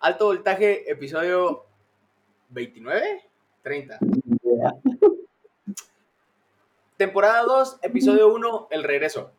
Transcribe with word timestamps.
Alto 0.00 0.26
voltaje, 0.26 0.88
episodio 0.88 1.66
29, 2.50 3.24
30. 3.62 3.98
Temporada 6.96 7.42
2, 7.42 7.78
episodio 7.82 8.32
1, 8.32 8.68
el 8.70 8.84
regreso. 8.84 9.32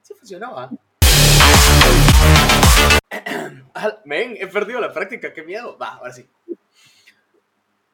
Sí 0.00 0.14
funcionaba. 0.14 0.70
Men, 4.06 4.36
he 4.40 4.46
perdido 4.46 4.80
la 4.80 4.90
práctica, 4.90 5.34
qué 5.34 5.42
miedo. 5.42 5.76
Va, 5.76 5.96
ahora 5.96 6.12
sí. 6.12 6.26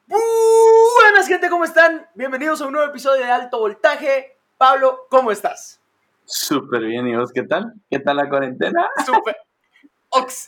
Buenas 0.07 1.27
gente, 1.27 1.51
¿cómo 1.51 1.65
están? 1.65 2.09
Bienvenidos 2.15 2.61
a 2.61 2.67
un 2.67 2.75
nuevo 2.75 2.89
episodio 2.89 3.25
de 3.25 3.31
Alto 3.33 3.59
Voltaje. 3.59 4.37
Pablo, 4.57 5.07
¿cómo 5.11 5.33
estás? 5.33 5.81
Súper 6.25 6.83
bien, 6.83 7.09
¿y 7.09 7.17
vos 7.17 7.33
qué 7.33 7.43
tal? 7.43 7.75
¿Qué 7.91 7.99
tal 7.99 8.19
la 8.19 8.29
cuarentena? 8.29 8.89
Súper. 9.05 9.37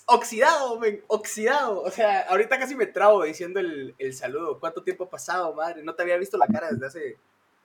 Oxidado, 0.06 0.78
men, 0.78 1.02
oxidado. 1.06 1.82
O 1.82 1.90
sea, 1.90 2.22
ahorita 2.22 2.58
casi 2.58 2.74
me 2.74 2.86
trabo 2.86 3.24
diciendo 3.24 3.60
el, 3.60 3.94
el, 3.98 4.12
saludo. 4.12 4.58
¿Cuánto 4.58 4.82
tiempo 4.82 5.04
ha 5.04 5.10
pasado, 5.10 5.54
madre? 5.54 5.82
No 5.82 5.94
te 5.94 6.02
había 6.02 6.16
visto 6.16 6.36
la 6.36 6.46
cara 6.46 6.70
desde 6.70 6.86
hace, 6.86 7.16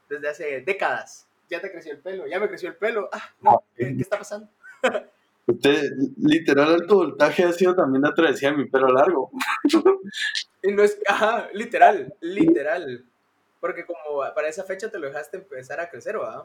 desde 0.09 0.29
hace 0.29 0.61
décadas. 0.61 1.27
Ya 1.49 1.61
te 1.61 1.71
creció 1.71 1.93
el 1.93 1.99
pelo, 1.99 2.27
ya 2.27 2.39
me 2.39 2.49
creció 2.49 2.69
el 2.69 2.75
pelo. 2.75 3.09
Ah, 3.11 3.29
no, 3.41 3.63
¿qué, 3.75 3.95
qué 3.95 4.01
está 4.01 4.17
pasando? 4.17 4.49
Usted, 5.47 5.93
literal, 6.17 6.73
alto 6.73 6.95
voltaje 6.97 7.45
ha 7.45 7.53
sido 7.53 7.73
también 7.73 8.01
la 8.01 8.13
travesía 8.13 8.51
de 8.51 8.57
mi 8.57 8.65
pelo 8.65 8.89
largo. 8.89 9.31
y 10.61 10.73
no 10.73 10.83
es, 10.83 10.99
ajá, 11.07 11.47
literal, 11.53 12.13
literal. 12.19 13.05
Porque 13.61 13.85
como 13.85 14.19
para 14.35 14.49
esa 14.49 14.63
fecha 14.65 14.91
te 14.91 14.99
lo 14.99 15.07
dejaste 15.07 15.37
empezar 15.37 15.79
a 15.79 15.89
crecer, 15.89 16.17
¿verdad? 16.17 16.43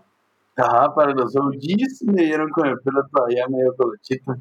Ajá, 0.56 0.95
para 0.95 1.12
los 1.12 1.34
OGs 1.34 2.03
me 2.05 2.23
dieron 2.23 2.48
con 2.50 2.69
el 2.69 2.78
pelo 2.78 3.05
todavía 3.12 3.48
medio 3.48 3.75
colochito. 3.77 4.37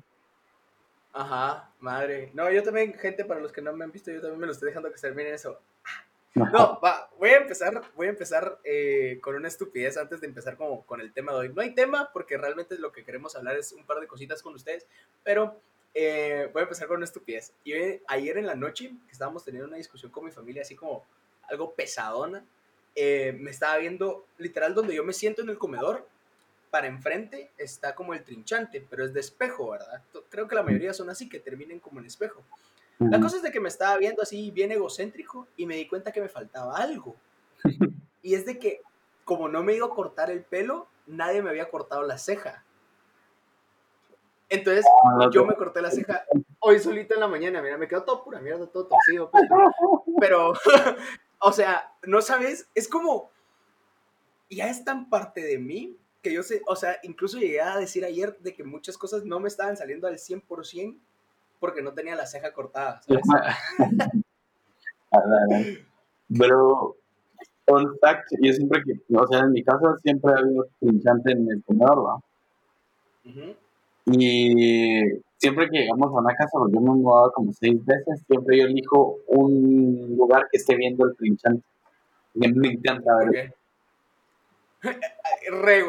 Ajá, 1.13 1.69
madre. 1.79 2.31
No, 2.33 2.49
yo 2.51 2.63
también, 2.63 2.93
gente, 2.93 3.25
para 3.25 3.39
los 3.39 3.51
que 3.51 3.61
no 3.61 3.73
me 3.73 3.83
han 3.83 3.91
visto, 3.91 4.11
yo 4.11 4.21
también 4.21 4.39
me 4.39 4.45
lo 4.45 4.53
estoy 4.53 4.69
dejando 4.69 4.89
crecer. 4.89 5.13
Miren 5.13 5.33
eso. 5.33 5.59
No, 6.33 6.79
va, 6.81 7.09
voy 7.19 7.31
a 7.31 7.37
empezar, 7.37 7.81
voy 7.95 8.07
a 8.07 8.11
empezar 8.11 8.59
eh, 8.63 9.19
con 9.21 9.35
una 9.35 9.49
estupidez 9.49 9.97
antes 9.97 10.21
de 10.21 10.27
empezar 10.27 10.55
como 10.55 10.85
con 10.85 11.01
el 11.01 11.11
tema 11.11 11.33
de 11.33 11.39
hoy. 11.39 11.49
No 11.49 11.61
hay 11.61 11.75
tema 11.75 12.09
porque 12.13 12.37
realmente 12.37 12.77
lo 12.77 12.93
que 12.93 13.03
queremos 13.03 13.35
hablar 13.35 13.57
es 13.57 13.73
un 13.73 13.85
par 13.85 13.99
de 13.99 14.07
cositas 14.07 14.41
con 14.41 14.55
ustedes, 14.55 14.87
pero 15.23 15.59
eh, 15.93 16.49
voy 16.53 16.61
a 16.61 16.63
empezar 16.63 16.87
con 16.87 16.97
una 16.97 17.05
estupidez. 17.05 17.53
Y 17.65 17.73
ayer 18.07 18.37
en 18.37 18.45
la 18.47 18.55
noche, 18.55 18.93
que 19.07 19.11
estábamos 19.11 19.43
teniendo 19.43 19.67
una 19.67 19.77
discusión 19.77 20.09
con 20.09 20.23
mi 20.23 20.31
familia, 20.31 20.61
así 20.61 20.73
como 20.73 21.03
algo 21.49 21.73
pesadona, 21.73 22.45
eh, 22.95 23.35
me 23.37 23.51
estaba 23.51 23.77
viendo 23.77 24.25
literal 24.37 24.73
donde 24.73 24.95
yo 24.95 25.03
me 25.03 25.13
siento 25.13 25.41
en 25.41 25.49
el 25.49 25.57
comedor, 25.57 26.07
para 26.71 26.87
enfrente 26.87 27.51
está 27.57 27.93
como 27.93 28.13
el 28.13 28.23
trinchante, 28.23 28.85
pero 28.89 29.05
es 29.05 29.13
de 29.13 29.19
espejo, 29.19 29.71
¿verdad? 29.71 30.01
Creo 30.29 30.47
que 30.47 30.55
la 30.55 30.63
mayoría 30.63 30.93
son 30.93 31.09
así, 31.09 31.29
que 31.29 31.39
terminen 31.39 31.79
como 31.79 31.99
en 31.99 32.05
espejo. 32.05 32.41
La 32.97 33.19
cosa 33.19 33.37
es 33.37 33.43
de 33.43 33.51
que 33.51 33.59
me 33.59 33.67
estaba 33.67 33.97
viendo 33.97 34.21
así 34.21 34.51
bien 34.51 34.71
egocéntrico 34.71 35.47
y 35.57 35.65
me 35.65 35.75
di 35.75 35.87
cuenta 35.87 36.11
que 36.11 36.21
me 36.21 36.29
faltaba 36.29 36.77
algo. 36.77 37.15
Y 38.23 38.35
es 38.35 38.45
de 38.45 38.59
que 38.59 38.83
como 39.25 39.49
no 39.49 39.63
me 39.63 39.73
iba 39.73 39.87
a 39.87 39.89
cortar 39.89 40.29
el 40.29 40.43
pelo, 40.43 40.87
nadie 41.07 41.41
me 41.41 41.49
había 41.49 41.71
cortado 41.71 42.03
la 42.03 42.19
ceja. 42.19 42.63
Entonces 44.47 44.85
ah, 45.05 45.27
yo 45.31 45.43
me 45.43 45.55
corté 45.55 45.81
la 45.81 45.89
ceja 45.89 46.23
hoy 46.59 46.79
solito 46.79 47.15
en 47.15 47.19
la 47.19 47.27
mañana, 47.27 47.61
mira, 47.61 47.77
me 47.77 47.87
quedó 47.87 48.03
todo 48.03 48.23
pura 48.23 48.39
mierda, 48.39 48.67
todo 48.67 48.85
torcido. 48.85 49.31
Pues. 49.31 49.43
Pero, 50.19 50.53
o 51.39 51.51
sea, 51.51 51.91
no 52.03 52.21
sabes, 52.21 52.69
es 52.75 52.87
como, 52.87 53.31
ya 54.49 54.69
es 54.69 54.85
tan 54.85 55.09
parte 55.09 55.41
de 55.41 55.57
mí 55.57 55.97
que 56.21 56.33
yo 56.33 56.43
sé, 56.43 56.61
o 56.67 56.75
sea, 56.75 56.97
incluso 57.03 57.37
llegué 57.39 57.61
a 57.61 57.77
decir 57.77 58.05
ayer 58.05 58.37
de 58.39 58.53
que 58.53 58.63
muchas 58.63 58.97
cosas 58.97 59.25
no 59.25 59.39
me 59.39 59.47
estaban 59.47 59.75
saliendo 59.75 60.07
al 60.07 60.17
100% 60.17 60.97
porque 61.59 61.81
no 61.81 61.93
tenía 61.93 62.15
la 62.15 62.25
ceja 62.25 62.53
cortada, 62.53 63.01
¿sabes? 63.01 63.21
Pero, 66.39 66.95
on 67.67 67.97
fact, 67.99 68.29
yo 68.41 68.53
siempre 68.53 68.81
que, 68.85 68.93
o 69.15 69.27
sea, 69.27 69.41
en 69.41 69.51
mi 69.51 69.63
casa 69.63 69.97
siempre 70.01 70.33
ha 70.33 70.37
habido 70.37 70.67
trinchante 70.79 71.33
en 71.33 71.47
el 71.49 71.63
comedor, 71.63 72.05
¿va? 72.05 72.19
Y 74.05 75.21
siempre 75.37 75.69
que 75.69 75.79
llegamos 75.79 76.07
a 76.09 76.19
una 76.19 76.33
casa, 76.35 76.51
porque 76.53 76.73
yo 76.75 76.81
me 76.81 76.91
he 76.91 76.95
mudado 76.95 77.31
como 77.33 77.51
seis 77.51 77.83
veces, 77.85 78.23
siempre 78.27 78.59
yo 78.59 78.65
elijo 78.65 79.17
un 79.27 80.15
lugar 80.15 80.47
que 80.49 80.57
esté 80.57 80.75
viendo 80.75 81.05
el 81.05 81.15
trinchante. 81.15 81.63
Me 82.33 82.47
encanta 82.47 83.11
ver. 83.17 83.53
Re 85.51 85.85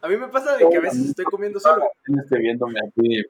A 0.00 0.08
mí 0.08 0.16
me 0.16 0.28
pasa 0.28 0.56
de 0.56 0.68
que 0.68 0.76
a 0.76 0.80
veces 0.80 1.10
estoy 1.10 1.24
comiendo 1.26 1.60
solo. 1.60 1.88
Estoy 2.22 2.40
viéndome 2.40 2.80
aquí. 2.86 3.24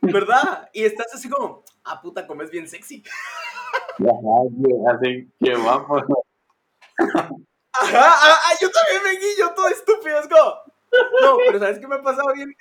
¿Verdad? 0.00 0.68
Y 0.72 0.84
estás 0.84 1.12
así 1.14 1.28
como, 1.28 1.64
ah, 1.84 2.00
puta, 2.00 2.26
comes 2.26 2.50
bien 2.50 2.68
sexy. 2.68 3.02
Ajá, 3.98 4.94
así, 4.94 5.28
qué 5.42 5.54
guapo. 5.54 5.96
Ajá, 6.98 7.30
ah, 7.72 8.40
ah, 8.44 8.52
yo 8.60 8.70
también 8.70 9.02
me 9.04 9.20
guillo 9.20 9.52
todo 9.54 9.68
estúpido, 9.68 10.18
es 10.20 10.28
como... 10.28 10.66
No, 11.20 11.36
pero 11.38 11.58
¿sabes 11.58 11.78
qué 11.78 11.86
me 11.86 11.96
ha 11.96 12.02
pasado 12.02 12.32
bien? 12.32 12.54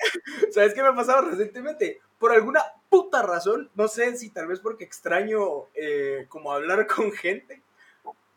¿Sabes 0.52 0.74
qué 0.74 0.82
me 0.82 0.90
ha 0.90 0.96
pasado 0.96 1.30
recientemente? 1.30 2.02
Por 2.20 2.32
alguna 2.32 2.62
puta 2.90 3.22
razón, 3.22 3.70
no 3.76 3.88
sé 3.88 4.18
si 4.18 4.30
tal 4.30 4.48
vez 4.48 4.60
porque 4.60 4.84
extraño 4.84 5.68
eh, 5.74 6.26
como 6.28 6.52
hablar 6.52 6.88
con 6.88 7.12
gente, 7.12 7.62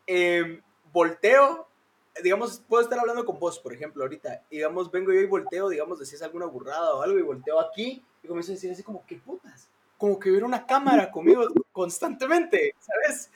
eh, 0.07 0.61
volteo 0.93 1.68
digamos, 2.23 2.63
puedo 2.67 2.83
estar 2.83 2.99
hablando 2.99 3.25
con 3.25 3.39
vos, 3.39 3.59
por 3.59 3.73
ejemplo, 3.73 4.03
ahorita, 4.03 4.43
digamos, 4.49 4.91
vengo 4.91 5.11
yo 5.11 5.19
y 5.19 5.25
volteo, 5.25 5.69
digamos, 5.69 5.99
decís 5.99 6.21
alguna 6.21 6.45
burrada 6.45 6.95
o 6.95 7.01
algo 7.01 7.17
y 7.17 7.23
volteo 7.23 7.59
aquí 7.59 8.03
y 8.23 8.27
comienzo 8.27 8.51
a 8.51 8.55
decir 8.55 8.71
así 8.71 8.83
como, 8.83 9.05
¿qué 9.05 9.17
putas? 9.17 9.69
Como 9.97 10.19
que 10.19 10.29
hubiera 10.29 10.45
una 10.45 10.65
cámara 10.65 11.11
conmigo 11.11 11.45
constantemente, 11.71 12.75
¿sabes? 12.79 13.31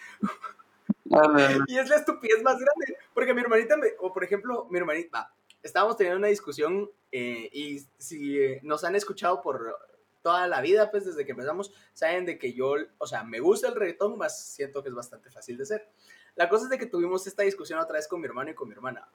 y 1.68 1.78
es 1.78 1.90
la 1.90 1.98
estupidez 1.98 2.42
más 2.42 2.56
grande, 2.56 2.98
porque 3.14 3.34
mi 3.34 3.42
hermanita, 3.42 3.78
me, 3.78 3.88
o 4.00 4.12
por 4.12 4.24
ejemplo, 4.24 4.68
mi 4.70 4.80
hermanita, 4.80 5.34
estábamos 5.62 5.98
teniendo 5.98 6.20
una 6.20 6.28
discusión 6.28 6.90
eh, 7.12 7.50
y 7.52 7.80
si 7.98 8.40
eh, 8.40 8.60
nos 8.64 8.84
han 8.84 8.96
escuchado 8.96 9.42
por 9.42 9.78
toda 10.22 10.48
la 10.48 10.62
vida, 10.62 10.90
pues 10.90 11.06
desde 11.06 11.26
que 11.26 11.32
empezamos, 11.32 11.74
saben 11.94 12.26
de 12.26 12.40
que 12.40 12.54
yo, 12.54 12.76
o 12.98 13.08
sea, 13.08 13.24
me 13.24 13.40
gusta 13.40 13.68
el 13.68 13.76
reggaetón, 13.76 14.18
más 14.18 14.54
siento 14.54 14.82
que 14.82 14.90
es 14.90 14.96
bastante 14.96 15.30
fácil 15.30 15.58
de 15.58 15.64
hacer. 15.64 15.90
La 16.36 16.50
cosa 16.50 16.66
es 16.66 16.70
de 16.70 16.78
que 16.78 16.86
tuvimos 16.86 17.28
esta 17.28 17.44
discusión 17.44 17.80
otra 17.80 17.96
vez 17.96 18.08
con 18.08 18.20
mi 18.20 18.28
hermano 18.28 18.52
y 18.52 18.56
con 18.56 18.68
mi 18.68 18.74
hermana. 18.74 19.08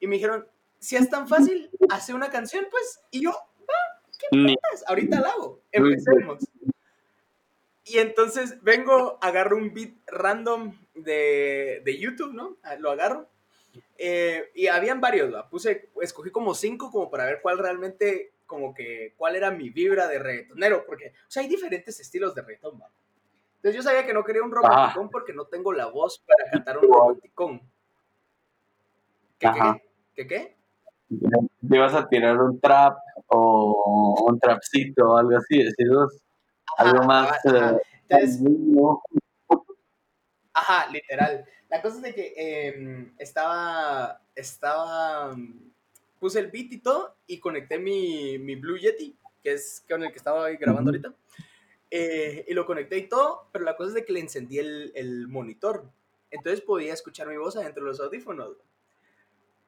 Y 0.00 0.06
me 0.06 0.16
dijeron, 0.16 0.46
si 0.78 0.96
es 0.96 1.08
tan 1.08 1.28
fácil, 1.28 1.70
hace 1.90 2.12
una 2.12 2.30
canción, 2.30 2.66
pues. 2.70 3.00
Y 3.10 3.22
yo, 3.22 3.30
va, 3.30 4.02
¿qué 4.18 4.56
pasa? 4.70 4.84
Ahorita 4.88 5.20
la 5.20 5.28
hago. 5.30 5.60
Empecemos. 5.70 6.44
Y 7.84 7.98
entonces 7.98 8.62
vengo, 8.62 9.18
agarro 9.20 9.56
un 9.56 9.72
beat 9.74 9.94
random 10.06 10.78
de, 10.94 11.82
de 11.84 11.98
YouTube, 11.98 12.32
¿no? 12.32 12.56
Ah, 12.62 12.76
lo 12.76 12.90
agarro. 12.90 13.28
Eh, 13.98 14.50
y 14.54 14.66
habían 14.66 15.00
varios, 15.00 15.32
¿va? 15.32 15.48
Puse, 15.48 15.88
escogí 16.00 16.30
como 16.30 16.54
cinco 16.54 16.90
como 16.90 17.10
para 17.10 17.26
ver 17.26 17.40
cuál 17.40 17.58
realmente, 17.58 18.32
como 18.46 18.74
que, 18.74 19.14
cuál 19.16 19.36
era 19.36 19.50
mi 19.50 19.70
vibra 19.70 20.08
de 20.08 20.18
reggaetonero, 20.18 20.84
porque, 20.86 21.08
o 21.08 21.30
sea, 21.30 21.42
hay 21.42 21.48
diferentes 21.48 21.98
estilos 22.00 22.34
de 22.34 22.42
reggaeton, 22.42 22.80
¿va? 22.80 22.90
Entonces 23.62 23.76
yo 23.76 23.82
sabía 23.88 24.04
que 24.04 24.12
no 24.12 24.24
quería 24.24 24.42
un 24.42 24.50
romanticón 24.50 25.08
porque 25.08 25.32
no 25.32 25.44
tengo 25.44 25.72
la 25.72 25.86
voz 25.86 26.20
para 26.26 26.50
cantar 26.50 26.78
un 26.78 26.92
romanticón. 26.92 27.60
¿Qué, 29.38 29.50
qué, 29.54 29.82
qué, 30.16 30.26
qué? 30.26 30.56
Te 31.68 31.78
vas 31.78 31.94
a 31.94 32.08
tirar 32.08 32.40
un 32.40 32.58
trap 32.60 32.98
o 33.28 34.26
un 34.26 34.40
trapcito 34.40 35.10
o 35.10 35.16
algo 35.16 35.36
así, 35.36 35.62
decir 35.62 35.86
algo 36.76 37.04
más... 37.04 37.38
Ajá. 37.46 37.76
Eh, 38.10 38.28
ajá, 40.52 40.90
literal. 40.90 41.44
La 41.68 41.80
cosa 41.80 41.98
es 41.98 42.02
de 42.02 42.14
que 42.14 42.34
em, 42.36 43.14
estaba, 43.16 44.20
estaba, 44.34 45.36
puse 46.18 46.40
el 46.40 46.50
beat 46.50 46.72
y 46.72 46.78
todo 46.78 47.14
y 47.28 47.38
conecté 47.38 47.78
mi, 47.78 48.38
mi 48.40 48.56
Blue 48.56 48.76
Yeti, 48.76 49.16
que 49.40 49.52
es 49.52 49.84
con 49.88 50.02
el 50.02 50.10
que 50.10 50.18
estaba 50.18 50.50
grabando 50.50 50.90
ahorita. 50.90 51.14
Eh, 51.94 52.46
y 52.48 52.54
lo 52.54 52.64
conecté 52.64 52.96
y 52.96 53.06
todo, 53.06 53.50
pero 53.52 53.66
la 53.66 53.76
cosa 53.76 53.90
es 53.90 53.94
de 53.94 54.06
que 54.06 54.14
le 54.14 54.20
encendí 54.20 54.58
el, 54.58 55.26
monitor. 55.28 55.92
Entonces 56.30 56.62
podía 56.62 56.94
escuchar 56.94 57.28
mi 57.28 57.36
voz 57.36 57.54
adentro 57.54 57.84
de 57.84 57.90
los 57.90 58.00
audífonos. 58.00 58.56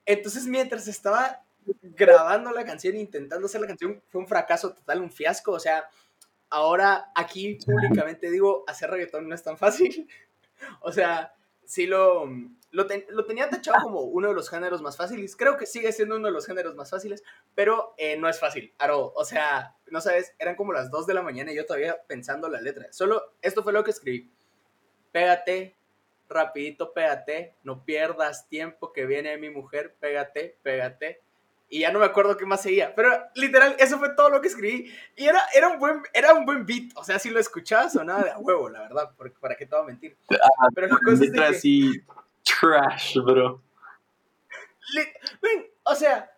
Entonces 0.06 0.47
mientras 0.47 0.88
estaba 0.88 1.44
grabando 1.82 2.50
la 2.50 2.65
canción, 2.65 2.97
intentando 2.97 3.44
hacer 3.44 3.61
la 3.61 3.67
canción, 3.67 4.03
fue 4.09 4.23
un 4.23 4.26
fracaso 4.26 4.73
total, 4.73 5.03
un 5.03 5.11
fiasco. 5.11 5.53
O 5.53 5.61
sea, 5.61 5.87
ahora 6.49 7.12
aquí 7.15 7.59
públicamente 7.62 8.31
digo, 8.31 8.65
hacer 8.67 8.88
reggaetón 8.88 9.29
no 9.29 9.35
es 9.35 9.43
tan 9.43 9.59
fácil. 9.59 10.09
o 10.81 10.93
sea, 10.93 11.35
sí 11.67 11.87
lo, 11.87 12.27
lo, 12.75 13.25
tenía 13.25 13.49
tachado 13.49 13.82
como 13.82 14.00
uno 14.00 14.29
de 14.29 14.35
los 14.35 14.50
géneros 14.50 14.82
más 14.82 14.97
fáciles. 14.97 15.37
Creo 15.37 15.56
que 15.56 15.65
sigue 15.67 15.93
siendo 15.93 16.17
uno 16.17 16.26
de 16.26 16.32
los 16.32 16.47
géneros 16.47 16.75
más 16.75 16.91
fáciles, 16.91 17.23
pero 17.55 17.94
eh, 17.97 18.17
no 18.17 18.29
es 18.29 18.38
fácil. 18.41 18.75
Aro, 18.79 19.12
o 19.15 19.25
sea, 19.25 19.76
no 19.91 20.00
sabes, 20.00 20.35
eran 20.38 20.56
como 20.56 20.73
las 20.73 20.91
2 20.91 21.06
de 21.06 21.15
la 21.15 21.23
mañana 21.23 21.53
y 21.53 21.56
yo 21.56 21.67
todavía 21.67 21.97
pensando 22.09 22.49
la 22.49 22.61
letra. 22.61 22.93
Solo 22.93 23.37
esto 23.43 23.62
fue 23.62 23.73
lo 23.73 23.85
que 23.85 23.93
escribí. 23.93 24.31
Pégate, 25.12 25.76
rapidito, 26.29 26.93
pégate, 26.93 27.55
no 27.62 27.85
pierdas 27.85 28.49
tiempo 28.49 28.93
que 28.93 29.06
viene 29.06 29.38
mi 29.38 29.50
mujer, 29.50 29.94
pégate, 30.00 30.59
pégate. 30.62 31.23
y 31.69 31.81
ya 31.81 31.93
no 31.93 31.99
me 31.99 32.05
acuerdo 32.06 32.37
qué 32.37 32.44
más 32.47 32.62
seguía, 32.62 32.94
pero 32.94 33.11
literal, 33.35 33.75
eso 33.79 33.99
fue 33.99 34.15
todo 34.15 34.31
lo 34.31 34.41
que 34.41 34.49
escribí, 34.49 34.93
y 35.17 35.25
era, 35.27 35.41
era, 35.55 35.69
un, 35.69 35.79
buen, 35.79 36.03
era 36.12 36.35
un 36.35 36.44
buen 36.44 36.67
beat, 36.67 36.91
o 36.94 37.03
sea, 37.03 37.19
si 37.19 37.31
lo 37.31 37.41
escuchabas 37.41 37.94
sonaba 37.94 38.23
de 38.23 38.31
a 38.31 38.38
huevo, 38.38 38.69
la 38.69 38.81
verdad, 38.82 39.11
porque 39.17 39.37
para 39.41 39.56
qué 39.56 39.67
te 39.67 39.75
voy 39.75 39.85
a 39.85 39.87
mentir. 39.87 40.17
Ah, 40.31 40.69
Pero 40.75 40.88
la 40.88 40.99
cosa 40.99 41.25
es 41.25 41.32
de 41.32 41.38
que- 41.38 42.05
trash, 42.44 43.19
bro. 43.19 43.62
Ven, 45.43 45.67
o 45.82 45.94
sea, 45.94 46.31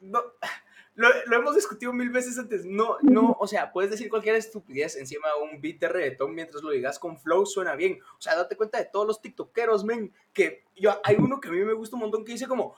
lo, 0.00 1.08
lo 1.26 1.36
hemos 1.36 1.54
discutido 1.54 1.92
mil 1.92 2.10
veces 2.10 2.38
antes. 2.38 2.64
No, 2.64 2.96
no, 3.02 3.36
o 3.38 3.46
sea, 3.46 3.72
puedes 3.72 3.90
decir 3.90 4.08
cualquier 4.08 4.36
estupidez 4.36 4.96
encima 4.96 5.28
de 5.28 5.42
un 5.44 5.60
beat 5.60 5.78
de 5.78 5.88
reggaetón 5.88 6.34
mientras 6.34 6.62
lo 6.62 6.70
digas 6.70 6.98
con 6.98 7.18
flow, 7.18 7.44
suena 7.46 7.74
bien. 7.76 7.98
O 8.18 8.20
sea, 8.20 8.36
date 8.36 8.56
cuenta 8.56 8.78
de 8.78 8.86
todos 8.86 9.06
los 9.06 9.20
tiktokeros, 9.20 9.84
men, 9.84 10.12
que 10.32 10.64
yo, 10.76 11.00
hay 11.04 11.16
uno 11.18 11.40
que 11.40 11.48
a 11.48 11.52
mí 11.52 11.58
me 11.60 11.74
gusta 11.74 11.96
un 11.96 12.02
montón 12.02 12.24
que 12.24 12.32
dice 12.32 12.46
como, 12.46 12.74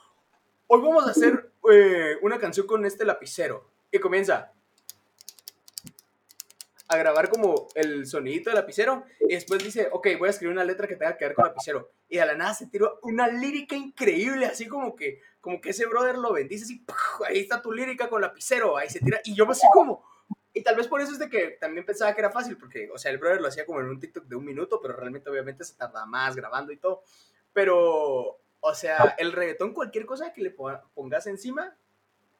hoy 0.67 0.81
vamos 0.81 1.07
a 1.07 1.11
hacer 1.11 1.51
eh, 1.71 2.17
una 2.21 2.39
canción 2.39 2.67
con 2.67 2.85
este 2.85 3.05
lapicero. 3.05 3.69
Y 3.91 3.99
comienza 3.99 4.53
a 6.89 6.97
grabar 6.97 7.29
como 7.29 7.67
el 7.75 8.07
sonidito 8.07 8.49
del 8.49 8.57
lapicero 8.57 9.05
y 9.21 9.35
después 9.35 9.63
dice, 9.63 9.87
ok, 9.91 10.07
voy 10.17 10.27
a 10.27 10.31
escribir 10.31 10.53
una 10.53 10.65
letra 10.65 10.87
que 10.87 10.95
tenga 10.95 11.15
que 11.15 11.25
ver 11.25 11.35
con 11.35 11.45
lapicero. 11.45 11.91
Y 12.09 12.17
de 12.17 12.25
la 12.25 12.35
nada 12.35 12.53
se 12.55 12.67
tiró 12.67 12.99
una 13.03 13.27
lírica 13.27 13.75
increíble, 13.75 14.47
así 14.47 14.67
como 14.67 14.95
que, 14.95 15.21
como 15.39 15.61
que 15.61 15.69
ese 15.69 15.85
brother 15.85 16.17
lo 16.17 16.33
bendice 16.33 16.65
así, 16.65 16.83
ahí 17.27 17.39
está 17.39 17.61
tu 17.61 17.71
lírica 17.71 18.09
con 18.09 18.21
lapicero, 18.21 18.75
ahí 18.75 18.89
se 18.89 18.99
tira. 18.99 19.21
Y 19.23 19.35
yo 19.35 19.49
así 19.49 19.67
como, 19.71 20.03
y 20.51 20.63
tal 20.63 20.75
vez 20.75 20.87
por 20.87 20.99
eso 20.99 21.11
es 21.11 21.19
de 21.19 21.29
que 21.29 21.51
también 21.61 21.85
pensaba 21.85 22.13
que 22.15 22.21
era 22.21 22.31
fácil, 22.31 22.57
porque, 22.57 22.89
o 22.91 22.97
sea, 22.97 23.11
el 23.11 23.19
brother 23.19 23.39
lo 23.39 23.47
hacía 23.47 23.67
como 23.67 23.79
en 23.81 23.87
un 23.87 23.99
TikTok 23.99 24.25
de 24.25 24.35
un 24.35 24.43
minuto, 24.45 24.81
pero 24.81 24.95
realmente 24.95 25.29
obviamente 25.29 25.63
se 25.63 25.75
tarda 25.75 26.07
más 26.07 26.35
grabando 26.35 26.71
y 26.71 26.77
todo. 26.77 27.03
Pero, 27.53 28.39
o 28.61 28.73
sea, 28.73 29.15
el 29.19 29.31
reggaetón, 29.31 29.73
cualquier 29.73 30.07
cosa 30.07 30.33
que 30.33 30.41
le 30.41 30.49
po- 30.49 30.81
pongas 30.95 31.27
encima, 31.27 31.77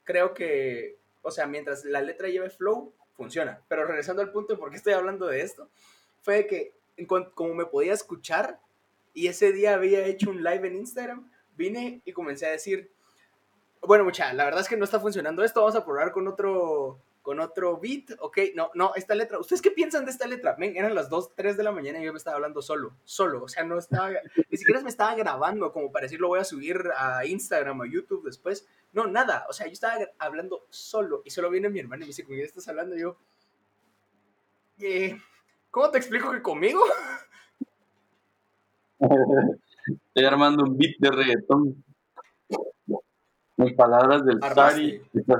creo 0.03 0.33
que, 0.33 0.97
o 1.21 1.29
sea, 1.29 1.45
mientras 1.45 1.85
la 1.85 2.01
letra 2.01 2.29
lleve 2.29 2.49
flow, 2.49 2.95
funciona. 3.19 3.61
Pero 3.67 3.85
regresando 3.85 4.21
al 4.21 4.31
punto 4.31 4.53
de 4.53 4.59
por 4.59 4.71
qué 4.71 4.77
estoy 4.77 4.93
hablando 4.93 5.27
de 5.27 5.41
esto, 5.41 5.69
fue 6.21 6.47
que 6.47 6.73
como 7.35 7.53
me 7.53 7.65
podía 7.65 7.93
escuchar 7.93 8.59
y 9.13 9.27
ese 9.27 9.51
día 9.51 9.73
había 9.73 10.05
hecho 10.05 10.29
un 10.29 10.41
live 10.41 10.67
en 10.67 10.77
Instagram, 10.77 11.29
vine 11.55 12.01
y 12.05 12.13
comencé 12.13 12.45
a 12.45 12.51
decir, 12.51 12.91
bueno, 13.81 14.05
mucha, 14.05 14.33
la 14.33 14.45
verdad 14.45 14.61
es 14.61 14.69
que 14.69 14.77
no 14.77 14.85
está 14.85 14.99
funcionando 14.99 15.43
esto, 15.43 15.59
vamos 15.59 15.75
a 15.75 15.85
probar 15.85 16.11
con 16.11 16.27
otro 16.27 16.99
con 17.21 17.39
otro 17.39 17.77
beat, 17.79 18.11
ok, 18.19 18.37
no, 18.55 18.71
no, 18.73 18.93
esta 18.95 19.13
letra, 19.13 19.39
¿ustedes 19.39 19.61
qué 19.61 19.71
piensan 19.71 20.05
de 20.05 20.11
esta 20.11 20.25
letra? 20.25 20.55
Ven, 20.57 20.75
eran 20.77 20.95
las 20.95 21.09
2, 21.09 21.35
3 21.35 21.57
de 21.57 21.63
la 21.63 21.71
mañana 21.71 21.99
y 22.01 22.05
yo 22.05 22.11
me 22.13 22.17
estaba 22.17 22.35
hablando 22.37 22.61
solo, 22.61 22.95
solo, 23.03 23.43
o 23.43 23.47
sea, 23.47 23.63
no 23.63 23.77
estaba, 23.77 24.09
ni 24.49 24.57
siquiera 24.57 24.81
me 24.81 24.89
estaba 24.89 25.15
grabando 25.15 25.71
como 25.71 25.91
para 25.91 26.05
decir 26.05 26.19
lo 26.19 26.29
voy 26.29 26.39
a 26.39 26.43
subir 26.45 26.81
a 26.97 27.25
Instagram 27.25 27.81
o 27.81 27.85
YouTube 27.85 28.23
después, 28.25 28.67
no, 28.93 29.05
nada, 29.07 29.45
o 29.49 29.53
sea, 29.53 29.67
yo 29.67 29.73
estaba 29.73 29.95
hablando 30.17 30.65
solo 30.69 31.21
y 31.25 31.29
solo 31.29 31.49
viene 31.49 31.69
mi 31.69 31.79
hermano 31.79 32.01
y 32.03 32.05
me 32.05 32.07
dice, 32.07 32.23
¿con 32.23 32.33
quién 32.35 32.45
estás 32.45 32.67
hablando? 32.67 32.95
Y 32.95 33.01
yo, 33.01 33.17
eh, 34.79 35.17
¿cómo 35.69 35.91
te 35.91 35.97
explico 35.97 36.31
que 36.31 36.41
conmigo? 36.41 36.81
Estoy 40.07 40.25
armando 40.25 40.63
un 40.63 40.77
beat 40.77 40.95
de 40.99 41.11
reggaetón. 41.11 41.83
En 43.57 43.75
palabras 43.75 44.25
del. 44.25 44.39
Sari, 44.41 45.01
estás- 45.13 45.37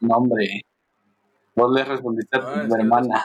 no 0.00 0.16
hombre, 0.16 0.62
vos 1.54 1.72
le 1.72 1.84
respondiste 1.84 2.36
a 2.36 2.40
No, 2.40 2.52
tu 2.52 2.58
no 2.68 2.74
te 2.74 2.80
hermana. 2.80 3.24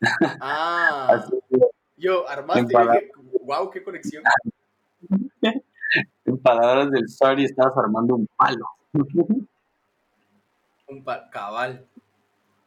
Ah, 0.40 1.24
yo 1.96 2.28
armaste 2.28 2.70
palabras- 2.72 3.02
dije, 3.02 3.12
wow, 3.42 3.70
qué 3.70 3.82
conexión. 3.82 4.22
en 6.24 6.38
palabras 6.42 6.90
del 6.90 7.08
Sari, 7.08 7.44
estabas 7.44 7.76
armando 7.78 8.14
un 8.16 8.26
palo. 8.36 8.66
Un 10.88 11.02
pa- 11.02 11.28
cabal. 11.30 11.84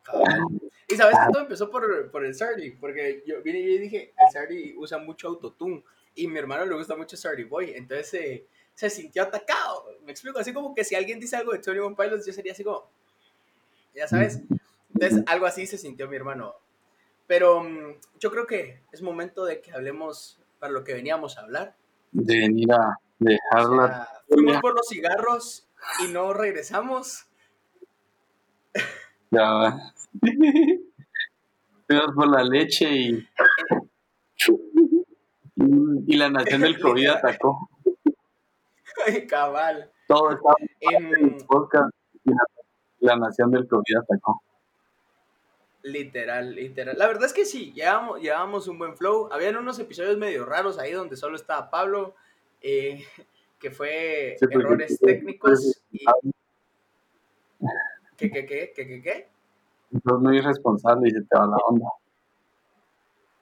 Cabal. 0.03 0.41
Y 0.89 0.95
sabes 0.95 1.15
que 1.19 1.31
todo 1.31 1.43
empezó 1.43 1.69
por, 1.69 2.11
por 2.11 2.25
el 2.25 2.33
Sardi, 2.35 2.71
porque 2.71 3.23
yo 3.25 3.41
vine 3.41 3.59
y 3.59 3.77
dije, 3.77 4.11
el 4.17 4.31
Sardi 4.33 4.75
usa 4.77 4.97
mucho 4.97 5.27
autotune 5.29 5.83
y 6.15 6.27
mi 6.27 6.37
hermano 6.39 6.65
le 6.65 6.75
gusta 6.75 6.97
mucho 6.97 7.15
Sardi 7.15 7.43
Boy, 7.45 7.71
entonces 7.75 8.09
se, 8.09 8.47
se 8.73 8.89
sintió 8.89 9.23
atacado. 9.23 9.85
Me 10.03 10.11
explico, 10.11 10.39
así 10.39 10.51
como 10.51 10.75
que 10.75 10.83
si 10.83 10.95
alguien 10.95 11.19
dice 11.19 11.37
algo 11.37 11.53
de 11.53 11.59
Tony 11.59 11.79
One 11.79 11.95
Pilots, 11.95 12.25
yo 12.25 12.33
sería 12.33 12.51
así 12.51 12.63
como, 12.63 12.89
ya 13.95 14.07
sabes. 14.07 14.41
Entonces, 14.93 15.23
algo 15.27 15.45
así 15.45 15.65
se 15.67 15.77
sintió 15.77 16.07
mi 16.09 16.15
hermano. 16.15 16.55
Pero 17.27 17.63
mm, 17.63 17.95
yo 18.19 18.31
creo 18.31 18.47
que 18.47 18.81
es 18.91 19.01
momento 19.01 19.45
de 19.45 19.61
que 19.61 19.71
hablemos 19.71 20.39
para 20.59 20.73
lo 20.73 20.83
que 20.83 20.93
veníamos 20.93 21.37
a 21.37 21.41
hablar. 21.41 21.75
De 22.11 22.39
venir 22.39 22.71
a 22.73 22.97
O 22.97 22.97
dejarla. 23.19 23.87
sea, 23.87 24.07
fuimos 24.27 24.57
por 24.61 24.75
los 24.75 24.87
cigarros 24.87 25.67
y 26.03 26.11
no 26.11 26.33
regresamos. 26.33 27.25
Ya. 29.31 29.93
Fuimos 31.87 32.15
por 32.15 32.29
la 32.29 32.43
leche 32.43 32.89
y. 32.91 33.27
Y 36.07 36.17
la 36.17 36.29
nación 36.29 36.61
del 36.61 36.79
COVID 36.79 37.07
atacó. 37.09 37.69
Ay, 39.05 39.27
cabal. 39.27 39.91
Todo 40.07 40.31
estaba 40.31 40.55
En, 40.81 41.37
podcast 41.45 41.93
la, 42.99 43.15
nación 43.15 43.51
del 43.51 43.67
COVID 43.67 43.97
atacó. 44.03 44.41
Literal, 45.83 46.53
literal. 46.55 46.97
La 46.97 47.07
verdad 47.07 47.25
es 47.25 47.33
que 47.33 47.45
sí, 47.45 47.71
llevábamos, 47.73 48.21
llevábamos 48.21 48.67
un 48.67 48.77
buen 48.77 48.97
flow. 48.97 49.29
Habían 49.31 49.55
unos 49.57 49.79
episodios 49.79 50.17
medio 50.17 50.45
raros 50.45 50.77
ahí 50.77 50.91
donde 50.91 51.15
solo 51.15 51.35
estaba 51.35 51.69
Pablo, 51.69 52.15
eh, 52.61 53.03
que 53.59 53.71
fue 53.71 54.35
Sí, 54.39 54.45
porque- 54.45 54.57
errores 54.57 54.99
técnicos. 54.99 55.81
Y, 55.91 56.05
¿Qué, 58.17 58.29
qué, 58.29 58.45
qué, 58.45 58.73
qué, 58.75 58.87
qué, 58.87 59.01
qué? 59.01 59.27
Sos 60.03 60.21
muy 60.21 60.37
irresponsable 60.37 61.07
y 61.07 61.11
se 61.11 61.21
te 61.21 61.37
va 61.37 61.47
la 61.47 61.57
onda. 61.65 61.87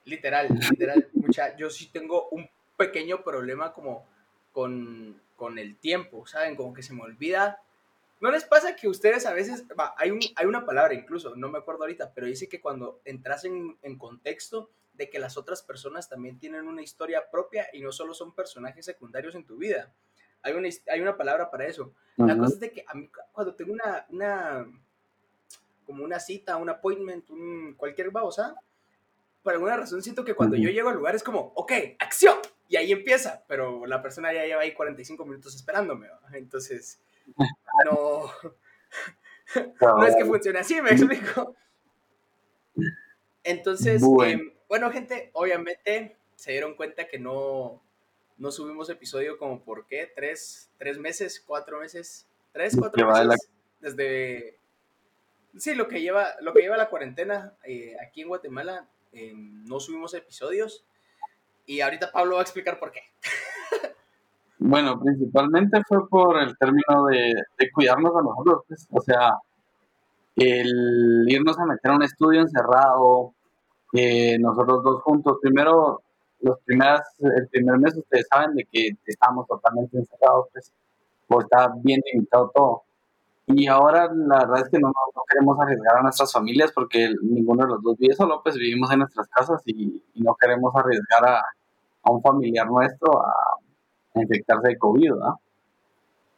Literal, 0.06 0.48
literal. 0.50 1.08
Mucha, 1.14 1.56
yo 1.58 1.70
sí 1.70 1.90
tengo 1.92 2.30
un 2.30 2.48
pequeño 2.78 3.24
problema 3.24 3.74
como 3.74 4.06
con, 4.54 5.20
con 5.36 5.58
el 5.58 5.76
tiempo, 5.78 6.26
¿saben? 6.28 6.56
Como 6.56 6.74
que 6.74 6.84
se 6.84 6.94
me 6.94 7.02
olvida. 7.02 7.60
¿No 8.20 8.32
les 8.32 8.46
pasa 8.46 8.76
que 8.76 8.88
ustedes 8.88 9.26
a 9.26 9.34
veces, 9.34 9.66
va, 9.80 9.94
hay, 9.98 10.10
un, 10.12 10.20
hay 10.36 10.46
una 10.48 10.66
palabra 10.66 10.94
incluso, 10.94 11.36
no 11.36 11.50
me 11.50 11.60
acuerdo 11.60 11.84
ahorita, 11.84 12.12
pero 12.14 12.26
dice 12.28 12.50
que 12.50 12.60
cuando 12.60 13.00
entras 13.06 13.46
en, 13.46 13.78
en 13.84 13.98
contexto 13.98 14.70
de 14.94 15.10
que 15.10 15.20
las 15.20 15.38
otras 15.38 15.62
personas 15.62 16.10
también 16.10 16.40
tienen 16.40 16.68
una 16.68 16.82
historia 16.82 17.30
propia 17.30 17.68
y 17.74 17.82
no 17.82 17.92
solo 17.92 18.16
son 18.16 18.34
personajes 18.34 18.84
secundarios 18.86 19.36
en 19.36 19.46
tu 19.46 19.58
vida. 19.58 19.92
Hay 20.42 20.54
una, 20.54 20.68
hay 20.92 21.02
una 21.02 21.16
palabra 21.18 21.52
para 21.52 21.68
eso. 21.68 21.94
La 22.18 22.36
cosa 22.40 22.54
es 22.56 22.60
de 22.60 22.72
que 22.72 22.84
a 22.88 22.94
mí 22.96 23.08
cu- 23.08 23.20
cuando 23.32 23.54
tengo 23.54 23.74
una, 23.74 24.06
una 24.10 24.66
como 25.86 26.04
una 26.04 26.20
cita, 26.20 26.58
un 26.58 26.70
appointment, 26.70 27.30
un, 27.30 27.74
cualquier 27.76 28.10
babosa, 28.12 28.56
por 29.44 29.54
alguna 29.54 29.78
razón 29.78 30.02
siento 30.02 30.26
que 30.26 30.34
cuando 30.34 30.56
yo 30.58 30.70
llego 30.70 30.90
al 30.90 30.96
lugar 30.96 31.16
es 31.16 31.24
como, 31.24 31.54
ok, 31.56 31.72
acción, 32.00 32.38
y 32.68 32.76
ahí 32.76 32.92
empieza, 32.92 33.44
pero 33.48 33.86
la 33.86 34.02
persona 34.02 34.34
ya 34.34 34.46
lleva 34.46 34.64
ahí 34.64 34.74
45 34.74 35.24
minutos 35.26 35.56
esperándome, 35.56 36.10
¿va? 36.10 36.20
entonces, 36.34 37.00
no, 37.92 38.32
no 39.82 40.06
es 40.08 40.16
que 40.16 40.26
funcione 40.26 40.60
así, 40.60 40.82
me 40.82 40.92
explico. 40.92 41.56
Entonces, 43.44 44.02
Bueno. 44.02 44.42
em, 44.44 44.54
bueno, 44.68 44.92
gente, 44.92 45.30
obviamente 45.34 46.16
se 46.36 46.52
dieron 46.52 46.76
cuenta 46.76 47.08
que 47.08 47.18
no, 47.20 47.82
no 48.38 48.52
subimos 48.52 48.90
episodio 48.90 49.38
como 49.38 49.64
por 49.64 49.88
qué, 49.88 50.12
tres, 50.16 50.70
tres 50.78 50.98
meses, 50.98 51.42
cuatro 51.46 51.80
meses, 51.80 52.28
tres, 52.52 52.76
cuatro 52.78 53.08
la- 53.10 53.24
meses, 53.24 53.50
desde, 53.80 54.60
sí, 55.58 55.76
lo 55.76 55.88
que 55.88 56.02
lleva, 56.02 56.36
lo 56.42 56.54
que 56.54 56.62
lleva 56.62 56.78
la 56.78 56.90
cuarentena 56.90 57.56
eh, 57.64 57.96
aquí 58.06 58.22
en 58.22 58.28
Guatemala, 58.28 58.90
em, 59.14 59.64
no 59.66 59.80
subimos 59.80 60.14
episodios 60.14 60.86
y 61.66 61.82
ahorita 61.82 62.12
Pablo 62.12 62.36
va 62.36 62.42
a 62.42 62.44
explicar 62.44 62.80
por 62.80 62.92
qué. 62.92 63.02
Bueno, 64.60 65.00
principalmente 65.00 65.82
fue 65.88 66.08
por 66.10 66.38
el 66.40 66.58
término 66.58 67.06
de, 67.12 67.34
cuidarnos 67.74 68.16
a 68.16 68.22
nosotros, 68.24 68.64
pues, 68.68 68.88
o 68.92 69.02
sea, 69.02 69.38
el 70.36 71.26
irnos 71.28 71.60
a 71.60 71.66
meter 71.66 71.92
a 71.92 71.96
un 71.96 72.04
estudio 72.04 72.42
encerrado, 72.42 73.34
eh, 73.94 74.38
nosotros 74.40 74.84
dos 74.84 75.02
juntos, 75.04 75.38
primero, 75.42 76.02
los 76.42 76.60
primeras, 76.66 77.02
el 77.20 77.48
primer 77.50 77.80
mes 77.80 77.96
ustedes 77.98 78.28
saben 78.30 78.56
de 78.56 78.66
que 78.72 78.90
estábamos 79.06 79.48
totalmente 79.48 79.98
encerrados, 79.98 80.48
pues, 80.54 80.74
o 81.30 81.42
está 81.42 81.72
bien 81.84 82.02
limitado 82.12 82.52
todo. 82.54 82.84
Y 83.48 83.68
ahora 83.68 84.10
la 84.14 84.40
verdad 84.40 84.62
es 84.66 84.70
que 84.70 84.80
no, 84.80 84.92
queremos 85.30 85.58
arriesgar 85.60 85.98
a 85.98 86.04
nuestras 86.04 86.34
familias 86.34 86.72
porque 86.74 87.14
ninguno 87.22 87.64
de 87.64 87.70
los 87.70 87.84
dos 87.84 87.98
vive 87.98 88.16
solo, 88.16 88.42
pues 88.44 88.56
vivimos 88.56 88.92
en 88.92 89.00
nuestras 89.00 89.28
casas 89.30 89.62
y, 89.66 90.04
no 90.16 90.36
queremos 90.36 90.76
arriesgar 90.76 91.26
a, 91.26 91.40
a 92.04 92.12
un 92.12 92.22
familiar 92.22 92.68
nuestro 92.68 93.22
a 93.26 93.57
infectarse 94.22 94.70
de 94.70 94.78
COVID. 94.78 95.12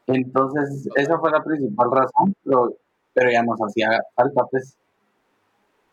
Entonces, 0.07 0.89
esa 0.95 1.19
fue 1.19 1.31
la 1.31 1.43
principal 1.43 1.91
razón, 1.91 2.36
pero, 2.43 2.74
pero 3.13 3.31
ya 3.31 3.43
nos 3.43 3.59
hacía 3.59 3.89
falta, 4.15 4.45
pues. 4.50 4.75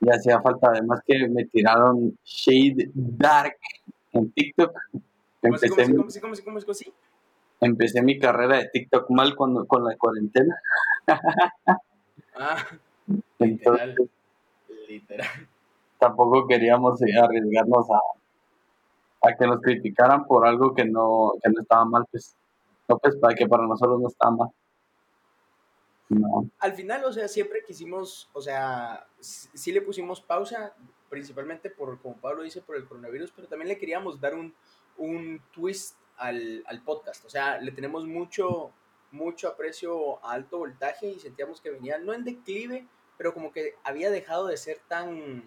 Ya 0.00 0.12
hacía 0.14 0.40
falta, 0.43 0.69
además 0.71 1.00
que 1.07 1.26
me 1.28 1.47
tiraron 1.47 2.16
Shade 2.23 2.90
Dark 2.95 3.57
en 4.12 4.31
TikTok. 4.31 4.73
¿Cómo 5.40 5.55
así, 5.55 5.69
cómo 5.69 5.83
Empecé, 5.83 6.21
cómo 6.21 6.35
cómo 6.45 6.61
cómo 6.61 6.75
empecé 7.61 8.02
mi 8.02 8.19
carrera 8.19 8.59
de 8.59 8.69
TikTok 8.69 9.11
mal 9.11 9.35
cuando, 9.35 9.66
con 9.66 9.85
la 9.85 9.97
cuarentena. 9.97 10.55
ah, 12.37 12.57
literal, 13.38 13.95
literal. 14.88 15.28
Tampoco 15.99 16.47
queríamos 16.47 17.00
arriesgarnos 17.02 17.90
a, 17.90 18.00
a 19.26 19.37
que 19.37 19.47
nos 19.47 19.61
criticaran 19.61 20.25
por 20.25 20.47
algo 20.47 20.75
que 20.75 20.85
no, 20.85 21.33
que 21.42 21.50
no 21.50 21.62
estaba 21.62 21.85
mal, 21.85 22.04
pues, 22.11 22.37
no, 22.88 22.99
pues, 22.99 23.16
para 23.16 23.35
que 23.35 23.47
para 23.47 23.66
nosotros 23.66 24.00
no 24.00 24.09
estaba 24.09 24.37
mal. 24.37 24.49
No. 26.09 26.49
Al 26.61 26.73
final, 26.75 27.04
o 27.04 27.12
sea, 27.12 27.26
siempre 27.26 27.64
quisimos, 27.66 28.30
o 28.33 28.40
sea, 28.40 29.06
sí 29.21 29.73
le 29.73 29.83
pusimos 29.83 30.21
pausa, 30.21 30.75
principalmente 31.09 31.71
por, 31.71 32.00
como 32.00 32.16
Pablo 32.16 32.42
dice, 32.42 32.62
por 32.62 32.76
el 32.76 32.87
coronavirus, 32.87 33.33
pero 33.35 33.49
también 33.49 33.68
le 33.68 33.78
queríamos 33.78 34.21
dar 34.21 34.35
un, 34.35 34.54
un 34.99 35.40
twist 35.52 35.97
al, 36.16 36.62
al, 36.66 36.83
podcast. 36.83 37.25
O 37.25 37.30
sea, 37.30 37.59
le 37.61 37.73
tenemos 37.73 38.06
mucho, 38.06 38.71
mucho 39.11 39.49
aprecio 39.49 40.25
a 40.25 40.33
alto 40.33 40.59
voltaje 40.59 41.09
y 41.09 41.18
sentíamos 41.18 41.61
que 41.61 41.71
venía, 41.71 41.99
no 41.99 42.12
en 42.12 42.25
declive, 42.25 42.87
pero 43.16 43.35
como 43.35 43.52
que 43.52 43.75
había 43.83 44.11
dejado 44.11 44.47
de 44.47 44.56
ser 44.56 44.78
tan, 44.88 45.42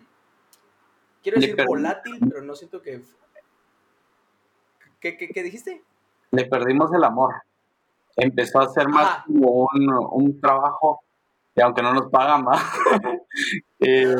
quiero 1.23 1.39
decir, 1.39 1.55
volátil, 1.65 2.19
pero 2.27 2.41
no 2.41 2.55
siento 2.55 2.81
que... 2.81 3.01
¿Qué, 4.99 5.17
qué, 5.17 5.29
qué 5.29 5.43
dijiste? 5.43 5.81
Le 6.31 6.45
perdimos 6.45 6.93
el 6.93 7.03
amor 7.03 7.33
empezó 8.19 8.59
a 8.59 8.69
ser 8.69 8.87
más 8.87 9.25
como 9.25 9.67
un, 9.73 9.89
un, 10.11 10.39
trabajo, 10.39 11.01
y 11.55 11.61
aunque 11.61 11.81
no 11.81 11.93
nos 11.93 12.09
pagan 12.09 12.43
más. 12.43 12.61
eh, 13.79 14.15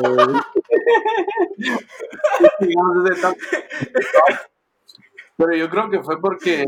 pero 5.36 5.54
yo 5.56 5.68
creo 5.70 5.90
que 5.90 6.02
fue 6.02 6.20
porque... 6.20 6.66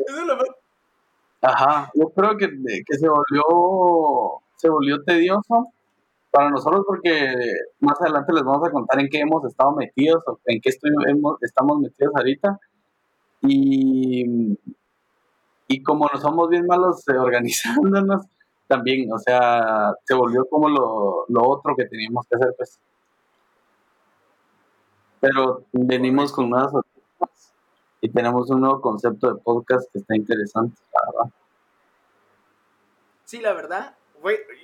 Ajá, 1.40 1.90
yo 1.94 2.08
creo 2.10 2.36
que, 2.36 2.48
que 2.48 2.96
se 2.96 3.08
volvió 3.08 3.42
se 4.56 4.68
volvió 4.68 5.02
tedioso 5.02 5.72
para 6.30 6.50
nosotros 6.50 6.84
porque 6.86 7.34
más 7.80 8.00
adelante 8.00 8.32
les 8.32 8.44
vamos 8.44 8.68
a 8.68 8.70
contar 8.70 9.00
en 9.00 9.08
qué 9.08 9.18
hemos 9.18 9.44
estado 9.44 9.72
metidos 9.72 10.22
o 10.28 10.38
en 10.44 10.60
qué 10.60 10.68
estoy, 10.68 10.92
hemos, 11.08 11.42
estamos 11.42 11.80
metidos 11.80 12.12
ahorita. 12.14 12.60
Y 13.42 14.56
y 15.72 15.82
como 15.82 16.06
no 16.12 16.20
somos 16.20 16.50
bien 16.50 16.66
malos 16.66 17.08
eh, 17.08 17.12
organizándonos, 17.18 18.26
también, 18.66 19.10
o 19.12 19.18
sea, 19.18 19.94
se 20.04 20.14
volvió 20.14 20.46
como 20.46 20.68
lo, 20.68 21.24
lo 21.28 21.48
otro 21.48 21.74
que 21.76 21.86
teníamos 21.86 22.26
que 22.26 22.36
hacer, 22.36 22.54
pues. 22.56 22.78
Pero 25.20 25.64
venimos 25.72 26.32
con 26.32 26.50
nuevas 26.50 26.72
sorpresas 26.72 27.54
y 28.00 28.08
tenemos 28.08 28.50
un 28.50 28.60
nuevo 28.60 28.80
concepto 28.80 29.32
de 29.32 29.40
podcast 29.40 29.90
que 29.92 29.98
está 30.00 30.16
interesante, 30.16 30.76
la 30.92 31.12
verdad. 31.12 31.34
Sí, 33.24 33.40
la 33.40 33.52
verdad. 33.52 33.96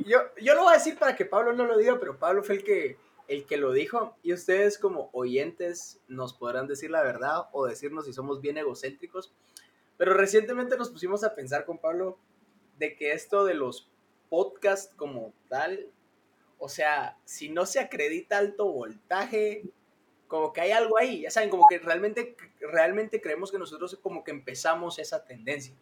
yo, 0.04 0.18
yo 0.42 0.54
lo 0.54 0.62
voy 0.62 0.72
a 0.72 0.78
decir 0.78 0.98
para 0.98 1.14
que 1.14 1.24
Pablo 1.24 1.52
no 1.52 1.64
lo 1.64 1.78
diga, 1.78 1.96
pero 1.98 2.18
Pablo 2.18 2.42
fue 2.42 2.56
el 2.56 2.64
que, 2.64 2.98
el 3.28 3.44
que 3.44 3.58
lo 3.58 3.72
dijo 3.72 4.16
y 4.22 4.32
ustedes 4.32 4.78
como 4.78 5.10
oyentes 5.12 6.00
nos 6.08 6.32
podrán 6.32 6.66
decir 6.66 6.90
la 6.90 7.02
verdad 7.02 7.48
o 7.52 7.66
decirnos 7.66 8.06
si 8.06 8.12
somos 8.12 8.40
bien 8.40 8.56
egocéntricos. 8.56 9.32
Pero 9.98 10.14
recientemente 10.14 10.76
nos 10.76 10.90
pusimos 10.90 11.22
a 11.24 11.34
pensar 11.34 11.66
con 11.66 11.78
Pablo 11.78 12.18
de 12.78 12.96
que 12.96 13.12
esto 13.12 13.44
de 13.44 13.54
los 13.54 13.88
podcasts 14.30 14.94
como 14.96 15.32
tal, 15.48 15.88
o 16.58 16.68
sea, 16.68 17.18
si 17.24 17.50
no 17.50 17.66
se 17.66 17.80
acredita 17.80 18.38
alto 18.38 18.72
voltaje, 18.72 19.64
como 20.26 20.52
que 20.52 20.60
hay 20.60 20.70
algo 20.70 20.98
ahí, 20.98 21.22
ya 21.22 21.30
saben, 21.30 21.50
como 21.50 21.66
que 21.68 21.78
realmente, 21.78 22.36
realmente 22.60 23.20
creemos 23.20 23.50
que 23.50 23.58
nosotros 23.58 23.98
como 24.02 24.24
que 24.24 24.30
empezamos 24.30 24.98
esa 24.98 25.24
tendencia. 25.24 25.74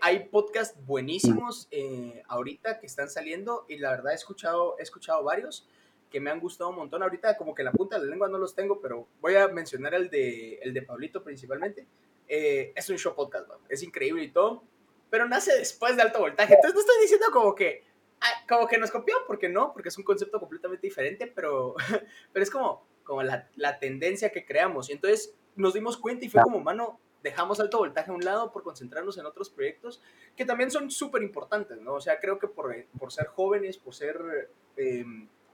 Hay 0.00 0.28
podcasts 0.30 0.78
buenísimos 0.86 1.68
eh, 1.70 2.22
ahorita 2.28 2.78
que 2.78 2.86
están 2.86 3.10
saliendo 3.10 3.66
y 3.68 3.78
la 3.78 3.90
verdad 3.90 4.12
he 4.12 4.14
escuchado, 4.14 4.76
he 4.78 4.82
escuchado 4.82 5.22
varios 5.24 5.68
que 6.10 6.20
me 6.20 6.30
han 6.30 6.40
gustado 6.40 6.70
un 6.70 6.76
montón. 6.76 7.02
Ahorita 7.02 7.36
como 7.36 7.54
que 7.54 7.62
la 7.62 7.72
punta 7.72 7.98
de 7.98 8.04
la 8.04 8.10
lengua 8.10 8.28
no 8.28 8.38
los 8.38 8.54
tengo, 8.54 8.80
pero 8.80 9.06
voy 9.20 9.36
a 9.36 9.48
mencionar 9.48 9.94
el 9.94 10.10
de, 10.10 10.54
el 10.62 10.74
de 10.74 10.82
Pablito 10.82 11.22
principalmente, 11.22 11.86
eh, 12.28 12.72
es 12.74 12.88
un 12.90 12.98
show 12.98 13.14
podcast, 13.14 13.48
es 13.68 13.82
increíble 13.82 14.24
y 14.24 14.30
todo, 14.30 14.62
pero 15.08 15.26
nace 15.26 15.56
después 15.56 15.96
de 15.96 16.02
alto 16.02 16.20
voltaje. 16.20 16.54
Entonces 16.54 16.74
no 16.74 16.80
estoy 16.80 17.00
diciendo 17.02 17.26
como 17.32 17.54
que, 17.54 17.84
como 18.48 18.66
que 18.66 18.78
nos 18.78 18.90
copió, 18.90 19.16
porque 19.26 19.48
no, 19.48 19.72
porque 19.72 19.88
es 19.88 19.98
un 19.98 20.04
concepto 20.04 20.38
completamente 20.38 20.86
diferente, 20.86 21.26
pero, 21.26 21.74
pero 22.32 22.42
es 22.42 22.50
como, 22.50 22.84
como 23.04 23.22
la, 23.22 23.48
la 23.56 23.78
tendencia 23.78 24.30
que 24.30 24.44
creamos. 24.44 24.90
Y 24.90 24.92
entonces 24.92 25.34
nos 25.56 25.74
dimos 25.74 25.96
cuenta 25.96 26.24
y 26.24 26.28
fue 26.28 26.42
como, 26.42 26.60
mano, 26.60 27.00
dejamos 27.22 27.60
alto 27.60 27.78
voltaje 27.78 28.10
a 28.10 28.14
un 28.14 28.24
lado 28.24 28.52
por 28.52 28.62
concentrarnos 28.62 29.18
en 29.18 29.26
otros 29.26 29.50
proyectos 29.50 30.02
que 30.36 30.44
también 30.44 30.70
son 30.70 30.90
súper 30.90 31.22
importantes, 31.22 31.80
¿no? 31.80 31.94
O 31.94 32.00
sea, 32.00 32.18
creo 32.18 32.38
que 32.38 32.48
por, 32.48 32.74
por 32.98 33.12
ser 33.12 33.26
jóvenes, 33.26 33.76
por 33.76 33.94
ser 33.94 34.50
eh, 34.76 35.04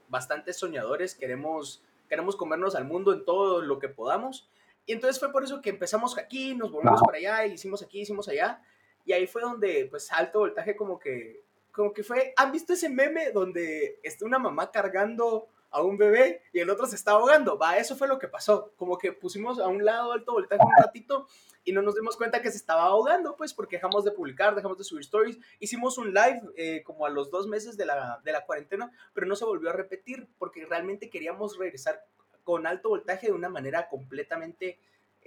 bastante 0.07 0.53
soñadores, 0.53 1.15
queremos, 1.15 1.83
queremos 2.09 2.35
comernos 2.35 2.75
al 2.75 2.85
mundo 2.85 3.13
en 3.13 3.25
todo 3.25 3.61
lo 3.61 3.79
que 3.79 3.89
podamos 3.89 4.49
y 4.87 4.93
entonces 4.93 5.19
fue 5.19 5.31
por 5.33 5.43
eso 5.43 5.61
que 5.61 5.69
empezamos 5.69 6.17
aquí, 6.17 6.55
nos 6.55 6.71
volvimos 6.71 7.01
para 7.05 7.17
allá, 7.17 7.45
hicimos 7.45 7.83
aquí, 7.83 7.99
hicimos 7.99 8.29
allá. 8.29 8.63
Y 9.05 9.11
ahí 9.11 9.27
fue 9.27 9.41
donde, 9.41 9.85
pues, 9.89 10.11
alto 10.13 10.39
voltaje 10.39 10.77
como 10.77 10.97
que, 10.97 11.43
como 11.73 11.93
que 11.93 12.03
fue, 12.03 12.33
¿han 12.37 12.53
visto 12.53 12.71
ese 12.71 12.89
meme 12.89 13.31
donde 13.31 13.99
está 14.01 14.25
una 14.25 14.39
mamá 14.39 14.71
cargando 14.71 15.49
a 15.77 15.83
un 15.83 15.97
bebé 15.97 16.41
y 16.53 16.59
el 16.59 16.69
otro 16.69 16.85
se 16.85 16.95
está 16.95 17.11
ahogando? 17.11 17.57
Va, 17.57 17.77
eso 17.77 17.95
fue 17.95 18.07
lo 18.07 18.19
que 18.19 18.27
pasó. 18.27 18.73
Como 18.75 18.97
que 18.97 19.11
pusimos 19.11 19.59
a 19.59 19.67
un 19.67 19.85
lado 19.85 20.11
alto 20.11 20.33
voltaje 20.33 20.63
un 20.63 20.83
ratito 20.83 21.27
y 21.63 21.71
no 21.71 21.81
nos 21.81 21.95
dimos 21.95 22.15
cuenta 22.15 22.41
que 22.41 22.51
se 22.51 22.57
estaba 22.57 22.83
ahogando, 22.83 23.35
pues, 23.35 23.53
porque 23.53 23.75
dejamos 23.75 24.05
de 24.05 24.11
publicar, 24.11 24.55
dejamos 24.55 24.77
de 24.77 24.83
subir 24.83 25.01
stories. 25.01 25.37
Hicimos 25.59 25.97
un 25.97 26.13
live 26.13 26.41
eh, 26.55 26.83
como 26.83 27.05
a 27.05 27.09
los 27.09 27.29
dos 27.29 27.47
meses 27.47 27.77
de 27.77 27.85
la, 27.85 28.21
de 28.23 28.31
la 28.31 28.45
cuarentena, 28.45 28.91
pero 29.13 29.27
no 29.27 29.35
se 29.35 29.45
volvió 29.45 29.69
a 29.69 29.73
repetir 29.73 30.27
porque 30.37 30.65
realmente 30.65 31.09
queríamos 31.09 31.57
regresar 31.57 32.05
con 32.43 32.65
alto 32.65 32.87
voltaje 32.87 33.27
de 33.27 33.33
una 33.33 33.49
manera 33.49 33.89
completamente 33.89 34.79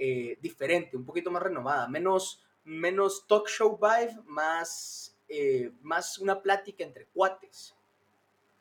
eh, 0.03 0.39
diferente, 0.41 0.97
un 0.97 1.05
poquito 1.05 1.31
más 1.31 1.43
renovada, 1.43 1.87
menos, 1.87 2.43
menos 2.65 3.27
talk 3.27 3.47
show 3.47 3.79
vibe, 3.79 4.23
más, 4.25 5.15
eh, 5.29 5.73
más 5.83 6.19
una 6.19 6.41
plática 6.41 6.83
entre 6.83 7.05
cuates. 7.09 7.75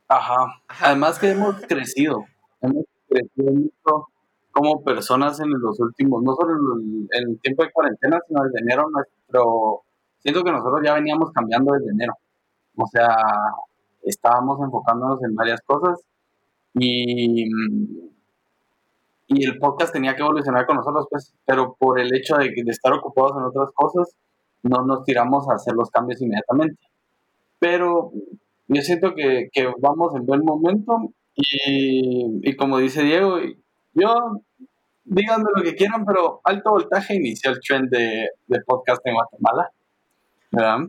Ajá. 0.09 0.61
Además 0.81 1.19
que 1.19 1.29
hemos 1.31 1.55
crecido, 1.67 2.25
hemos 2.61 2.85
crecido 3.07 3.53
mucho 3.53 4.07
como 4.51 4.83
personas 4.83 5.39
en 5.39 5.51
los 5.51 5.79
últimos, 5.79 6.23
no 6.23 6.33
solo 6.33 6.53
en 6.81 7.07
el, 7.11 7.39
tiempo 7.41 7.63
de 7.63 7.71
cuarentena, 7.71 8.19
sino 8.27 8.43
desde 8.43 8.59
enero, 8.59 8.89
nuestro, 8.89 9.83
siento 10.17 10.43
que 10.43 10.51
nosotros 10.51 10.81
ya 10.83 10.95
veníamos 10.95 11.31
cambiando 11.31 11.73
desde 11.73 11.91
enero. 11.91 12.13
O 12.75 12.87
sea, 12.87 13.15
estábamos 14.03 14.59
enfocándonos 14.61 15.23
en 15.23 15.35
varias 15.35 15.61
cosas 15.61 16.01
y 16.73 17.47
y 19.31 19.45
el 19.45 19.59
podcast 19.59 19.93
tenía 19.93 20.15
que 20.15 20.23
evolucionar 20.23 20.65
con 20.65 20.77
nosotros, 20.77 21.05
pues, 21.07 21.35
pero 21.45 21.75
por 21.77 21.99
el 21.99 22.13
hecho 22.15 22.35
de, 22.37 22.45
de, 22.45 22.71
estar 22.71 22.91
ocupados 22.93 23.37
en 23.37 23.43
otras 23.43 23.69
cosas, 23.75 24.15
no 24.63 24.83
nos 24.83 25.03
tiramos 25.03 25.47
a 25.47 25.53
hacer 25.53 25.75
los 25.75 25.91
cambios 25.91 26.19
inmediatamente. 26.19 26.81
Pero 27.59 28.11
yo 28.69 28.81
siento 28.81 29.13
que, 29.13 29.49
que 29.51 29.67
vamos 29.79 30.15
en 30.15 30.25
buen 30.25 30.45
momento 30.45 31.11
y, 31.35 32.39
y, 32.41 32.55
como 32.55 32.77
dice 32.77 33.03
Diego, 33.03 33.39
yo, 33.93 34.41
díganme 35.03 35.49
lo 35.55 35.63
que 35.63 35.75
quieran, 35.75 36.05
pero 36.05 36.39
Alto 36.43 36.71
Voltaje 36.71 37.15
inició 37.15 37.51
el 37.51 37.59
trend 37.59 37.89
de, 37.89 38.29
de 38.47 38.61
podcast 38.65 39.05
en 39.05 39.15
Guatemala, 39.15 39.69
¿verdad? 40.51 40.79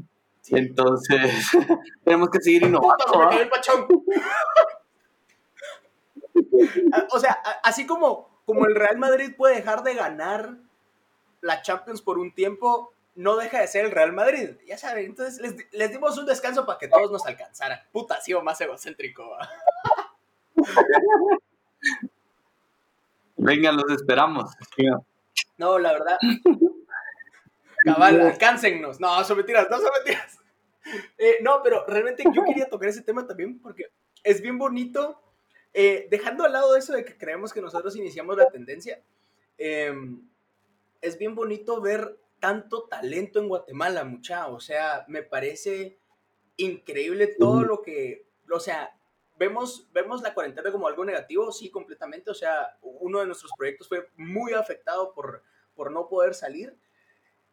Entonces, 0.49 1.51
tenemos 2.05 2.31
que 2.31 2.41
seguir 2.41 2.63
innovando. 2.65 3.05
o 7.13 7.19
sea, 7.19 7.39
así 7.63 7.87
como 7.87 8.31
como 8.51 8.67
el 8.67 8.75
Real 8.75 8.99
Madrid 8.99 9.31
puede 9.37 9.55
dejar 9.55 9.85
de 9.85 9.95
ganar 9.95 10.57
la 11.41 11.63
Champions 11.63 12.03
por 12.03 12.19
un 12.19 12.35
tiempo, 12.35 12.93
no 13.21 13.37
deja 13.37 13.61
de 13.61 13.67
ser 13.67 13.85
el 13.85 13.91
Real 13.91 14.13
Madrid. 14.15 14.57
Ya 14.67 14.79
saben, 14.79 15.05
entonces 15.05 15.41
les, 15.73 15.91
dimos 15.93 16.17
un 16.17 16.25
descanso 16.25 16.65
para 16.65 16.79
que 16.79 16.89
todos 16.89 17.13
nos 17.13 17.27
alcanzaran. 17.27 17.79
Puta, 17.93 18.15
ha 18.15 18.21
sido 18.21 18.43
más 18.43 18.59
egocéntrico. 18.61 19.37
Venga, 23.37 23.73
los 23.73 23.91
esperamos. 23.91 24.51
No, 25.59 25.79
la 25.79 25.93
verdad. 25.93 26.17
Cabal, 27.85 28.21
alcáncennos. 28.33 29.01
No, 29.01 29.23
son 29.25 29.37
mentiras, 29.37 29.67
no 29.71 29.79
son 29.79 29.91
mentiras. 30.03 30.39
Eh, 31.19 31.39
no, 31.43 31.63
pero 31.63 31.85
realmente 31.87 32.25
yo 32.33 32.43
quería 32.43 32.71
tocar 32.71 32.89
ese 32.89 33.03
tema 33.03 33.27
también 33.27 33.61
porque 33.61 33.85
es 34.25 34.41
bien 34.41 34.57
bonito 34.57 35.21
eh, 35.75 36.09
dejando 36.11 36.45
al 36.45 36.53
lado 36.53 36.75
eso 36.75 36.95
de 36.95 37.05
que 37.05 37.19
creemos 37.19 37.53
que 37.53 37.61
nosotros 37.61 37.95
iniciamos 37.97 38.37
la 38.37 38.51
tendencia, 38.51 39.01
em, 39.59 40.27
es 41.01 41.19
bien 41.19 41.35
bonito 41.35 41.81
ver 41.81 42.19
tanto 42.41 42.89
talento 42.89 43.39
en 43.39 43.49
Guatemala, 43.49 44.05
mucha. 44.05 44.49
O 44.49 44.59
sea, 44.59 45.05
me 45.09 45.23
parece 45.23 45.99
increíble 46.57 47.29
todo 47.39 47.63
lo 47.63 47.83
que, 47.83 48.27
o 48.51 48.61
sea, 48.61 48.95
vemos, 49.39 49.89
vemos 49.93 50.23
la 50.23 50.35
cuarentena 50.35 50.73
como 50.73 50.89
algo 50.89 51.05
negativo, 51.05 51.53
sí, 51.53 51.71
completamente. 51.71 52.31
O 52.31 52.35
sea, 52.35 52.77
uno 52.83 53.21
de 53.21 53.27
nuestros 53.27 53.53
proyectos 53.57 53.89
fue 53.89 54.09
muy 54.17 54.53
afectado 54.55 55.13
por, 55.13 55.43
por 55.75 55.93
no 55.93 56.09
poder 56.09 56.35
salir. 56.35 56.77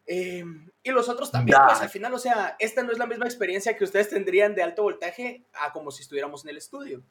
Em, 0.06 0.70
y 0.82 0.90
los 0.90 1.08
otros 1.10 1.30
también, 1.30 1.58
pues 1.66 1.80
al 1.80 1.90
final, 1.90 2.14
o 2.14 2.18
sea, 2.18 2.56
esta 2.58 2.82
no 2.82 2.92
es 2.92 2.98
la 2.98 3.06
misma 3.06 3.26
experiencia 3.26 3.76
que 3.76 3.84
ustedes 3.84 4.08
tendrían 4.08 4.54
de 4.54 4.62
alto 4.62 4.82
voltaje 4.82 5.44
a 5.52 5.72
como 5.72 5.90
si 5.90 6.02
estuviéramos 6.02 6.44
en 6.44 6.50
el 6.50 6.56
estudio. 6.56 7.02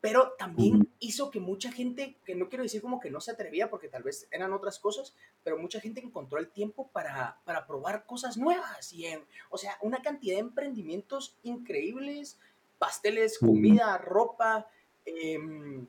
Pero 0.00 0.32
también 0.38 0.88
hizo 0.98 1.30
que 1.30 1.40
mucha 1.40 1.70
gente, 1.70 2.16
que 2.24 2.34
no 2.34 2.48
quiero 2.48 2.62
decir 2.62 2.80
como 2.80 3.00
que 3.00 3.10
no 3.10 3.20
se 3.20 3.32
atrevía, 3.32 3.68
porque 3.68 3.88
tal 3.88 4.02
vez 4.02 4.26
eran 4.30 4.52
otras 4.52 4.78
cosas, 4.78 5.14
pero 5.44 5.58
mucha 5.58 5.80
gente 5.80 6.00
encontró 6.00 6.38
el 6.38 6.48
tiempo 6.48 6.88
para, 6.88 7.38
para 7.44 7.66
probar 7.66 8.06
cosas 8.06 8.38
nuevas. 8.38 8.92
Y 8.92 9.06
o 9.50 9.58
sea, 9.58 9.76
una 9.82 10.00
cantidad 10.00 10.36
de 10.36 10.40
emprendimientos 10.40 11.36
increíbles, 11.42 12.38
pasteles, 12.78 13.38
comida, 13.38 13.98
ropa. 13.98 14.66
Em, 15.04 15.86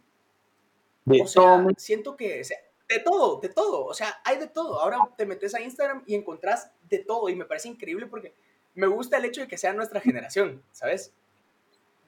o 1.06 1.28
sea, 1.28 1.66
siento 1.78 2.16
que 2.16 2.44
de 2.92 3.00
todo, 3.00 3.40
de 3.40 3.50
todo, 3.50 3.86
o 3.86 3.94
sea, 3.94 4.22
hay 4.26 4.38
de 4.38 4.48
todo. 4.48 4.80
Ahora 4.80 4.98
te 5.18 5.26
metes 5.26 5.56
a 5.56 5.62
Instagram 5.62 6.04
y 6.06 6.16
encontrás 6.16 6.72
de 6.90 7.00
todo 7.00 7.30
y 7.30 7.36
me 7.36 7.46
parece 7.46 7.70
increíble 7.70 8.06
porque 8.08 8.36
me 8.76 8.88
gusta 8.88 9.18
el 9.18 9.26
hecho 9.26 9.42
de 9.42 9.48
que 9.48 9.58
sea 9.58 9.74
nuestra 9.74 10.02
generación, 10.02 10.62
¿sabes? 10.72 11.14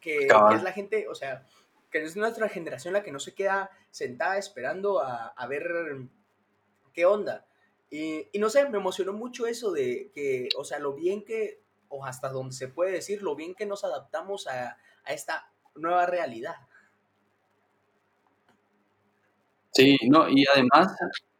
Que, 0.01 0.27
es 0.27 0.63
la 0.63 0.71
gente, 0.73 1.07
o 1.07 1.15
sea, 1.15 1.47
que 1.93 2.03
es 2.03 2.17
nuestra 2.17 2.49
generación 2.49 2.95
la 2.95 3.03
que 3.03 3.11
no 3.11 3.19
se 3.19 3.35
queda 3.35 3.69
sentada 3.91 4.37
esperando 4.37 4.99
a, 4.99 5.47
ver 5.47 5.63
qué 6.91 7.05
onda. 7.05 7.45
Y, 7.91 8.27
no 8.39 8.49
sé, 8.49 8.67
me 8.67 8.79
emocionó 8.79 9.13
mucho 9.13 9.45
eso 9.45 9.71
de 9.71 10.09
que, 10.11 10.49
o 10.57 10.63
sea, 10.63 10.79
lo 10.79 10.93
bien 10.93 11.23
que, 11.23 11.61
o 11.89 12.03
hasta 12.03 12.29
donde 12.29 12.55
se 12.55 12.67
puede 12.67 12.93
decir, 12.93 13.21
lo 13.21 13.35
bien 13.35 13.53
que 13.53 13.67
nos 13.67 13.83
adaptamos 13.83 14.47
a, 14.47 14.77
a 15.05 15.13
esta 15.13 15.53
nueva 15.75 16.07
realidad. 16.07 16.55
Sí, 19.71 19.95
no, 20.09 20.27
y 20.27 20.45
además, 20.51 20.95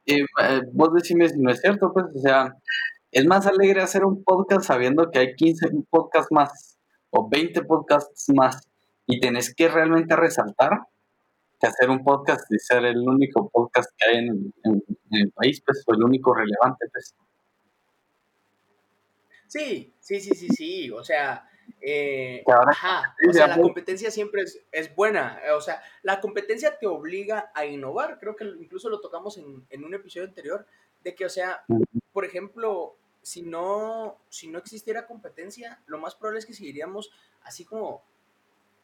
eh, 0.06 0.22
eh, 0.22 0.62
vos 0.72 0.94
decime 0.94 1.30
si 1.30 1.40
no 1.40 1.52
es 1.52 1.62
cierto, 1.62 1.92
pues, 1.92 2.06
o 2.16 2.20
sea, 2.20 2.56
es 3.12 3.26
más 3.26 3.48
alegre 3.48 3.82
hacer 3.82 4.06
un 4.06 4.24
podcast 4.24 4.68
sabiendo 4.68 5.10
que 5.10 5.18
hay 5.18 5.36
15 5.36 5.68
podcasts 5.90 6.32
más 6.32 6.78
o 7.10 7.28
20 7.28 7.64
podcasts 7.64 8.32
más 8.36 8.68
y 9.06 9.20
tenés 9.20 9.54
que 9.54 9.68
realmente 9.68 10.16
resaltar 10.16 10.80
que 11.60 11.68
hacer 11.68 11.90
un 11.90 12.04
podcast 12.04 12.46
y 12.52 12.60
ser 12.60 12.86
el 12.86 13.00
único 13.00 13.50
podcast 13.50 13.90
que 13.98 14.10
hay 14.10 14.18
en, 14.18 14.54
el 15.12 15.32
país, 15.32 15.62
pues, 15.66 15.84
o 15.88 15.94
el 15.94 16.04
único 16.04 16.34
relevante, 16.34 16.88
pues. 16.92 17.16
Sí, 19.48 19.94
sí, 20.00 20.20
sí, 20.20 20.32
sí, 20.34 20.48
sí, 20.50 20.92
o 20.92 21.04
sea, 21.04 21.48
eh, 21.80 22.44
ajá, 22.48 23.16
o 23.30 23.34
sea, 23.34 23.48
la 23.48 23.60
competencia 23.60 24.10
siempre 24.10 24.44
es, 24.72 24.96
buena. 24.96 25.40
O 25.56 25.62
sea, 25.62 25.84
la 26.02 26.22
competencia 26.22 26.78
te 26.80 26.88
obliga 26.88 27.52
a 27.54 27.66
innovar. 27.66 28.20
Creo 28.20 28.36
que 28.36 28.46
incluso 28.46 28.90
lo 28.90 29.02
tocamos 29.02 29.38
en, 29.38 29.84
un 29.84 29.94
episodio 29.94 30.28
anterior, 30.28 30.66
de 31.04 31.14
que, 31.14 31.26
o 31.26 31.30
sea, 31.30 31.64
por 32.14 32.26
ejemplo, 32.26 32.96
si 33.22 33.42
no, 33.42 34.18
si 34.30 34.48
no 34.48 34.60
existiera 34.60 35.06
competencia, 35.06 35.82
lo 35.86 36.00
más 36.00 36.16
probable 36.16 36.40
es 36.40 36.46
que 36.46 36.54
seguiríamos 36.54 37.12
así 37.44 37.66
como 37.66 38.04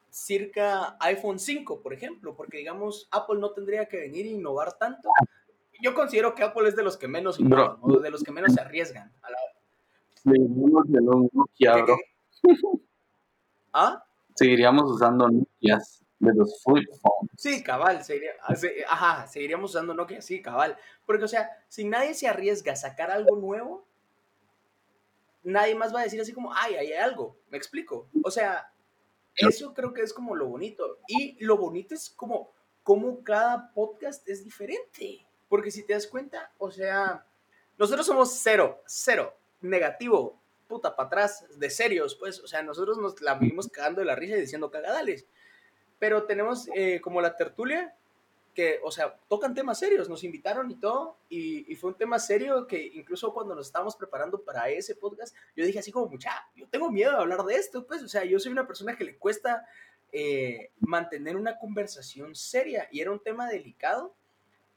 cerca 0.09 0.97
iPhone 0.99 1.39
5, 1.39 1.81
por 1.81 1.93
ejemplo, 1.93 2.35
porque 2.35 2.57
digamos, 2.57 3.07
Apple 3.11 3.39
no 3.39 3.51
tendría 3.51 3.87
que 3.87 3.97
venir 3.97 4.25
a 4.25 4.29
innovar 4.29 4.77
tanto. 4.77 5.09
Yo 5.81 5.93
considero 5.93 6.35
que 6.35 6.43
Apple 6.43 6.67
es 6.67 6.75
de 6.75 6.83
los 6.83 6.97
que 6.97 7.07
menos 7.07 7.39
innovan, 7.39 7.77
o 7.81 7.99
de 7.99 8.09
los 8.09 8.23
que 8.23 8.31
menos 8.31 8.53
se 8.53 8.61
arriesgan. 8.61 9.11
A 9.21 9.31
la... 9.31 9.37
de 10.23 11.01
los 11.01 11.27
¿Ah? 13.73 14.03
Seguiríamos 14.35 14.91
usando 14.91 15.29
Nokia 15.29 15.79
de 16.19 16.33
los 16.33 16.61
flip 16.63 16.89
phones. 17.01 17.31
Sí, 17.37 17.63
cabal, 17.63 18.03
seguiría, 18.03 18.31
ah, 18.41 18.53
ajá, 18.89 19.27
seguiríamos 19.27 19.71
usando 19.71 19.93
Nokia, 19.93 20.21
sí, 20.21 20.41
cabal. 20.41 20.77
Porque, 21.05 21.23
o 21.23 21.27
sea, 21.27 21.49
si 21.67 21.85
nadie 21.85 22.13
se 22.13 22.27
arriesga 22.27 22.73
a 22.73 22.75
sacar 22.75 23.09
algo 23.09 23.37
nuevo, 23.37 23.85
nadie 25.43 25.75
más 25.75 25.93
va 25.93 26.01
a 26.01 26.03
decir 26.03 26.19
así 26.19 26.33
como, 26.33 26.53
ay, 26.53 26.75
hay 26.75 26.93
algo, 26.93 27.37
me 27.49 27.57
explico. 27.57 28.09
O 28.23 28.31
sea, 28.31 28.71
eso 29.39 29.73
creo 29.73 29.93
que 29.93 30.01
es 30.01 30.13
como 30.13 30.35
lo 30.35 30.47
bonito. 30.47 30.99
Y 31.07 31.43
lo 31.43 31.57
bonito 31.57 31.95
es 31.95 32.09
como, 32.09 32.53
como 32.83 33.23
cada 33.23 33.71
podcast 33.73 34.27
es 34.27 34.43
diferente. 34.43 35.25
Porque 35.47 35.71
si 35.71 35.83
te 35.83 35.93
das 35.93 36.07
cuenta, 36.07 36.51
o 36.57 36.69
sea, 36.69 37.25
nosotros 37.77 38.05
somos 38.05 38.33
cero, 38.33 38.81
cero, 38.85 39.35
negativo, 39.61 40.39
puta, 40.67 40.95
para 40.95 41.07
atrás, 41.07 41.45
de 41.57 41.69
serios, 41.69 42.15
pues, 42.15 42.39
o 42.41 42.47
sea, 42.47 42.61
nosotros 42.61 42.97
nos 42.99 43.19
la 43.21 43.35
vivimos 43.35 43.67
cagando 43.67 44.01
de 44.01 44.05
la 44.05 44.15
risa 44.15 44.37
y 44.37 44.41
diciendo 44.41 44.69
cagadales. 44.69 45.25
Pero 45.97 46.23
tenemos 46.25 46.67
eh, 46.75 47.01
como 47.01 47.21
la 47.21 47.35
tertulia, 47.35 47.95
que, 48.59 48.77
o 48.83 48.91
sea, 48.91 49.17
tocan 49.29 49.53
temas 49.53 49.79
serios, 49.79 50.09
nos 50.09 50.25
invitaron 50.25 50.69
y 50.69 50.75
todo, 50.75 51.15
y, 51.29 51.73
fue 51.77 51.91
un 51.91 51.97
tema 51.97 52.19
serio 52.19 52.67
que 52.67 52.91
incluso 52.93 53.33
cuando 53.33 53.55
nos 53.55 53.67
estábamos 53.67 53.95
preparando 53.95 54.43
para 54.43 54.67
ese 54.67 54.95
podcast, 54.95 55.33
yo 55.55 55.63
dije 55.63 55.79
así 55.79 55.93
como, 55.93 56.07
mucha, 56.07 56.29
yo 56.57 56.67
tengo 56.67 56.91
miedo 56.91 57.11
de 57.11 57.19
hablar 57.19 57.45
de 57.45 57.55
esto, 57.55 57.87
pues, 57.87 58.03
o 58.03 58.09
sea, 58.09 58.25
yo 58.25 58.37
soy 58.37 58.51
una 58.51 58.67
persona 58.67 58.97
que 58.97 59.05
le 59.05 59.17
cuesta 59.17 59.65
eh, 60.11 60.71
mantener 60.81 61.37
una 61.37 61.57
conversación 61.57 62.35
seria, 62.35 62.89
y 62.91 62.99
era 62.99 63.11
un 63.11 63.23
tema 63.23 63.47
delicado, 63.47 64.13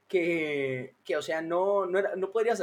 que, 0.07 0.95
que, 1.05 1.17
o 1.17 1.23
sea, 1.23 1.43
no, 1.43 1.85
no, 1.85 1.99
era, 1.99 2.15
no 2.15 2.31
podrías, 2.31 2.63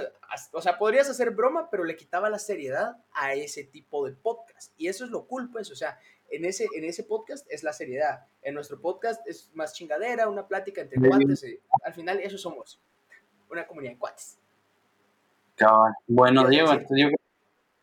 o 0.53 0.61
sea, 0.61 0.77
podrías 0.77 1.09
hacer 1.09 1.31
broma, 1.31 1.69
pero 1.69 1.83
le 1.83 1.97
quitaba 1.97 2.29
la 2.29 2.39
seriedad 2.39 2.95
a 3.11 3.33
ese 3.33 3.65
tipo 3.65 4.05
de 4.05 4.13
podcast. 4.13 4.71
Y 4.77 4.87
eso 4.87 5.03
es 5.03 5.11
lo 5.11 5.25
cool, 5.25 5.51
pues, 5.51 5.69
o 5.69 5.75
sea, 5.75 5.99
en 6.31 6.45
ese, 6.45 6.67
en 6.75 6.83
ese 6.83 7.03
podcast 7.03 7.45
es 7.49 7.63
la 7.63 7.73
seriedad. 7.73 8.25
En 8.41 8.53
nuestro 8.53 8.79
podcast 8.79 9.25
es 9.27 9.49
más 9.53 9.73
chingadera, 9.73 10.27
una 10.29 10.47
plática 10.47 10.81
entre 10.81 10.99
cuates. 10.99 11.43
Eh, 11.43 11.61
al 11.83 11.93
final, 11.93 12.19
eso 12.19 12.37
somos, 12.37 12.81
una 13.49 13.67
comunidad 13.67 13.93
de 13.93 13.99
cuates. 13.99 14.37
Bueno, 16.07 16.47
Diego, 16.47 16.73
yo 16.73 16.87
creo 16.87 17.09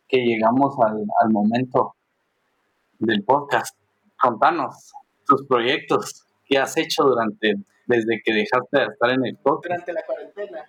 que 0.09 0.19
llegamos 0.19 0.75
al, 0.81 1.05
al 1.23 1.31
momento 1.31 1.95
del 2.99 3.23
podcast. 3.23 3.77
Contanos 4.19 4.93
tus 5.27 5.47
proyectos, 5.47 6.25
qué 6.47 6.59
has 6.59 6.77
hecho 6.77 7.03
durante 7.05 7.57
desde 7.87 8.21
que 8.25 8.33
dejaste 8.33 8.79
de 8.79 8.85
estar 8.87 9.11
en 9.11 9.25
el 9.27 9.37
podcast. 9.37 9.87
Durante 9.87 9.93
la 9.93 10.03
cuarentena. 10.05 10.65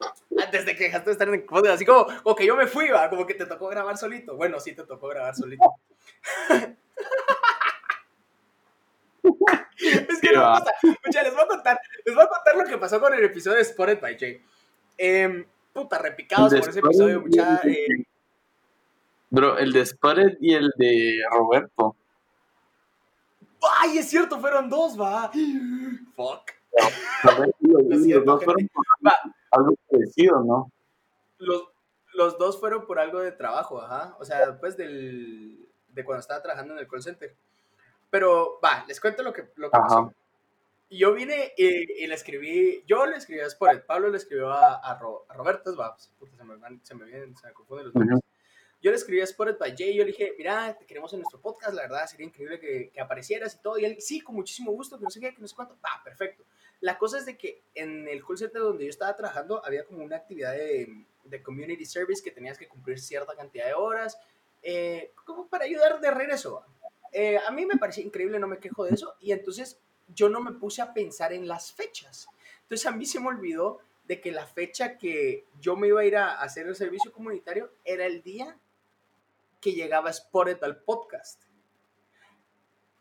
Ah, 0.00 0.48
desde 0.50 0.74
que 0.76 0.84
dejaste 0.84 1.06
de 1.06 1.12
estar 1.12 1.28
en 1.28 1.34
el 1.34 1.44
podcast, 1.44 1.74
así 1.74 1.84
como, 1.84 2.06
como 2.22 2.34
que 2.34 2.46
yo 2.46 2.56
me 2.56 2.66
fui, 2.66 2.88
va, 2.88 3.10
como 3.10 3.26
que 3.26 3.34
te 3.34 3.46
tocó 3.46 3.68
grabar 3.68 3.96
solito. 3.96 4.36
Bueno, 4.36 4.58
sí 4.60 4.74
te 4.74 4.84
tocó 4.84 5.08
grabar 5.08 5.34
solito. 5.34 5.64
Mucha, 11.04 11.22
les 11.22 11.32
voy 11.32 11.42
a 11.42 11.46
contar, 11.46 11.80
les 12.04 12.14
voy 12.14 12.24
a 12.24 12.28
contar 12.28 12.56
lo 12.56 12.64
que 12.64 12.78
pasó 12.78 13.00
con 13.00 13.14
el 13.14 13.24
episodio 13.24 13.58
de 13.58 13.64
Spotted 13.64 14.00
by 14.00 14.18
Jay. 14.18 14.42
Eh, 14.96 15.46
puta, 15.72 15.98
repicados 15.98 16.52
por 16.54 16.68
ese 16.68 16.78
episodio, 16.78 17.20
mucha. 17.20 17.60
Eh. 17.64 18.06
Bro, 19.30 19.58
el 19.58 19.72
de 19.72 19.84
Spotted 19.84 20.38
y 20.40 20.54
el 20.54 20.72
de 20.76 21.20
Roberto. 21.30 21.96
¡Ay, 23.80 23.98
es 23.98 24.08
cierto! 24.08 24.38
Fueron 24.38 24.68
dos, 24.68 25.00
va. 25.00 25.30
Fuck. 26.14 26.52
los 27.60 28.24
dos 28.24 28.44
fueron 28.44 28.68
por 28.68 28.84
algo 29.50 29.74
parecido, 29.90 30.42
¿no? 30.42 30.70
Los, 31.38 31.64
los 32.14 32.38
dos 32.38 32.58
fueron 32.60 32.86
por 32.86 32.98
algo 32.98 33.20
de 33.20 33.32
trabajo, 33.32 33.80
ajá. 33.80 34.16
O 34.18 34.24
sea, 34.24 34.46
después 34.46 34.76
del, 34.76 35.68
de 35.88 36.04
cuando 36.04 36.20
estaba 36.20 36.42
trabajando 36.42 36.74
en 36.74 36.80
el 36.80 36.88
call 36.88 37.02
center. 37.02 37.34
Pero, 38.14 38.60
va, 38.64 38.84
les 38.86 39.00
cuento 39.00 39.24
lo 39.24 39.32
que, 39.32 39.50
lo 39.56 39.68
que 39.68 39.76
pasó. 39.76 40.14
Yo 40.88 41.14
vine 41.14 41.52
y, 41.56 42.06
le 42.06 42.14
escribí, 42.14 42.84
yo 42.86 43.06
le 43.06 43.16
escribí 43.16 43.40
a 43.40 43.50
Sporet, 43.50 43.84
Pablo 43.84 44.08
le 44.08 44.18
escribió 44.18 44.52
a, 44.52 44.76
a, 44.76 44.96
Roberto, 45.00 45.74
va, 45.76 45.96
porque 46.20 46.36
se 46.36 46.44
me, 46.44 46.54
se 46.84 46.94
me 46.94 47.06
vienen, 47.06 47.36
se 47.36 47.48
me 47.48 47.52
confunden 47.52 47.86
los 47.86 47.94
nombres. 47.96 48.20
Yo 48.80 48.92
le 48.92 48.96
escribí 48.96 49.20
a 49.20 49.26
Spotted 49.26 49.58
by 49.58 49.74
Jay, 49.76 49.96
yo 49.96 50.04
le 50.04 50.12
dije, 50.12 50.32
mira, 50.38 50.78
te 50.78 50.86
queremos 50.86 51.12
en 51.12 51.22
nuestro 51.22 51.40
podcast, 51.40 51.74
la 51.74 51.82
verdad 51.82 52.06
sería 52.06 52.24
increíble 52.24 52.60
que, 52.60 52.90
que 52.90 53.00
aparecieras 53.00 53.56
y 53.56 53.62
todo. 53.62 53.78
Y 53.78 53.84
él, 53.84 53.96
sí, 53.98 54.20
con 54.20 54.36
muchísimo 54.36 54.70
gusto, 54.70 54.96
que 54.96 55.02
no 55.02 55.10
sé 55.10 55.18
qué, 55.18 55.34
que 55.34 55.42
no 55.42 55.48
sé 55.48 55.56
cuánto. 55.56 55.76
Va, 55.84 56.00
perfecto. 56.04 56.44
La 56.82 56.96
cosa 56.96 57.18
es 57.18 57.26
de 57.26 57.36
que 57.36 57.64
en 57.74 58.06
el 58.06 58.24
call 58.24 58.38
center 58.38 58.62
donde 58.62 58.84
yo 58.84 58.90
estaba 58.90 59.16
trabajando 59.16 59.60
había 59.66 59.84
como 59.84 60.04
una 60.04 60.18
actividad 60.18 60.52
de, 60.52 61.04
de 61.24 61.42
community 61.42 61.84
service 61.84 62.22
que 62.22 62.30
tenías 62.30 62.58
que 62.58 62.68
cumplir 62.68 63.00
cierta 63.00 63.34
cantidad 63.34 63.66
de 63.66 63.74
horas, 63.74 64.16
eh, 64.62 65.12
como 65.26 65.48
para 65.48 65.64
ayudar 65.64 66.00
de 66.00 66.12
regreso. 66.12 66.64
Eh, 67.16 67.38
a 67.38 67.52
mí 67.52 67.64
me 67.64 67.76
parecía 67.76 68.04
increíble, 68.04 68.40
no 68.40 68.48
me 68.48 68.58
quejo 68.58 68.84
de 68.84 68.94
eso, 68.94 69.14
y 69.20 69.30
entonces 69.30 69.80
yo 70.08 70.28
no 70.28 70.40
me 70.40 70.50
puse 70.50 70.82
a 70.82 70.92
pensar 70.92 71.32
en 71.32 71.46
las 71.46 71.72
fechas. 71.72 72.26
Entonces 72.62 72.86
a 72.88 72.90
mí 72.90 73.06
se 73.06 73.20
me 73.20 73.28
olvidó 73.28 73.78
de 74.02 74.20
que 74.20 74.32
la 74.32 74.48
fecha 74.48 74.98
que 74.98 75.46
yo 75.60 75.76
me 75.76 75.86
iba 75.86 76.00
a 76.00 76.04
ir 76.04 76.16
a 76.16 76.40
hacer 76.40 76.66
el 76.66 76.74
servicio 76.74 77.12
comunitario 77.12 77.70
era 77.84 78.04
el 78.04 78.20
día 78.24 78.58
que 79.60 79.72
llegaba 79.72 80.12
Spotted 80.12 80.62
al 80.64 80.82
podcast. 80.82 81.40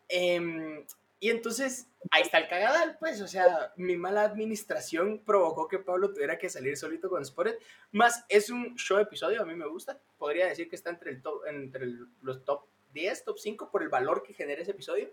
Em, 0.08 0.86
y 1.20 1.32
entonces, 1.32 1.88
ahí 2.12 2.22
está 2.22 2.38
el 2.38 2.48
cagadal, 2.48 2.98
pues, 3.00 3.20
o 3.20 3.28
sea, 3.28 3.74
mi 3.78 3.98
mala 3.98 4.22
administración 4.22 5.24
provocó 5.26 5.68
que 5.68 5.80
Pablo 5.80 6.14
tuviera 6.14 6.38
que 6.38 6.50
salir 6.50 6.78
solito 6.78 7.10
con 7.10 7.26
Spotted, 7.26 7.58
más 7.92 8.24
es 8.30 8.52
un 8.52 8.76
show 8.76 9.00
episodio, 9.00 9.42
a 9.42 9.46
mí 9.46 9.56
me 9.56 9.68
gusta, 9.68 10.00
podría 10.20 10.46
decir 10.46 10.70
que 10.70 10.76
está 10.76 10.92
entre, 10.92 11.10
el 11.10 11.22
top, 11.24 11.48
entre 11.48 11.88
los 12.22 12.46
top 12.46 12.68
10, 12.94 13.26
top 13.26 13.38
5 13.38 13.70
por 13.72 13.84
el 13.84 13.90
valor 13.90 14.24
que 14.24 14.34
genera 14.34 14.62
ese 14.62 14.72
episodio. 14.72 15.10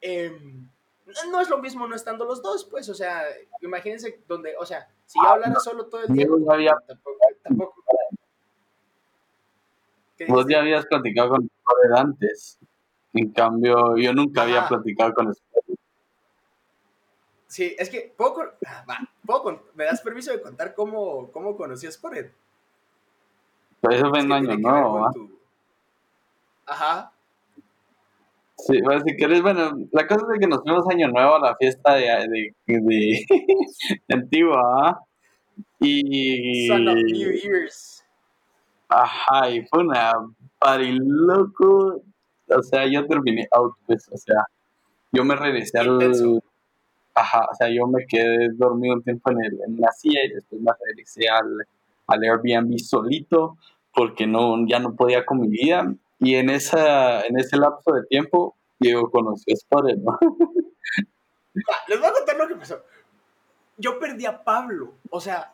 Em, 0.00 0.68
no 1.30 1.40
es 1.40 1.48
lo 1.48 1.58
mismo 1.58 1.86
no 1.86 1.94
estando 1.94 2.24
los 2.24 2.42
dos, 2.42 2.64
pues, 2.64 2.88
o 2.88 2.94
sea, 2.94 3.22
imagínense 3.62 4.22
donde, 4.26 4.56
o 4.56 4.66
sea, 4.66 4.88
si 5.04 5.18
yo 5.22 5.28
hablara 5.28 5.60
solo 5.60 5.86
todo 5.86 6.02
el 6.02 6.12
tiempo, 6.12 6.38
tampoco, 6.86 7.18
tampoco 7.42 7.84
Vos 10.28 10.46
ya 10.48 10.60
habías 10.60 10.86
platicado 10.86 11.30
con 11.30 11.46
Spotted 11.46 11.92
antes. 11.92 12.58
En 13.12 13.32
cambio, 13.32 13.96
yo 13.96 14.12
nunca 14.14 14.42
había 14.42 14.66
platicado 14.66 15.12
con 15.14 15.34
Spotted. 15.34 15.74
Sí, 17.46 17.76
es 17.78 17.88
que, 17.88 18.12
¿puedo, 18.16 18.54
ah, 18.66 18.84
va, 18.88 19.60
¿me 19.74 19.84
das 19.84 20.00
permiso 20.00 20.32
de 20.32 20.40
contar 20.40 20.74
cómo, 20.74 21.30
cómo 21.32 21.56
conocí 21.56 21.86
a? 21.86 21.90
Pues 23.80 23.96
eso 23.98 24.10
fue 24.10 24.20
en 24.20 24.32
año 24.32 24.56
nuevo, 24.56 25.10
Ajá. 26.66 27.12
Sí, 28.58 28.80
bueno, 28.82 29.02
si 29.06 29.14
quieres, 29.16 29.42
bueno, 29.42 29.70
la 29.92 30.06
cosa 30.06 30.26
es 30.32 30.40
que 30.40 30.46
nos 30.46 30.62
fuimos 30.62 30.88
año 30.88 31.08
nuevo 31.08 31.36
a 31.36 31.40
la 31.40 31.56
fiesta 31.56 31.94
de, 31.94 32.06
de, 32.66 32.80
de, 32.80 33.26
Antigua, 34.08 34.62
¿ah? 34.82 35.00
Y... 35.78 36.66
Son 36.66 36.88
of 36.88 36.94
New 36.94 37.32
Year's. 37.32 38.04
Ajá, 38.88 39.50
y 39.50 39.66
fue 39.66 39.80
una 39.80 40.12
party 40.58 40.98
loco. 41.00 42.02
O 42.48 42.62
sea, 42.62 42.86
yo 42.86 43.06
terminé 43.06 43.46
out, 43.52 43.74
pues, 43.86 44.08
o 44.10 44.16
sea, 44.16 44.44
yo 45.12 45.24
me 45.24 45.36
regresé 45.36 45.78
al... 45.78 46.40
Ajá, 47.14 47.46
o 47.50 47.54
sea, 47.54 47.68
yo 47.68 47.86
me 47.86 48.06
quedé 48.06 48.50
dormido 48.54 48.94
un 48.94 49.02
tiempo 49.02 49.30
en, 49.30 49.38
el, 49.42 49.58
en 49.66 49.80
la 49.80 49.90
silla 49.92 50.20
y 50.24 50.34
después 50.34 50.60
me 50.60 50.70
regresé 50.86 51.28
al, 51.28 51.66
al 52.06 52.22
Airbnb 52.22 52.78
solito 52.78 53.56
porque 53.94 54.26
no, 54.26 54.66
ya 54.66 54.78
no 54.78 54.94
podía 54.94 55.24
con 55.24 55.40
mi 55.40 55.48
vida. 55.48 55.94
Y 56.18 56.36
en, 56.36 56.50
esa, 56.50 57.22
en 57.26 57.38
ese 57.38 57.56
lapso 57.56 57.92
de 57.92 58.04
tiempo, 58.06 58.56
Diego 58.78 59.10
conoció 59.10 59.52
a 59.52 59.56
Spotted, 59.56 59.98
¿no? 59.98 60.18
Les 61.88 61.98
voy 61.98 62.08
a 62.08 62.12
contar 62.12 62.36
lo 62.36 62.48
que 62.48 62.56
pasó. 62.56 62.82
Yo 63.76 63.98
perdí 63.98 64.24
a 64.24 64.42
Pablo, 64.42 64.94
o 65.10 65.20
sea, 65.20 65.52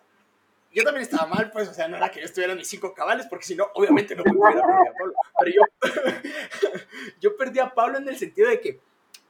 yo 0.72 0.84
también 0.84 1.02
estaba 1.02 1.26
mal, 1.26 1.50
pues, 1.50 1.68
o 1.68 1.74
sea, 1.74 1.88
no 1.88 1.96
era 1.96 2.10
que 2.10 2.20
yo 2.20 2.26
estuviera 2.26 2.52
en 2.52 2.58
mis 2.58 2.68
cinco 2.68 2.94
cabales, 2.94 3.26
porque 3.26 3.44
si 3.44 3.54
no, 3.54 3.66
obviamente 3.74 4.14
no 4.14 4.24
me 4.24 4.30
hubiera 4.30 4.62
perdido 4.62 4.90
a 4.90 4.98
Pablo. 4.98 5.14
Pero 5.38 5.52
yo, 5.52 5.62
yo 7.20 7.36
perdí 7.36 7.58
a 7.58 7.74
Pablo 7.74 7.98
en 7.98 8.08
el 8.08 8.16
sentido 8.16 8.48
de 8.48 8.60
que 8.60 8.80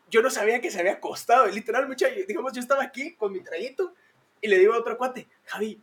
yo 0.09 0.23
no 0.23 0.31
sabía 0.31 0.61
que 0.61 0.71
se 0.71 0.79
había 0.79 0.93
acostado. 0.93 1.47
Literal, 1.47 1.89
mucha, 1.89 2.07
digamos, 2.09 2.53
yo 2.53 2.61
estaba 2.61 2.85
aquí 2.85 3.15
con 3.17 3.33
mi 3.33 3.41
trayito 3.41 3.95
y 4.41 4.49
le 4.49 4.59
digo 4.59 4.75
a 4.75 4.79
otro 4.79 4.99
cuate, 4.99 5.27
Javi, 5.45 5.81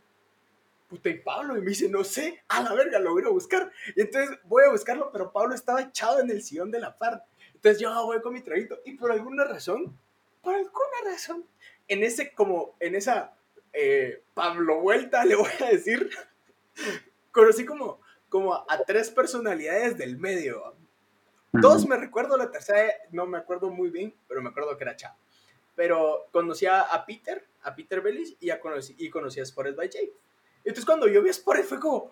puta, 0.90 1.08
¿y 1.08 1.18
Pablo? 1.20 1.56
Y 1.56 1.60
me 1.60 1.70
dice, 1.70 1.88
no 1.88 2.02
sé, 2.02 2.42
a 2.48 2.62
la 2.62 2.74
verga, 2.74 2.98
lo 2.98 3.12
voy 3.12 3.22
a 3.22 3.28
buscar. 3.28 3.70
Y 3.94 4.00
entonces 4.00 4.36
voy 4.44 4.64
a 4.64 4.70
buscarlo, 4.70 5.10
pero 5.12 5.32
Pablo 5.32 5.54
estaba 5.54 5.80
echado 5.80 6.18
en 6.18 6.30
el 6.30 6.42
sillón 6.42 6.70
de 6.72 6.80
la 6.80 6.98
par. 6.98 7.24
Entonces 7.54 7.80
yo 7.80 7.94
voy 8.04 8.20
con 8.20 8.34
mi 8.34 8.40
trayito 8.40 8.78
y 8.84 8.96
por 8.96 9.12
alguna 9.12 9.44
razón, 9.44 9.96
por 10.42 10.54
alguna 10.54 11.12
razón, 11.12 11.44
en 11.88 12.02
ese, 12.02 12.32
como, 12.32 12.74
en 12.80 12.94
esa 12.94 13.34
eh, 13.72 14.22
Pablo 14.34 14.80
Vuelta, 14.80 15.24
le 15.26 15.36
voy 15.36 15.50
a 15.60 15.66
decir, 15.66 16.10
conocí 17.30 17.64
como, 17.64 18.00
como 18.28 18.54
a, 18.54 18.84
tres 18.86 19.10
personalidades 19.10 19.96
del 19.96 20.18
medio. 20.18 20.74
Dos 21.52 21.86
me 21.86 21.96
recuerdo, 21.96 22.36
la 22.36 22.50
tercera 22.50 22.92
no 23.10 23.26
me 23.26 23.38
acuerdo 23.38 23.70
muy 23.70 23.90
bien, 23.90 24.14
pero 24.28 24.42
me 24.42 24.50
acuerdo 24.50 24.76
que 24.76 24.84
era 24.84 24.96
Chao. 24.96 25.14
Pero 25.76 26.26
conocí 26.32 26.66
a, 26.66 27.04
Peter, 27.06 27.46
a 27.62 27.74
Peter 27.74 28.00
Bellis 28.00 28.36
y, 28.40 28.50
a 28.50 28.60
conocí, 28.60 28.94
y 28.98 29.08
conocí 29.10 29.40
a 29.40 29.46
Spotted 29.46 29.76
by 29.76 29.88
Jay. 29.90 30.12
Entonces 30.64 30.84
cuando 30.84 31.08
yo 31.08 31.22
vi 31.22 31.30
a 31.30 31.32
Spotted 31.32 31.64
fue 31.64 31.80
como, 31.80 32.10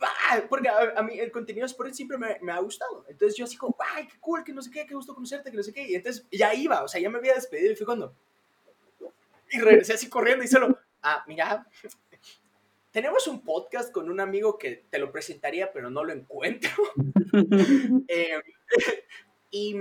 ¡Ah! 0.00 0.42
porque 0.48 0.68
a, 0.68 1.02
mí 1.02 1.18
el 1.18 1.30
contenido 1.30 1.64
de 1.64 1.72
Spotted 1.72 1.92
siempre 1.92 2.16
me, 2.16 2.38
me, 2.40 2.52
ha 2.52 2.58
gustado. 2.60 3.04
Entonces 3.08 3.36
yo 3.36 3.44
así 3.44 3.56
como, 3.56 3.76
¡ay, 3.94 4.06
qué 4.06 4.18
cool, 4.20 4.44
que 4.44 4.52
no 4.52 4.62
sé 4.62 4.70
qué, 4.70 4.86
qué 4.86 4.94
gusto 4.94 5.14
conocerte, 5.14 5.50
que 5.50 5.56
no 5.56 5.62
sé 5.62 5.72
qué! 5.72 5.88
Y 5.88 5.94
entonces 5.94 6.26
ya 6.30 6.54
iba, 6.54 6.82
o 6.82 6.88
sea, 6.88 7.00
ya 7.00 7.10
me 7.10 7.18
había 7.18 7.34
despedido 7.34 7.72
y 7.72 7.76
fue 7.76 7.86
cuando, 7.86 8.14
y 9.50 9.60
regresé 9.60 9.94
así 9.94 10.08
corriendo 10.08 10.44
y 10.44 10.48
solo, 10.48 10.78
ah, 11.02 11.24
mira, 11.26 11.66
tenemos 12.90 13.26
un 13.26 13.42
podcast 13.42 13.92
con 13.92 14.10
un 14.10 14.20
amigo 14.20 14.58
que 14.58 14.84
te 14.90 14.98
lo 14.98 15.10
presentaría, 15.12 15.72
pero 15.72 15.90
no 15.90 16.04
lo 16.04 16.12
encuentro. 16.12 16.70
Em, 18.08 18.42
y 19.50 19.76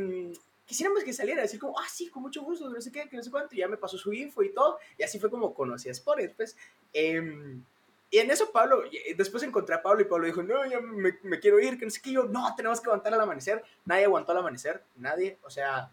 quisiéramos 0.65 1.03
que 1.03 1.13
saliera, 1.13 1.41
decir 1.41 1.59
como, 1.59 1.79
ah, 1.79 1.87
sí, 1.89 2.09
con 2.09 2.23
mucho 2.23 2.43
gusto, 2.43 2.69
no 2.69 2.81
sé 2.81 2.91
qué, 2.91 3.09
que 3.09 3.17
no 3.17 3.23
sé 3.23 3.31
cuánto, 3.31 3.55
y 3.55 3.59
ya 3.59 3.67
me 3.67 3.77
pasó 3.77 3.97
su 3.97 4.13
info 4.13 4.43
y 4.43 4.53
todo, 4.53 4.77
y 4.97 5.03
así 5.03 5.19
fue 5.19 5.29
como 5.29 5.53
conocí 5.53 5.89
a 5.89 5.93
Spotted, 5.93 6.33
pues. 6.35 6.55
Em, 6.93 7.63
y 8.11 8.17
en 8.17 8.31
eso 8.31 8.51
Pablo, 8.51 8.83
después 9.15 9.43
encontré 9.43 9.75
a 9.75 9.83
Pablo 9.83 10.01
y 10.01 10.05
Pablo 10.05 10.25
dijo, 10.25 10.41
no, 10.41 10.65
ya 10.65 10.79
me, 10.79 11.39
quiero 11.39 11.59
ir, 11.59 11.77
que 11.77 11.85
no 11.85 11.91
sé 11.91 12.01
qué, 12.01 12.11
yo, 12.11 12.23
no, 12.23 12.55
tenemos 12.55 12.81
que 12.81 12.87
aguantar 12.87 13.13
al 13.13 13.21
amanecer. 13.21 13.63
Nadie 13.85 14.05
aguantó 14.05 14.31
al 14.31 14.39
amanecer, 14.39 14.83
nadie, 14.95 15.37
o 15.43 15.49
sea, 15.49 15.91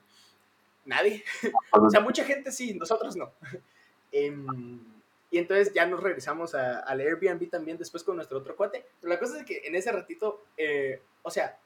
nadie. 0.87 1.23
o 1.73 1.91
sea, 1.91 2.01
mucha 2.01 2.25
gente 2.25 2.51
sí, 2.53 2.75
nosotros 2.75 3.17
no. 3.17 3.33
Em, 4.13 4.81
y 5.31 5.37
entonces 5.37 5.75
ya 5.75 5.85
nos 5.85 6.03
regresamos 6.03 6.55
al 6.55 7.01
Airbnb 7.01 7.51
también 7.51 7.77
después 7.77 8.03
con 8.03 8.17
nuestro 8.17 8.39
otro 8.39 8.57
cuate. 8.57 8.87
Pero 9.01 9.13
la 9.13 9.19
cosa 9.19 9.39
es 9.39 9.45
que 9.45 9.63
en 9.65 9.75
ese 9.75 9.93
ratito, 9.93 10.45
eh, 10.57 11.03
o 11.23 11.31
sea, 11.31 11.59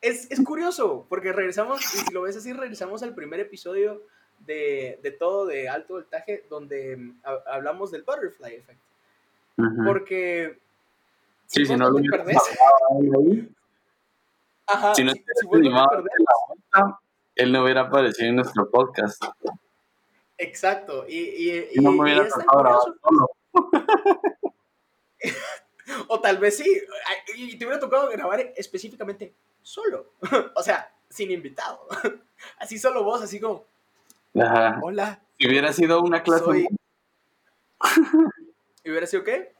es, 0.00 0.30
es, 0.30 0.40
curioso, 0.42 1.04
porque 1.10 1.32
regresamos, 1.32 1.82
y 1.82 1.98
si 1.98 2.14
lo 2.14 2.22
ves 2.22 2.36
así, 2.36 2.54
regresamos 2.54 3.02
al 3.02 3.14
primer 3.14 3.40
episodio 3.40 4.00
de, 4.38 4.98
de 5.02 5.10
todo 5.10 5.44
de 5.44 5.68
alto 5.68 5.94
voltaje, 5.94 6.46
donde 6.48 6.92
em, 6.92 7.20
hablamos 7.22 7.90
del 7.90 8.04
Butterfly 8.04 8.54
Effect. 8.54 8.87
Porque... 9.84 10.58
Sí, 11.46 11.66
si, 11.66 11.76
no 11.76 11.90
lo 11.90 12.00
perdés... 12.10 12.38
Ajá, 14.66 14.94
si 14.94 15.02
no 15.02 15.12
si, 15.12 15.18
si 15.18 15.46
él 17.38 17.52
no 17.52 17.62
hubiera 17.62 17.82
aparecido 17.82 18.28
en 18.28 18.36
nuestro 18.36 18.68
podcast. 18.68 19.24
Exacto. 20.36 21.06
Y, 21.08 21.18
y, 21.18 21.68
y 21.72 21.80
no 21.80 21.92
me 21.92 22.02
hubiera 22.02 22.28
tocado 22.28 22.96
solo. 23.00 23.30
o 26.08 26.20
tal 26.20 26.38
vez 26.38 26.56
sí. 26.56 26.82
Y 27.36 27.56
te 27.56 27.64
hubiera 27.64 27.80
tocado 27.80 28.10
grabar 28.10 28.40
específicamente 28.56 29.34
solo. 29.62 30.12
o 30.54 30.62
sea, 30.62 30.92
sin 31.08 31.30
invitado. 31.30 31.86
así 32.58 32.78
solo 32.78 33.04
vos, 33.04 33.22
así 33.22 33.38
como. 33.38 33.64
Ajá. 34.38 34.80
Hola. 34.82 35.20
Si 35.38 35.48
hubiera 35.48 35.72
sido 35.72 36.02
una 36.02 36.22
clase. 36.22 36.44
Soy... 36.44 36.68
¿Y 38.88 38.90
hubiera 38.90 39.06
sido 39.06 39.22
qué? 39.22 39.52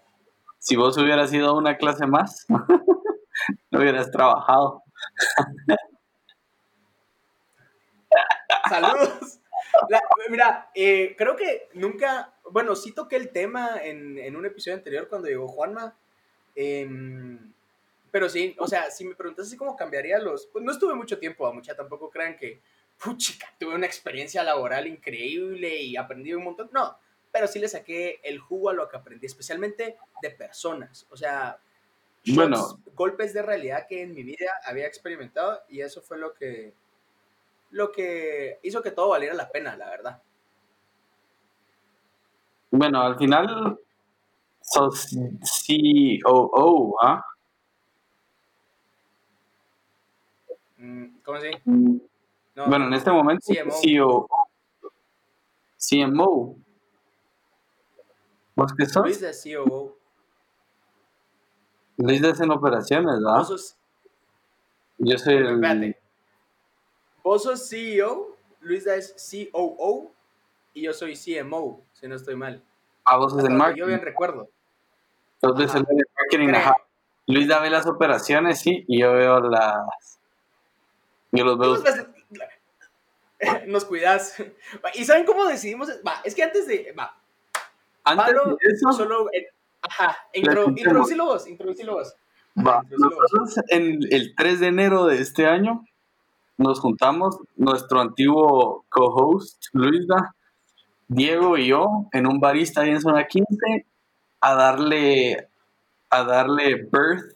Si 0.58 0.74
vos 0.74 0.96
hubieras 0.96 1.28
sido 1.28 1.54
una 1.54 1.76
clase 1.76 2.06
más, 2.06 2.46
no 3.70 3.78
hubieras 3.78 4.10
trabajado. 4.10 4.82
Saludos. 8.70 9.38
mira, 10.30 10.70
eh, 10.74 11.14
creo 11.18 11.36
que 11.36 11.68
nunca, 11.74 12.32
bueno, 12.50 12.74
sí 12.74 12.92
toqué 12.92 13.16
el 13.16 13.28
tema 13.28 13.72
en, 13.82 14.16
en 14.16 14.34
un 14.34 14.46
episodio 14.46 14.78
anterior 14.78 15.08
cuando 15.10 15.28
llegó 15.28 15.46
Juanma. 15.46 15.94
Em, 16.54 17.52
pero 18.10 18.30
sí, 18.30 18.56
o 18.58 18.66
sea, 18.66 18.90
si 18.90 19.04
me 19.04 19.14
preguntas 19.14 19.48
así 19.48 19.58
cómo 19.58 19.76
cambiaría 19.76 20.18
los... 20.20 20.46
Pues 20.46 20.64
no 20.64 20.72
estuve 20.72 20.94
mucho 20.94 21.18
tiempo, 21.18 21.46
a 21.46 21.52
mucha 21.52 21.76
tampoco 21.76 22.08
crean 22.08 22.34
que, 22.34 22.62
puchica, 22.96 23.52
tuve 23.60 23.74
una 23.74 23.84
experiencia 23.84 24.42
laboral 24.42 24.86
increíble 24.86 25.76
y 25.82 25.98
aprendí 25.98 26.32
un 26.32 26.44
montón. 26.44 26.70
No, 26.72 26.96
pero 27.32 27.46
sí 27.46 27.58
le 27.58 27.68
saqué 27.68 28.20
el 28.22 28.38
jugo 28.38 28.70
a 28.70 28.74
lo 28.74 28.88
que 28.88 28.96
aprendí, 28.96 29.26
especialmente 29.26 29.96
de 30.22 30.30
personas. 30.30 31.06
O 31.10 31.16
sea, 31.16 31.58
bueno. 32.26 32.80
golpes 32.94 33.32
de 33.32 33.42
realidad 33.42 33.86
que 33.88 34.02
en 34.02 34.14
mi 34.14 34.22
vida 34.22 34.50
había 34.64 34.86
experimentado 34.86 35.60
y 35.68 35.80
eso 35.80 36.02
fue 36.02 36.18
lo 36.18 36.34
que 36.34 36.74
lo 37.70 37.92
que 37.92 38.58
hizo 38.62 38.82
que 38.82 38.90
todo 38.90 39.10
valiera 39.10 39.34
la 39.34 39.50
pena, 39.50 39.76
la 39.76 39.90
verdad. 39.90 40.22
Bueno, 42.70 43.02
al 43.02 43.16
final 43.16 43.78
sos 44.60 45.08
COO, 46.24 46.96
¿ah? 47.02 47.24
Mm, 50.78 51.18
¿Cómo 51.24 51.38
así? 51.38 51.50
Mm, 51.64 51.98
bueno, 52.66 52.86
en 52.86 52.94
este 52.94 53.10
momento 53.10 53.46
CMO. 53.82 54.28
CMO. 55.76 56.56
¿Vos 58.58 58.74
qué 58.76 58.86
sos? 58.86 59.04
Luis 59.04 59.20
de 59.20 59.30
COO. 59.54 59.96
Luis 61.96 62.20
de 62.20 62.30
en 62.30 62.50
operaciones, 62.50 63.20
¿verdad? 63.20 63.46
Yo 64.98 65.16
soy 65.16 65.34
el... 65.36 65.96
Vos 67.22 67.44
sos 67.44 67.68
CEO, 67.68 68.36
Luisa 68.60 68.96
es 68.96 69.14
COO 69.52 70.10
y 70.74 70.82
yo 70.82 70.92
soy 70.92 71.14
CMO, 71.14 71.84
si 71.92 72.08
no 72.08 72.16
estoy 72.16 72.34
mal. 72.34 72.60
Ah, 73.04 73.16
vos 73.18 73.32
sos 73.32 73.44
el 73.44 73.54
marketing. 73.54 73.78
Yo 73.80 73.86
bien 73.86 74.00
recuerdo. 74.00 74.48
Entonces 75.40 75.76
el 75.76 75.86
marketing, 76.16 76.48
ajá. 76.56 76.74
Luis 77.28 77.46
ve 77.46 77.70
las 77.70 77.86
operaciones, 77.86 78.58
sí, 78.58 78.84
y 78.88 79.02
yo 79.02 79.12
veo 79.12 79.38
las... 79.38 80.18
Yo 81.30 81.44
los 81.44 81.58
veo... 81.58 81.76
Nos 83.68 83.84
cuidas. 83.84 84.34
¿Y 84.94 85.04
saben 85.04 85.24
cómo 85.24 85.46
decidimos? 85.46 85.88
Va, 86.04 86.22
es 86.24 86.34
que 86.34 86.42
antes 86.42 86.66
de... 86.66 86.92
Va. 86.98 87.17
Antes 88.10 88.34
de 88.34 88.56
eso... 88.72 88.92
Solo... 88.92 89.26
ajá, 89.82 90.16
intro, 90.34 90.68
introducilo 90.68 91.26
vos, 91.26 91.46
introducilo 91.46 91.94
vos. 91.94 92.14
Va, 92.56 92.82
nosotros 92.90 93.56
en 93.68 94.00
el 94.10 94.34
3 94.36 94.60
de 94.60 94.66
enero 94.66 95.06
de 95.06 95.20
este 95.20 95.46
año 95.46 95.84
nos 96.58 96.80
juntamos, 96.80 97.38
nuestro 97.56 98.00
antiguo 98.00 98.84
co-host, 98.88 99.66
Luisa, 99.72 100.34
Diego 101.06 101.56
y 101.56 101.68
yo, 101.68 101.86
en 102.12 102.26
un 102.26 102.40
barista 102.40 102.80
ahí 102.80 102.90
en 102.90 103.00
zona 103.00 103.26
15, 103.26 103.86
a 104.40 104.54
darle, 104.54 105.48
a 106.10 106.24
darle 106.24 106.88
birth 106.90 107.32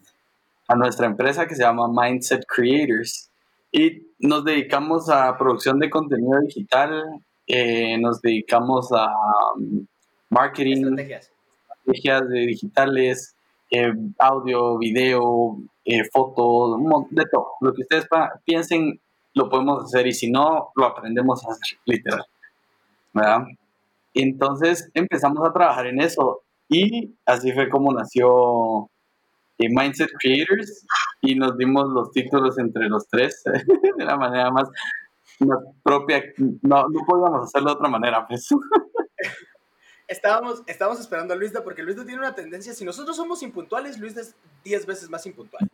a 0.67 0.75
nuestra 0.75 1.07
empresa 1.07 1.47
que 1.47 1.55
se 1.55 1.63
llama 1.63 1.89
Mindset 1.89 2.45
Creators. 2.47 3.31
Y 3.71 4.09
nos 4.19 4.45
dedicamos 4.45 5.09
a 5.09 5.37
producción 5.39 5.79
de 5.79 5.89
contenido 5.89 6.41
digital, 6.41 7.05
eh, 7.47 7.97
nos 7.99 8.21
dedicamos 8.21 8.91
a 8.93 9.07
um, 9.57 9.87
marketing, 10.33 10.85
Estrategias. 10.85 11.31
estrategias 11.71 12.29
de 12.29 12.41
digitales, 12.41 13.37
eh, 13.71 13.93
audio, 14.19 14.79
video, 14.79 15.59
eh, 15.85 16.03
fotos, 16.11 16.81
de 17.11 17.25
todo. 17.31 17.53
Lo 17.61 17.73
que 17.73 17.83
ustedes 17.83 18.07
piensen 18.45 19.01
lo 19.35 19.49
podemos 19.49 19.85
hacer 19.85 20.07
y 20.07 20.13
si 20.13 20.31
no, 20.31 20.71
lo 20.75 20.87
aprendemos 20.87 21.45
a 21.47 21.53
hacer, 21.53 21.79
literal. 21.87 22.25
¿Verdad? 23.13 23.45
Entonces 24.15 24.91
empezamos 24.95 25.47
a 25.47 25.53
trabajar 25.53 25.87
en 25.87 26.01
eso 26.01 26.43
y 26.69 27.15
así 27.27 27.53
fue 27.53 27.69
como 27.69 27.93
nació 27.93 28.91
eh, 29.59 29.69
Mindset 29.69 30.11
Creators 30.19 30.87
y 31.21 31.35
nos 31.35 31.57
dimos 31.57 31.89
los 31.89 32.11
títulos 32.11 32.59
entre 32.59 32.89
los 32.89 33.07
tres 33.09 33.43
de 33.99 34.05
la 34.05 34.17
manera 34.17 34.51
más, 34.51 34.69
más 35.41 35.59
propia. 35.83 36.23
No, 36.63 36.89
no 36.89 37.01
podíamos 37.07 37.45
hacerlo 37.45 37.71
de 37.71 37.77
otra 37.77 37.89
manera, 37.89 38.27
pues. 38.27 38.49
Estábamos, 40.13 40.63
estábamos 40.67 41.01
esperando 41.01 41.33
a 41.33 41.37
Luisda 41.37 41.65
porque 41.65 41.83
Luisda 41.83 42.05
tiene 42.05 42.21
una 42.21 42.35
tendencia, 42.35 42.75
si 42.75 42.85
nosotros 42.85 43.17
somos 43.17 43.43
impuntuales, 43.43 43.99
Luisda 43.99 44.21
es 44.21 44.35
10 44.63 44.85
veces 44.85 45.09
más 45.09 45.25
impuntual. 45.25 45.67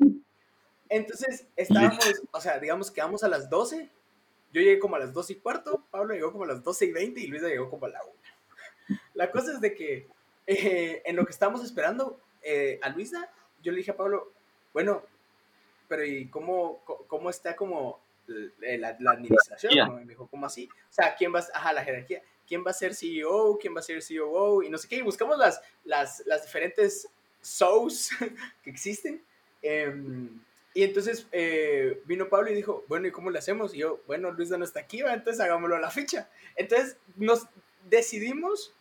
Entonces, 0.88 1.46
estábamos, 1.56 1.98
o 2.30 2.40
sea, 2.40 2.58
digamos, 2.60 2.92
quedamos 2.92 3.24
a 3.24 3.28
las 3.28 3.50
12, 3.50 3.90
yo 4.52 4.60
llegué 4.60 4.78
como 4.78 4.94
a 4.94 5.00
las 5.00 5.12
12 5.12 5.32
y 5.32 5.36
cuarto, 5.36 5.82
Pablo 5.90 6.14
llegó 6.14 6.30
como 6.30 6.44
a 6.44 6.46
las 6.46 6.62
12 6.62 6.86
y 6.86 6.92
20 6.92 7.20
y 7.20 7.26
Luisda 7.26 7.48
llegó 7.48 7.68
como 7.68 7.86
a 7.86 7.88
la 7.88 8.00
1. 8.88 8.98
La 9.14 9.30
cosa 9.32 9.52
es 9.52 9.60
de 9.60 9.74
que 9.74 10.06
eh, 10.46 11.02
en 11.04 11.16
lo 11.16 11.24
que 11.24 11.32
estábamos 11.32 11.64
esperando 11.64 12.20
eh, 12.40 12.78
a 12.80 12.90
Luisda, 12.90 13.30
yo 13.60 13.72
le 13.72 13.78
dije 13.78 13.90
a 13.90 13.96
Pablo, 13.96 14.32
bueno, 14.72 15.02
pero 15.88 16.04
¿y 16.04 16.28
cómo, 16.28 16.78
cómo 17.08 17.28
está 17.28 17.56
como 17.56 17.98
la, 18.26 18.96
la 19.00 19.10
administración? 19.10 19.72
Jerarquía. 19.72 19.86
¿no? 19.86 20.00
Y 20.00 20.04
me 20.04 20.12
dijo, 20.12 20.28
¿cómo 20.28 20.46
así? 20.46 20.68
O 20.72 20.92
sea, 20.92 21.16
¿quién 21.16 21.34
va 21.34 21.40
a, 21.40 21.58
ajá, 21.58 21.72
la 21.72 21.82
jerarquía? 21.82 22.22
¿Quién 22.48 22.64
va 22.66 22.70
a 22.70 22.74
ser 22.74 22.94
CEO? 22.94 23.58
¿Quién 23.60 23.76
va 23.76 23.80
a 23.80 23.82
ser 23.82 24.02
COO? 24.02 24.62
Y 24.62 24.70
no 24.70 24.78
sé 24.78 24.88
qué. 24.88 24.96
Y 24.96 25.02
buscamos 25.02 25.36
las, 25.38 25.60
las, 25.84 26.22
las 26.26 26.42
diferentes 26.42 27.08
SOs 27.42 28.10
que 28.64 28.70
existen. 28.70 29.22
Em, 29.62 30.40
y 30.74 30.82
entonces 30.82 31.26
eh, 31.32 32.00
vino 32.06 32.28
Pablo 32.28 32.50
y 32.50 32.54
dijo, 32.54 32.84
bueno, 32.88 33.06
¿y 33.08 33.10
cómo 33.10 33.30
le 33.30 33.38
hacemos? 33.38 33.74
Y 33.74 33.78
yo, 33.78 34.00
bueno, 34.06 34.30
Luisa 34.32 34.56
no 34.56 34.64
está 34.64 34.80
aquí, 34.80 35.02
¿va? 35.02 35.12
entonces 35.12 35.40
hagámoslo 35.40 35.76
a 35.76 35.80
la 35.80 35.90
ficha. 35.90 36.30
Entonces 36.56 36.96
nos 37.16 37.46
decidimos 37.88 38.72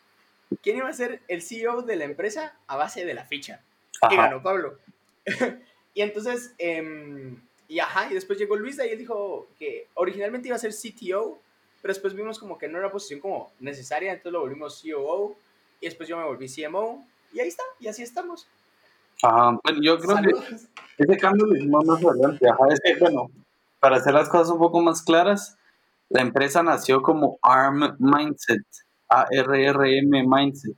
quién 0.61 0.77
iba 0.77 0.87
a 0.87 0.93
ser 0.93 1.21
el 1.27 1.41
CEO 1.41 1.81
de 1.81 1.95
la 1.95 2.05
empresa 2.05 2.57
a 2.67 2.77
base 2.77 3.05
de 3.05 3.13
la 3.13 3.25
ficha. 3.25 3.63
Y 4.03 4.13
Ajá. 4.13 4.27
ganó 4.27 4.43
Pablo. 4.43 4.77
y 5.93 6.01
entonces, 6.01 6.53
em, 6.57 7.41
y 7.67 7.79
ajá, 7.79 8.09
y 8.11 8.13
después 8.13 8.37
llegó 8.37 8.55
Luisa 8.55 8.85
y 8.85 8.91
él 8.91 8.99
dijo 8.99 9.47
que 9.57 9.87
originalmente 9.95 10.47
iba 10.47 10.55
a 10.55 10.59
ser 10.59 10.73
CTO, 10.73 11.41
pero 11.81 11.93
después 11.93 12.13
vimos 12.13 12.39
como 12.39 12.57
que 12.57 12.67
no 12.67 12.77
era 12.77 12.87
una 12.87 12.93
posición 12.93 13.19
como 13.19 13.51
necesaria, 13.59 14.11
entonces 14.11 14.33
lo 14.33 14.41
volvimos 14.41 14.83
COO, 14.83 15.35
y 15.79 15.85
después 15.85 16.09
yo 16.09 16.17
me 16.17 16.25
volví 16.25 16.47
CMO, 16.47 17.05
y 17.33 17.39
ahí 17.39 17.47
está, 17.47 17.63
y 17.79 17.87
así 17.87 18.03
estamos. 18.03 18.47
Ajá. 19.21 19.59
Bueno, 19.63 19.79
yo 19.81 19.97
creo 19.97 20.17
que 20.17 20.55
ese 20.97 21.17
cambio 21.17 21.45
lo 21.45 21.55
hicimos 21.55 21.85
más 21.85 22.03
adelante. 22.03 22.49
Ajá, 22.49 22.63
es 22.71 22.79
que, 22.81 22.95
bueno, 22.99 23.27
para 23.79 23.97
hacer 23.97 24.13
las 24.13 24.29
cosas 24.29 24.49
un 24.49 24.59
poco 24.59 24.81
más 24.81 25.01
claras, 25.01 25.57
la 26.09 26.21
empresa 26.21 26.63
nació 26.63 27.01
como 27.01 27.37
ARM 27.41 27.97
Mindset, 27.99 28.65
A-R-R-M 29.09 30.23
Mindset, 30.27 30.77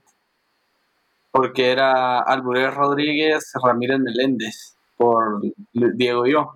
porque 1.30 1.70
era 1.70 2.20
Alburés 2.20 2.74
Rodríguez 2.74 3.52
Ramírez 3.62 4.00
Meléndez, 4.00 4.76
por 4.96 5.40
Diego 5.72 6.26
y 6.26 6.32
yo. 6.32 6.54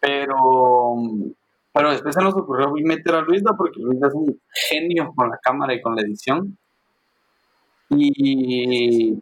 Pero, 0.00 0.96
pero 1.76 1.90
después 1.90 2.14
se 2.14 2.22
nos 2.22 2.34
ocurrió 2.34 2.72
meter 2.82 3.14
a 3.14 3.20
Luisda, 3.20 3.52
porque 3.54 3.80
Luisda 3.80 4.08
es 4.08 4.14
un 4.14 4.40
genio 4.70 5.12
con 5.14 5.28
la 5.28 5.36
cámara 5.42 5.74
y 5.74 5.82
con 5.82 5.94
la 5.94 6.00
edición. 6.00 6.56
Y, 7.90 9.12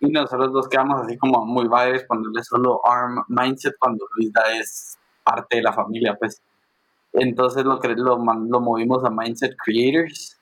y 0.00 0.08
nosotros 0.08 0.50
dos 0.50 0.66
quedamos 0.68 1.02
así 1.02 1.18
como 1.18 1.44
muy 1.44 1.68
padres 1.68 2.04
ponerle 2.04 2.42
solo 2.42 2.80
ARM 2.86 3.22
Mindset 3.28 3.74
cuando 3.78 4.06
Luisda 4.16 4.40
es 4.58 4.98
parte 5.22 5.56
de 5.56 5.62
la 5.62 5.74
familia, 5.74 6.16
pues. 6.18 6.42
Entonces 7.12 7.64
lo, 7.64 7.78
lo, 7.78 8.16
lo 8.16 8.60
movimos 8.60 9.04
a 9.04 9.10
Mindset 9.10 9.54
Creators 9.62 10.40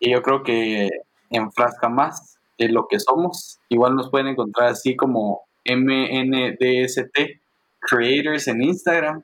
y 0.00 0.12
yo 0.12 0.22
creo 0.22 0.42
que 0.42 0.88
enfrasca 1.28 1.90
más 1.90 2.38
en 2.56 2.72
lo 2.72 2.86
que 2.88 3.00
somos. 3.00 3.60
Igual 3.68 3.96
nos 3.96 4.08
pueden 4.08 4.28
encontrar 4.28 4.68
así 4.68 4.96
como 4.96 5.42
MNDST 5.66 7.18
Creators 7.80 8.48
en 8.48 8.62
Instagram. 8.62 9.22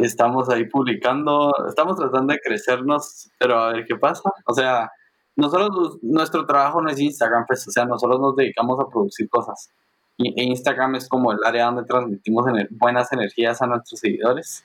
Estamos 0.00 0.48
ahí 0.48 0.66
publicando, 0.66 1.52
estamos 1.68 1.96
tratando 1.96 2.32
de 2.32 2.40
crecernos, 2.40 3.30
pero 3.38 3.58
a 3.58 3.72
ver 3.72 3.84
qué 3.86 3.96
pasa. 3.96 4.30
O 4.46 4.54
sea, 4.54 4.90
nosotros, 5.36 5.98
nuestro 6.02 6.46
trabajo 6.46 6.80
no 6.80 6.90
es 6.90 6.98
Instagram, 6.98 7.44
pues, 7.46 7.66
o 7.68 7.70
sea, 7.70 7.84
nosotros 7.84 8.20
nos 8.20 8.36
dedicamos 8.36 8.78
a 8.80 8.88
producir 8.88 9.28
cosas. 9.28 9.70
Y 10.16 10.40
e 10.40 10.44
Instagram 10.44 10.96
es 10.96 11.08
como 11.08 11.32
el 11.32 11.38
área 11.44 11.66
donde 11.66 11.84
transmitimos 11.84 12.44
buenas 12.70 13.12
energías 13.12 13.60
a 13.62 13.66
nuestros 13.66 14.00
seguidores. 14.00 14.64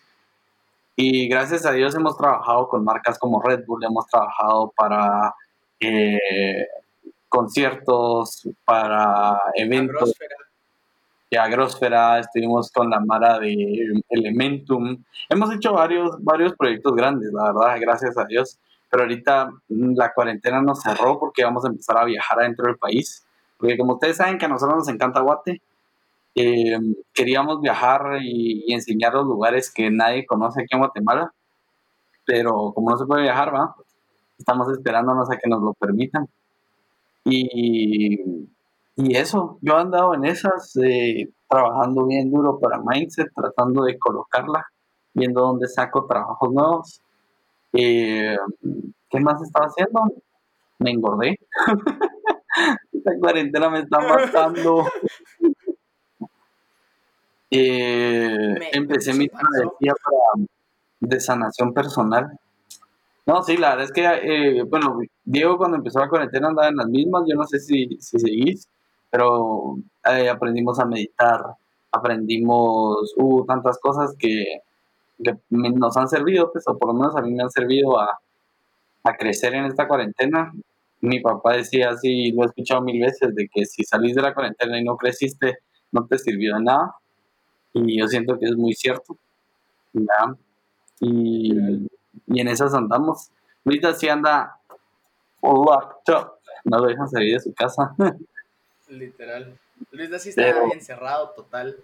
Y 0.96 1.28
gracias 1.28 1.66
a 1.66 1.72
Dios 1.72 1.96
hemos 1.96 2.18
trabajado 2.18 2.70
con 2.70 2.84
marcas 2.84 3.20
como 3.20 3.42
Red 3.42 3.66
Bull, 3.66 3.84
hemos 3.84 4.08
trabajado 4.08 4.74
para 4.76 5.36
eh, 5.80 6.68
conciertos, 7.30 8.48
para 8.64 9.42
eventos. 9.56 10.14
De 11.36 11.42
Agrosfera, 11.42 12.20
estuvimos 12.20 12.72
con 12.72 12.90
la 12.90 13.02
Mara 13.02 13.40
de 13.40 14.02
Elementum. 14.10 15.04
Hemos 15.30 15.54
hecho 15.54 15.74
varios, 15.74 16.16
varios 16.24 16.54
proyectos 16.56 16.96
grandes, 16.96 17.32
la 17.34 17.52
verdad, 17.52 17.78
gracias 17.82 18.18
a 18.18 18.26
Dios. 18.26 18.58
Pero 18.90 19.04
ahorita 19.04 19.52
mm, 19.68 19.96
la 19.96 20.14
cuarentena 20.14 20.62
nos 20.62 20.82
cerró 20.82 21.20
porque 21.20 21.44
vamos 21.44 21.66
a 21.66 21.68
empezar 21.68 21.98
a 21.98 22.06
viajar 22.06 22.40
adentro 22.40 22.68
del 22.68 22.78
país. 22.78 23.26
Porque 23.58 23.78
como 23.78 23.96
ustedes 23.96 24.18
saben 24.18 24.38
que 24.38 24.46
a 24.46 24.48
nosotros 24.48 24.78
nos 24.78 24.88
encanta 24.88 25.20
Guate, 25.20 25.62
eh, 26.36 26.78
queríamos 27.14 27.60
viajar 27.60 28.20
y, 28.22 28.64
y 28.68 28.74
enseñar 28.74 29.14
los 29.14 29.26
lugares 29.26 29.72
que 29.74 29.90
nadie 29.92 30.26
conoce 30.26 30.62
aquí 30.62 30.70
en 30.72 30.80
Guatemala. 30.80 31.34
Pero 32.26 32.72
como 32.74 32.92
no 32.92 32.98
se 32.98 33.06
puede 33.06 33.24
viajar, 33.24 33.54
va, 33.54 33.76
estamos 34.38 34.72
esperándonos 34.72 35.30
a 35.30 35.38
que 35.38 35.50
nos 35.50 35.62
lo 35.62 35.74
permitan. 35.74 36.28
Y, 37.26 38.48
y 38.96 39.16
eso, 39.18 39.58
yo 39.62 39.74
he 39.78 39.82
andado 39.82 40.14
en 40.16 40.26
esas, 40.26 40.76
eh, 40.78 41.30
trabajando 41.50 42.06
bien 42.06 42.32
duro 42.32 42.60
para 42.60 42.80
Mindset, 42.82 43.30
tratando 43.36 43.84
de 43.84 43.98
colocarla, 44.00 44.66
viendo 45.14 45.42
dónde 45.42 45.68
saco 45.68 46.06
trabajos 46.08 46.52
nuevos. 46.54 47.02
Eh, 47.74 48.38
¿Qué 49.10 49.20
más 49.22 49.42
estaba 49.42 49.68
haciendo? 49.68 50.02
Me 50.80 50.92
engordé. 50.92 51.38
Esta 52.94 53.12
cuarentena 53.20 53.70
me 53.70 53.80
está 53.80 54.00
matando. 54.00 54.86
Eh, 57.52 58.56
Me- 58.60 58.70
empecé 58.74 59.14
mi 59.14 59.28
travesía 59.30 59.94
para, 60.04 60.46
de 61.02 61.20
sanación 61.20 61.74
personal. 61.74 62.40
No, 63.26 63.44
sí, 63.44 63.58
la 63.58 63.72
verdad 63.72 63.86
es 63.86 63.92
que, 63.92 64.06
eh, 64.06 64.64
bueno, 64.64 65.00
Diego 65.24 65.58
cuando 65.58 65.78
empezó 65.78 66.00
la 66.00 66.10
cuarentena 66.10 66.50
andaba 66.50 66.70
en 66.70 66.78
las 66.78 66.88
mismas, 66.88 67.24
yo 67.28 67.36
no 67.38 67.46
sé 67.46 67.60
si, 67.60 67.88
si 68.00 68.20
seguís, 68.20 68.68
pero 69.16 69.78
eh, 70.12 70.30
aprendimos 70.30 70.78
a 70.78 70.86
meditar, 70.86 71.42
aprendimos, 71.90 73.14
hubo 73.16 73.46
tantas 73.46 73.80
cosas 73.80 74.14
que, 74.20 74.60
que 75.24 75.38
nos 75.50 75.96
han 75.96 76.10
servido, 76.10 76.52
pues, 76.52 76.68
o 76.68 76.78
por 76.78 76.90
lo 76.90 76.96
menos 76.96 77.16
a 77.16 77.22
mí 77.22 77.32
me 77.32 77.44
han 77.44 77.50
servido 77.50 77.98
a, 77.98 78.20
a 79.06 79.16
crecer 79.16 79.56
en 79.56 79.68
esta 79.68 79.88
cuarentena. 79.88 80.52
Mi 81.00 81.22
papá 81.22 81.54
decía 81.54 81.92
así, 81.92 82.34
lo 82.34 82.44
he 82.44 82.48
escuchado 82.48 82.82
mil 82.82 83.00
veces, 83.00 83.34
de 83.34 83.48
que 83.48 83.64
si 83.66 83.86
salís 83.86 84.16
de 84.16 84.22
la 84.22 84.34
cuarentena 84.34 84.78
y 84.78 84.84
no 84.84 84.98
creciste, 84.98 85.60
no 85.94 86.06
te 86.06 86.18
sirvió 86.18 86.56
de 86.56 86.64
nada. 86.64 86.96
Y 87.72 87.98
yo 87.98 88.10
siento 88.10 88.38
que 88.38 88.48
es 88.48 88.58
muy 88.58 88.74
cierto. 88.74 89.16
¿ya? 89.94 90.36
Y, 91.00 91.88
y 92.28 92.42
en 92.42 92.48
esas 92.50 92.74
andamos. 92.74 93.32
Ahorita 93.64 93.94
sí 93.94 94.10
anda 94.10 94.60
locked 95.42 96.14
up. 96.14 96.32
No 96.66 96.80
lo 96.80 96.88
dejan 96.88 97.08
salir 97.08 97.36
de 97.36 97.40
su 97.40 97.54
casa. 97.54 97.96
Literal. 98.88 99.58
Luisda 99.92 100.20
sí 100.20 100.30
está 100.30 100.44
Pero- 100.44 100.72
encerrado 100.74 101.30
total. 101.32 101.78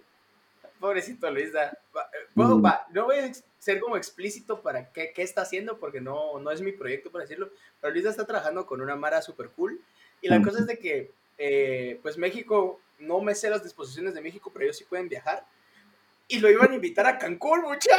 Pobrecito 0.80 1.30
Luisda. 1.30 1.78
Va, 1.96 2.02
eh, 2.12 2.26
Mm. 2.34 2.64
va, 2.64 2.86
no 2.90 3.04
voy 3.04 3.16
a 3.18 3.30
ser 3.58 3.78
como 3.80 3.96
explícito 3.96 4.60
para 4.62 4.90
qué, 4.92 5.12
qué 5.14 5.22
está 5.22 5.42
haciendo, 5.42 5.78
porque 5.78 6.00
no, 6.00 6.38
no 6.40 6.50
es 6.50 6.60
mi 6.60 6.72
proyecto, 6.72 7.10
por 7.10 7.20
decirlo. 7.20 7.50
Pero 7.80 7.92
Luisda 7.92 8.10
está 8.10 8.26
trabajando 8.26 8.66
con 8.66 8.80
una 8.80 8.96
Mara 8.96 9.22
super 9.22 9.48
cool. 9.50 9.80
Y 10.20 10.28
la 10.28 10.38
Mm. 10.38 10.44
cosa 10.44 10.58
es 10.60 10.66
de 10.66 10.78
que, 10.78 11.10
eh, 11.38 11.98
pues 12.02 12.16
México, 12.18 12.80
no 12.98 13.20
me 13.20 13.34
sé 13.34 13.50
las 13.50 13.62
disposiciones 13.62 14.14
de 14.14 14.20
México, 14.20 14.50
pero 14.52 14.64
ellos 14.64 14.76
sí 14.76 14.84
pueden 14.84 15.08
viajar. 15.08 15.44
Y 16.28 16.38
lo 16.38 16.50
iban 16.50 16.70
a 16.72 16.74
invitar 16.74 17.06
a 17.06 17.18
Cancún, 17.18 17.62
mucha. 17.62 17.96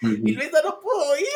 Y 0.00 0.32
Luisa 0.32 0.60
no 0.64 0.80
pudo 0.80 1.16
ir. 1.16 1.26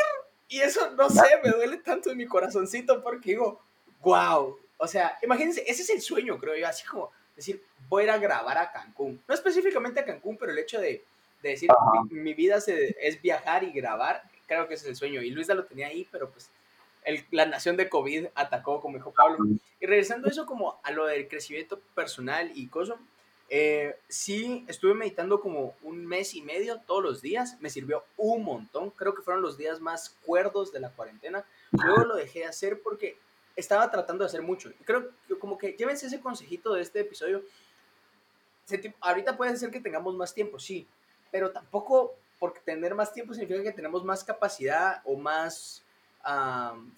Y 0.48 0.60
eso, 0.60 0.90
no 0.92 1.08
sé, 1.10 1.22
me 1.44 1.50
duele 1.50 1.76
tanto 1.78 2.10
en 2.10 2.16
mi 2.16 2.26
corazoncito 2.26 3.02
porque 3.02 3.30
digo, 3.30 3.60
wow. 4.00 4.58
O 4.78 4.86
sea, 4.86 5.18
imagínense, 5.22 5.64
ese 5.66 5.82
es 5.82 5.90
el 5.90 6.02
sueño, 6.02 6.38
creo 6.38 6.56
yo. 6.56 6.66
Así 6.66 6.84
como 6.86 7.10
decir, 7.34 7.62
voy 7.88 8.02
a 8.02 8.04
ir 8.04 8.10
a 8.10 8.18
grabar 8.18 8.58
a 8.58 8.72
Cancún. 8.72 9.22
No 9.26 9.34
específicamente 9.34 10.00
a 10.00 10.04
Cancún, 10.04 10.36
pero 10.36 10.52
el 10.52 10.58
hecho 10.58 10.80
de, 10.80 11.04
decir, 11.42 11.68
mi, 12.10 12.34
vida 12.34 12.60
se, 12.60 12.96
es 13.00 13.20
viajar 13.20 13.62
y 13.62 13.72
grabar, 13.72 14.22
creo 14.46 14.66
que 14.68 14.74
es 14.74 14.84
el 14.84 14.96
sueño. 14.96 15.22
Y 15.22 15.30
Luisa 15.30 15.54
lo 15.54 15.64
tenía 15.64 15.88
ahí, 15.88 16.06
pero 16.10 16.30
pues 16.30 16.50
el, 17.04 17.24
la 17.30 17.46
nación 17.46 17.76
de 17.76 17.88
COVID 17.88 18.26
atacó, 18.34 18.80
como 18.80 18.96
dijo 18.96 19.12
Pablo. 19.12 19.38
Y 19.80 19.86
regresando 19.86 20.28
eso 20.28 20.46
como 20.46 20.80
a 20.82 20.90
lo 20.90 21.06
del 21.06 21.28
crecimiento 21.28 21.78
personal 21.94 22.50
y 22.54 22.68
cosas, 22.68 22.98
eh, 23.48 23.96
sí 24.08 24.64
estuve 24.66 24.94
meditando 24.94 25.40
como 25.40 25.76
un 25.82 26.04
mes 26.04 26.34
y 26.34 26.42
medio 26.42 26.80
todos 26.80 27.02
los 27.02 27.22
días, 27.22 27.56
me 27.60 27.70
sirvió 27.70 28.02
un 28.16 28.42
montón, 28.42 28.90
creo 28.90 29.14
que 29.14 29.22
fueron 29.22 29.40
los 29.40 29.56
días 29.56 29.80
más 29.80 30.16
cuerdos 30.24 30.72
de 30.72 30.80
la 30.80 30.90
cuarentena. 30.90 31.44
Luego 31.70 32.04
lo 32.04 32.16
dejé 32.16 32.40
de 32.40 32.46
hacer 32.46 32.80
porque 32.82 33.18
estaba 33.56 33.90
tratando 33.90 34.22
de 34.22 34.28
hacer 34.28 34.42
mucho. 34.42 34.70
Creo 34.84 35.10
que 35.26 35.38
como 35.38 35.58
que 35.58 35.72
llévense 35.72 36.06
ese 36.06 36.20
consejito 36.20 36.74
de 36.74 36.82
este 36.82 37.00
episodio. 37.00 37.42
ahorita 39.00 39.36
puede 39.36 39.56
ser 39.56 39.70
que 39.70 39.80
tengamos 39.80 40.14
más 40.14 40.34
tiempo, 40.34 40.58
sí, 40.58 40.86
pero 41.30 41.50
tampoco 41.50 42.14
porque 42.38 42.60
tener 42.60 42.94
más 42.94 43.12
tiempo 43.12 43.32
significa 43.32 43.62
que 43.62 43.72
tenemos 43.72 44.04
más 44.04 44.22
capacidad 44.22 45.00
o 45.04 45.16
más 45.16 45.82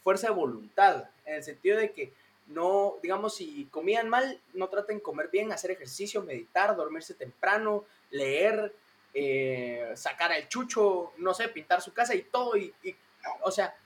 fuerza 0.02 0.28
de 0.28 0.32
voluntad, 0.32 1.04
en 1.26 1.34
el 1.34 1.42
sentido 1.42 1.76
de 1.76 1.92
que 1.92 2.12
no, 2.46 2.94
digamos, 3.02 3.36
si 3.36 3.66
comían 3.66 4.08
mal, 4.08 4.40
no 4.54 4.68
traten 4.68 4.96
de 4.96 5.02
comer 5.02 5.28
bien, 5.28 5.52
hacer 5.52 5.70
ejercicio, 5.70 6.22
meditar, 6.22 6.74
dormirse 6.74 7.12
temprano, 7.12 7.84
leer, 8.10 8.74
eh, 9.12 9.92
sacar 9.96 10.32
al 10.32 10.48
chucho, 10.48 11.12
no 11.18 11.34
sé, 11.34 11.48
pintar 11.48 11.82
su 11.82 11.92
casa 11.92 12.14
y 12.14 12.22
todo, 12.22 12.56
y, 12.56 12.72
o 13.42 13.50
sea, 13.50 13.76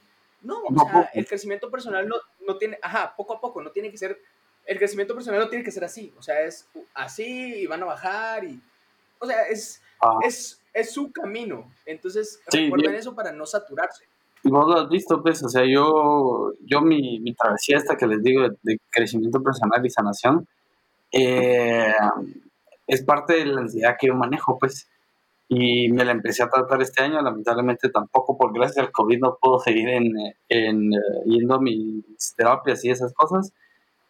no, 0.42 0.62
o 0.62 0.88
sea, 0.88 1.10
el 1.14 1.26
crecimiento 1.26 1.70
personal 1.70 2.06
no, 2.08 2.16
no 2.46 2.56
tiene, 2.58 2.78
ajá, 2.82 3.14
poco 3.16 3.34
a 3.34 3.40
poco, 3.40 3.62
no 3.62 3.70
tiene 3.70 3.90
que 3.90 3.98
ser, 3.98 4.18
el 4.66 4.78
crecimiento 4.78 5.14
personal 5.14 5.40
no 5.40 5.48
tiene 5.48 5.64
que 5.64 5.70
ser 5.70 5.84
así, 5.84 6.12
o 6.18 6.22
sea, 6.22 6.40
es 6.42 6.68
así 6.94 7.62
y 7.62 7.66
van 7.66 7.82
a 7.82 7.86
bajar 7.86 8.44
y, 8.44 8.60
o 9.18 9.26
sea, 9.26 9.42
es, 9.48 9.82
ah. 10.00 10.18
es, 10.26 10.60
es 10.72 10.92
su 10.92 11.12
camino, 11.12 11.70
entonces 11.86 12.40
recuerden 12.50 12.94
eso 12.94 13.14
para 13.14 13.32
no 13.32 13.46
saturarse. 13.46 14.04
Y 14.44 14.50
vos 14.50 14.66
lo 14.66 14.80
has 14.80 14.88
visto, 14.88 15.22
pues, 15.22 15.42
o 15.44 15.48
sea, 15.48 15.62
yo, 15.64 16.52
yo 16.64 16.80
mi, 16.80 17.20
mi 17.20 17.32
travesía 17.32 17.76
esta 17.76 17.96
que 17.96 18.08
les 18.08 18.22
digo 18.22 18.48
de, 18.62 18.78
crecimiento 18.90 19.40
personal 19.40 19.84
y 19.86 19.90
sanación, 19.90 20.48
eh, 21.12 21.92
es 22.88 23.04
parte 23.04 23.34
de 23.34 23.46
la 23.46 23.60
ansiedad 23.60 23.96
que 23.98 24.08
yo 24.08 24.14
manejo, 24.14 24.58
pues, 24.58 24.88
y 25.54 25.90
me 25.90 26.06
la 26.06 26.12
empecé 26.12 26.42
a 26.42 26.48
tratar 26.48 26.80
este 26.80 27.02
año, 27.02 27.20
lamentablemente 27.20 27.90
tampoco 27.90 28.38
por 28.38 28.54
gracias 28.54 28.86
al 28.86 28.90
COVID 28.90 29.18
no 29.18 29.36
puedo 29.38 29.58
seguir 29.58 29.86
en, 29.86 30.10
en, 30.48 30.94
eh, 30.94 30.98
yendo 31.26 31.56
a 31.56 31.60
mis 31.60 32.34
terapias 32.34 32.82
y 32.86 32.90
esas 32.90 33.12
cosas, 33.12 33.52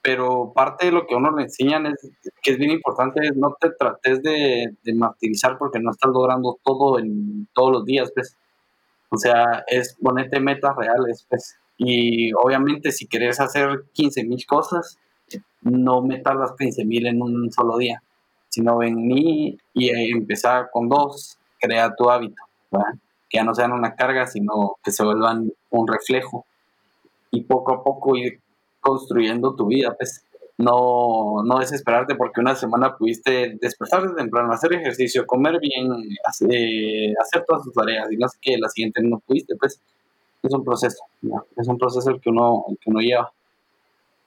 pero 0.00 0.52
parte 0.54 0.86
de 0.86 0.92
lo 0.92 1.04
que 1.04 1.16
uno 1.16 1.36
le 1.36 1.42
enseñan 1.42 1.86
es 1.86 2.12
que 2.40 2.52
es 2.52 2.58
bien 2.58 2.70
importante 2.70 3.26
es 3.26 3.36
no 3.36 3.56
te 3.58 3.70
trates 3.70 4.22
de, 4.22 4.76
de 4.84 4.94
martirizar 4.94 5.58
porque 5.58 5.80
no 5.80 5.90
estás 5.90 6.12
logrando 6.12 6.60
todo 6.62 7.00
en 7.00 7.48
todos 7.52 7.72
los 7.72 7.84
días, 7.84 8.12
pues. 8.14 8.36
O 9.10 9.16
sea, 9.16 9.64
es 9.66 9.96
ponerte 10.00 10.38
metas 10.38 10.76
reales, 10.76 11.26
pues. 11.28 11.56
Y 11.76 12.32
obviamente 12.34 12.92
si 12.92 13.08
quieres 13.08 13.40
hacer 13.40 13.82
15 13.94 14.24
mil 14.24 14.46
cosas, 14.46 14.96
no 15.62 16.02
metas 16.02 16.36
las 16.36 16.52
15 16.56 16.84
mil 16.84 17.06
en 17.08 17.20
un 17.20 17.50
solo 17.50 17.78
día 17.78 18.00
sino 18.52 18.76
venir 18.76 19.58
y 19.72 20.12
empezar 20.12 20.68
con 20.70 20.86
dos, 20.86 21.38
crea 21.58 21.94
tu 21.96 22.10
hábito, 22.10 22.42
que 23.30 23.38
ya 23.38 23.44
no 23.44 23.54
sean 23.54 23.72
una 23.72 23.94
carga, 23.94 24.26
sino 24.26 24.76
que 24.84 24.90
se 24.92 25.02
vuelvan 25.02 25.50
un 25.70 25.88
reflejo. 25.88 26.44
Y 27.30 27.44
poco 27.44 27.72
a 27.72 27.82
poco 27.82 28.14
ir 28.14 28.40
construyendo 28.80 29.54
tu 29.54 29.66
vida, 29.66 29.94
pues. 29.96 30.24
No, 30.58 31.42
no 31.42 31.58
desesperarte 31.58 32.14
porque 32.14 32.40
una 32.40 32.54
semana 32.54 32.94
pudiste 32.94 33.56
despertar 33.60 34.14
temprano, 34.14 34.52
hacer 34.52 34.74
ejercicio, 34.74 35.26
comer 35.26 35.58
bien, 35.58 35.90
hacer, 36.26 36.50
hacer 37.20 37.44
todas 37.46 37.64
tus 37.64 37.72
tareas 37.72 38.12
y 38.12 38.16
no 38.16 38.28
sé 38.28 38.38
qué, 38.40 38.58
la 38.58 38.68
siguiente 38.68 39.02
no 39.02 39.18
pudiste, 39.20 39.56
pues. 39.56 39.80
Es 40.42 40.52
un 40.52 40.62
proceso, 40.62 41.04
es 41.56 41.68
un 41.68 41.78
proceso 41.78 42.10
el 42.10 42.20
que 42.20 42.28
uno, 42.28 42.64
el 42.68 42.76
que 42.78 42.90
uno 42.90 43.00
lleva. 43.00 43.32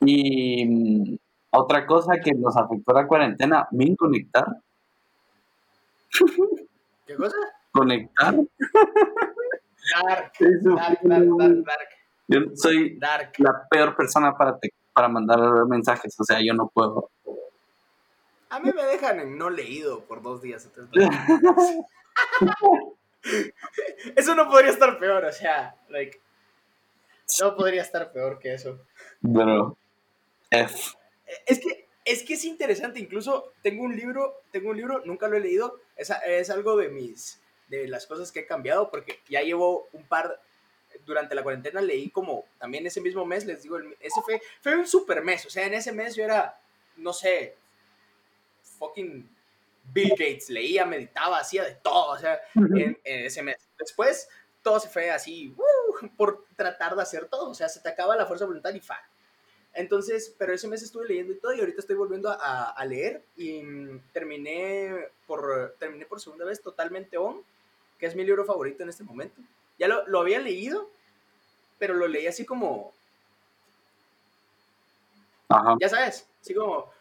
Y 0.01 1.19
otra 1.51 1.86
cosa 1.86 2.13
que 2.23 2.31
nos 2.34 2.55
afectó 2.58 2.93
la 2.93 3.08
cuarentena, 3.08 3.67
min 3.71 3.95
conectar. 3.95 4.45
¿Qué 7.05 7.15
cosa? 7.15 7.36
Conectar. 7.71 8.36
Dark, 9.93 10.34
dark, 10.39 10.99
dark, 11.03 11.63
dark, 11.63 11.89
Yo 12.27 12.39
soy 12.55 12.97
la 12.99 13.67
peor 13.69 13.95
persona 13.95 14.36
para, 14.36 14.58
para 14.93 15.08
mandar 15.08 15.39
mensajes, 15.67 16.19
o 16.19 16.23
sea, 16.23 16.39
yo 16.41 16.53
no 16.53 16.67
puedo. 16.67 17.10
A 18.49 18.60
mí 18.60 18.71
me 18.73 18.84
dejan 18.84 19.19
en 19.19 19.38
no 19.38 19.49
leído 19.49 20.05
por 20.05 20.21
dos 20.21 20.41
días. 20.41 20.69
eso 24.15 24.36
no 24.36 24.47
podría 24.49 24.71
estar 24.71 24.97
peor, 24.99 25.25
o 25.25 25.31
sea, 25.31 25.75
like, 25.89 26.19
no 27.41 27.55
podría 27.55 27.81
estar 27.81 28.12
peor 28.12 28.39
que 28.39 28.53
eso. 28.53 28.79
Pero, 29.21 29.77
F. 30.49 30.95
Es 31.45 31.59
que, 31.59 31.88
es 32.05 32.23
que 32.23 32.35
es 32.35 32.45
interesante, 32.45 32.99
incluso 32.99 33.53
tengo 33.61 33.83
un 33.83 33.95
libro, 33.95 34.41
tengo 34.51 34.69
un 34.69 34.77
libro, 34.77 35.01
nunca 35.05 35.27
lo 35.27 35.38
he 35.38 35.39
leído, 35.39 35.79
es, 35.95 36.11
es 36.27 36.49
algo 36.49 36.77
de 36.77 36.89
mis, 36.89 37.41
de 37.67 37.88
las 37.88 38.05
cosas 38.05 38.31
que 38.31 38.41
he 38.41 38.45
cambiado, 38.45 38.89
porque 38.91 39.19
ya 39.27 39.41
llevo 39.41 39.88
un 39.93 40.03
par, 40.03 40.39
durante 41.05 41.35
la 41.35 41.43
cuarentena 41.43 41.81
leí 41.81 42.09
como, 42.09 42.45
también 42.59 42.85
ese 42.85 43.01
mismo 43.01 43.25
mes, 43.25 43.45
les 43.45 43.63
digo, 43.63 43.77
ese 43.99 44.21
fue, 44.21 44.41
fue 44.61 44.75
un 44.75 44.88
super 44.88 45.23
mes, 45.23 45.45
o 45.45 45.49
sea, 45.49 45.65
en 45.65 45.73
ese 45.73 45.91
mes 45.91 46.15
yo 46.15 46.23
era, 46.23 46.59
no 46.97 47.11
sé, 47.11 47.55
fucking 48.77 49.29
Bill 49.93 50.11
Gates, 50.11 50.49
leía, 50.49 50.85
meditaba, 50.85 51.39
hacía 51.39 51.63
de 51.63 51.75
todo, 51.75 52.11
o 52.11 52.17
sea, 52.17 52.39
en, 52.55 52.97
ese 53.03 53.43
mes. 53.43 53.57
Después, 53.77 54.27
todo 54.61 54.79
se 54.79 54.89
fue 54.89 55.11
así, 55.11 55.55
uh, 55.57 56.07
por 56.17 56.45
tratar 56.55 56.95
de 56.95 57.01
hacer 57.01 57.27
todo, 57.27 57.49
o 57.49 57.53
sea, 57.53 57.69
se 57.69 57.81
te 57.81 57.89
acaba 57.89 58.15
la 58.15 58.25
fuerza 58.25 58.45
voluntaria 58.45 58.77
y 58.77 58.81
fa, 58.81 58.99
entonces, 59.75 60.33
pero 60.38 60.53
ese 60.53 60.67
mes 60.67 60.81
estuve 60.81 61.07
leyendo 61.07 61.33
y 61.33 61.38
todo 61.38 61.53
y 61.53 61.59
ahorita 61.59 61.81
estoy 61.81 61.95
volviendo 61.95 62.29
a, 62.29 62.71
a 62.71 62.85
leer 62.85 63.21
y 63.35 63.61
mm, 63.61 64.01
terminé 64.13 65.09
por, 65.27 65.75
terminé 65.79 66.05
por 66.05 66.21
segunda 66.21 66.45
vez 66.45 66.61
totalmente 66.61 67.17
On, 67.17 67.41
que 67.99 68.05
es 68.05 68.15
mi 68.15 68.23
libro 68.23 68.45
favorito 68.45 68.83
en 68.83 68.89
este 68.89 69.03
momento. 69.03 69.41
Ya 69.77 69.88
lo, 69.88 70.07
lo 70.07 70.21
había 70.21 70.39
leído, 70.39 70.89
pero 71.77 71.93
lo 71.93 72.07
leí 72.07 72.27
así 72.27 72.45
como... 72.45 72.93
Ajá. 75.49 75.75
Ya 75.79 75.89
sabes, 75.89 76.27
así 76.41 76.53
como, 76.53 76.91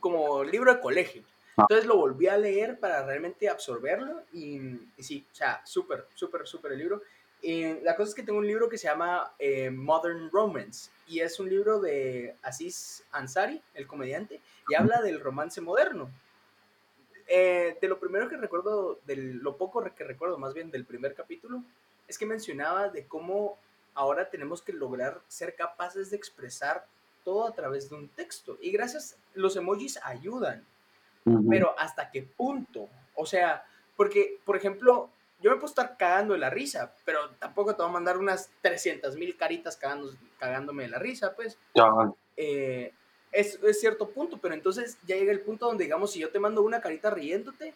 como 0.00 0.44
libro 0.44 0.74
de 0.74 0.80
colegio. 0.80 1.22
Ah. 1.56 1.62
Entonces 1.62 1.86
lo 1.86 1.96
volví 1.96 2.26
a 2.26 2.36
leer 2.36 2.78
para 2.78 3.06
realmente 3.06 3.48
absorberlo 3.48 4.22
y, 4.32 4.58
y 4.96 5.02
sí, 5.02 5.26
o 5.32 5.34
sea, 5.34 5.62
súper, 5.64 6.06
súper, 6.14 6.46
súper 6.46 6.72
el 6.72 6.78
libro. 6.78 7.02
Y 7.42 7.80
la 7.80 7.96
cosa 7.96 8.10
es 8.10 8.14
que 8.14 8.22
tengo 8.22 8.38
un 8.38 8.46
libro 8.46 8.68
que 8.68 8.78
se 8.78 8.88
llama 8.88 9.34
eh, 9.38 9.70
Modern 9.70 10.30
Romance 10.30 10.90
y 11.06 11.20
es 11.20 11.38
un 11.38 11.48
libro 11.48 11.80
de 11.80 12.34
Aziz 12.42 13.04
Ansari, 13.12 13.62
el 13.74 13.86
comediante, 13.86 14.40
y 14.68 14.74
habla 14.74 15.00
del 15.02 15.20
romance 15.20 15.60
moderno. 15.60 16.10
Eh, 17.28 17.76
de 17.80 17.88
lo 17.88 17.98
primero 17.98 18.28
que 18.28 18.36
recuerdo, 18.36 19.00
de 19.06 19.16
lo 19.16 19.56
poco 19.56 19.82
que 19.94 20.04
recuerdo 20.04 20.38
más 20.38 20.54
bien 20.54 20.70
del 20.70 20.84
primer 20.84 21.14
capítulo, 21.14 21.62
es 22.08 22.18
que 22.18 22.26
mencionaba 22.26 22.88
de 22.88 23.06
cómo 23.06 23.58
ahora 23.94 24.30
tenemos 24.30 24.62
que 24.62 24.72
lograr 24.72 25.20
ser 25.26 25.54
capaces 25.56 26.10
de 26.10 26.16
expresar 26.16 26.86
todo 27.24 27.46
a 27.46 27.54
través 27.54 27.90
de 27.90 27.96
un 27.96 28.08
texto. 28.08 28.56
Y 28.60 28.70
gracias, 28.70 29.16
los 29.34 29.56
emojis 29.56 29.98
ayudan, 30.04 30.64
pero 31.48 31.76
¿hasta 31.78 32.10
qué 32.10 32.22
punto? 32.22 32.88
O 33.14 33.26
sea, 33.26 33.64
porque, 33.96 34.38
por 34.44 34.56
ejemplo, 34.56 35.10
yo 35.40 35.50
me 35.50 35.56
puedo 35.56 35.68
estar 35.68 35.96
cagando 35.96 36.34
de 36.34 36.40
la 36.40 36.50
risa, 36.50 36.94
pero 37.04 37.30
tampoco 37.38 37.74
te 37.74 37.82
voy 37.82 37.90
a 37.90 37.94
mandar 37.94 38.16
unas 38.16 38.50
300 38.62 39.16
mil 39.16 39.36
caritas 39.36 39.78
cagándome 40.38 40.84
de 40.84 40.88
la 40.88 40.98
risa, 40.98 41.34
pues. 41.34 41.58
Eh, 42.36 42.92
es, 43.32 43.58
es, 43.62 43.80
cierto 43.80 44.10
punto, 44.10 44.38
pero 44.38 44.54
entonces 44.54 44.98
ya 45.06 45.16
llega 45.16 45.32
el 45.32 45.40
punto 45.40 45.66
donde, 45.66 45.84
digamos, 45.84 46.12
si 46.12 46.20
yo 46.20 46.30
te 46.30 46.38
mando 46.38 46.62
una 46.62 46.80
carita 46.80 47.10
riéndote, 47.10 47.74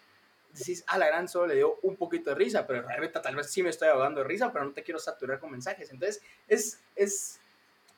decís, 0.53 0.85
a 0.87 0.99
la 0.99 1.07
gran 1.07 1.29
solo 1.29 1.49
le 1.49 1.57
dio 1.57 1.79
un 1.83 1.97
poquito 1.97 2.31
de 2.31 2.37
risa, 2.37 2.67
pero 2.67 2.83
realmente 2.83 3.21
tal 3.21 3.37
vez 3.37 3.51
sí 3.51 3.63
me 3.63 3.71
estoy 3.71 3.89
ahogando 3.89 4.21
de 4.21 4.27
risa, 4.27 4.53
pero 4.53 4.65
no 4.65 4.73
te 4.73 4.83
quiero 4.83 4.99
saturar 4.99 5.39
con 5.39 5.51
mensajes. 5.51 5.91
Entonces, 5.91 6.23
es, 6.49 6.81
es, 6.97 7.41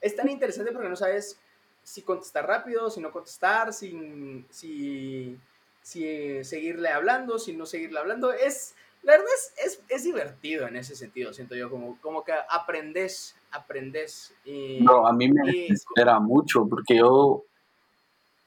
es 0.00 0.16
tan 0.16 0.28
interesante 0.28 0.72
porque 0.72 0.88
no 0.88 0.96
sabes 0.96 1.38
si 1.82 2.02
contestar 2.02 2.46
rápido, 2.46 2.90
si 2.90 3.00
no 3.00 3.10
contestar, 3.10 3.72
si, 3.72 4.44
si, 4.50 5.38
si 5.82 6.44
seguirle 6.44 6.88
hablando, 6.88 7.38
si 7.38 7.56
no 7.56 7.66
seguirle 7.66 7.98
hablando. 7.98 8.32
Es, 8.32 8.74
la 9.02 9.12
verdad 9.12 9.26
es, 9.64 9.82
es, 9.88 10.04
divertido 10.04 10.68
en 10.68 10.76
ese 10.76 10.94
sentido, 10.94 11.32
siento 11.32 11.54
yo, 11.54 11.68
como, 11.68 11.98
como 12.00 12.24
que 12.24 12.32
aprendes, 12.48 13.36
aprendes. 13.50 14.34
Y, 14.44 14.80
no, 14.80 15.06
a 15.06 15.12
mí 15.12 15.28
me 15.28 15.66
espera 15.66 16.20
mucho 16.20 16.66
porque 16.68 16.96
yo 16.96 17.44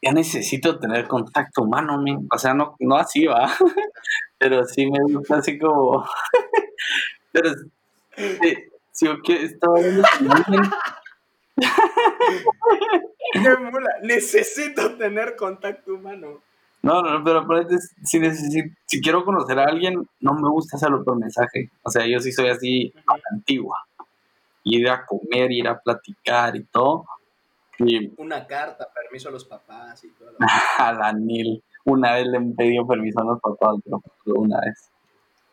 ya 0.01 0.13
necesito 0.13 0.79
tener 0.79 1.07
contacto 1.07 1.63
humano, 1.63 2.01
o 2.31 2.37
sea, 2.37 2.53
no, 2.53 2.75
no 2.79 2.95
así 2.95 3.25
va, 3.25 3.49
pero 4.37 4.63
sí 4.65 4.89
me 4.89 4.99
gusta 5.11 5.37
así 5.37 5.57
como... 5.57 6.05
pero 7.31 7.51
si 8.91 9.05
yo 9.05 9.21
que 9.21 9.43
estaba 9.43 9.75
Necesito 14.03 14.95
tener 14.97 15.35
contacto 15.35 15.95
humano. 15.95 16.41
No, 16.85 17.01
no, 17.01 17.23
pero 17.23 17.67
si, 18.03 18.19
si, 18.19 18.71
si, 18.85 19.01
quiero 19.01 19.25
conocer 19.25 19.57
a 19.57 19.63
alguien, 19.63 20.07
no 20.19 20.33
me 20.35 20.47
gusta 20.51 20.77
hacerlo 20.77 21.03
por 21.03 21.17
mensaje. 21.17 21.71
O 21.81 21.89
sea, 21.89 22.05
yo 22.05 22.19
sí 22.19 22.31
soy 22.31 22.49
así 22.49 22.93
antigua. 23.31 23.87
Ir 24.63 24.87
a 24.87 25.03
comer, 25.03 25.51
ir 25.51 25.67
a 25.67 25.79
platicar 25.79 26.55
y 26.55 26.63
todo. 26.65 27.05
Y... 27.79 28.13
Una 28.21 28.45
carta, 28.45 28.87
permiso 28.93 29.29
a 29.29 29.31
los 29.31 29.45
papás 29.45 30.03
y 30.03 30.09
todo. 30.09 30.37
a 30.77 30.93
Daniel. 30.93 31.63
Una 31.85 32.13
vez 32.13 32.27
le 32.27 32.39
pedido 32.55 32.85
permiso 32.85 33.19
a 33.19 33.25
los 33.25 33.41
papás, 33.41 33.77
pero 33.83 34.39
una 34.39 34.61
vez. 34.61 34.91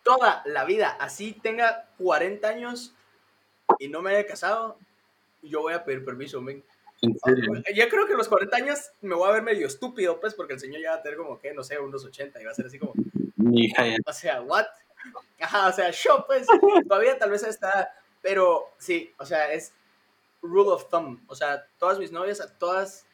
Toda 0.04 0.42
la 0.44 0.64
vida, 0.64 0.98
así 1.00 1.32
tenga 1.32 1.88
40 1.96 2.46
años 2.46 2.94
y 3.78 3.88
no 3.88 4.02
me 4.02 4.10
haya 4.10 4.26
casado, 4.26 4.76
yo 5.40 5.62
voy 5.62 5.72
a 5.72 5.82
pedir 5.82 6.04
permiso, 6.04 6.42
ven. 6.44 6.62
Ya 7.74 7.88
creo 7.88 8.06
que 8.06 8.14
a 8.14 8.16
los 8.16 8.28
40 8.28 8.56
años 8.56 8.78
me 9.00 9.14
voy 9.14 9.28
a 9.28 9.32
ver 9.32 9.42
medio 9.42 9.66
estúpido, 9.66 10.20
pues, 10.20 10.34
porque 10.34 10.54
el 10.54 10.60
señor 10.60 10.80
ya 10.80 10.90
va 10.90 10.96
a 10.96 11.02
tener 11.02 11.18
como 11.18 11.38
que, 11.38 11.52
no 11.52 11.64
sé, 11.64 11.78
unos 11.78 12.04
80 12.04 12.40
y 12.40 12.44
va 12.44 12.52
a 12.52 12.54
ser 12.54 12.66
así 12.66 12.78
como. 12.78 12.92
O 14.06 14.12
sea, 14.12 14.40
¿what? 14.42 14.66
Ajá, 15.40 15.68
o 15.68 15.72
sea, 15.72 15.90
yo, 15.90 16.24
pues, 16.26 16.46
todavía 16.88 17.18
tal 17.18 17.30
vez 17.30 17.42
está. 17.42 17.92
Pero 18.22 18.70
sí, 18.78 19.10
o 19.18 19.26
sea, 19.26 19.52
es 19.52 19.72
rule 20.42 20.70
of 20.70 20.88
thumb. 20.90 21.20
O 21.26 21.34
sea, 21.34 21.66
todas 21.78 21.98
mis 21.98 22.12
novias, 22.12 22.40
a 22.40 22.56
todas 22.56 23.04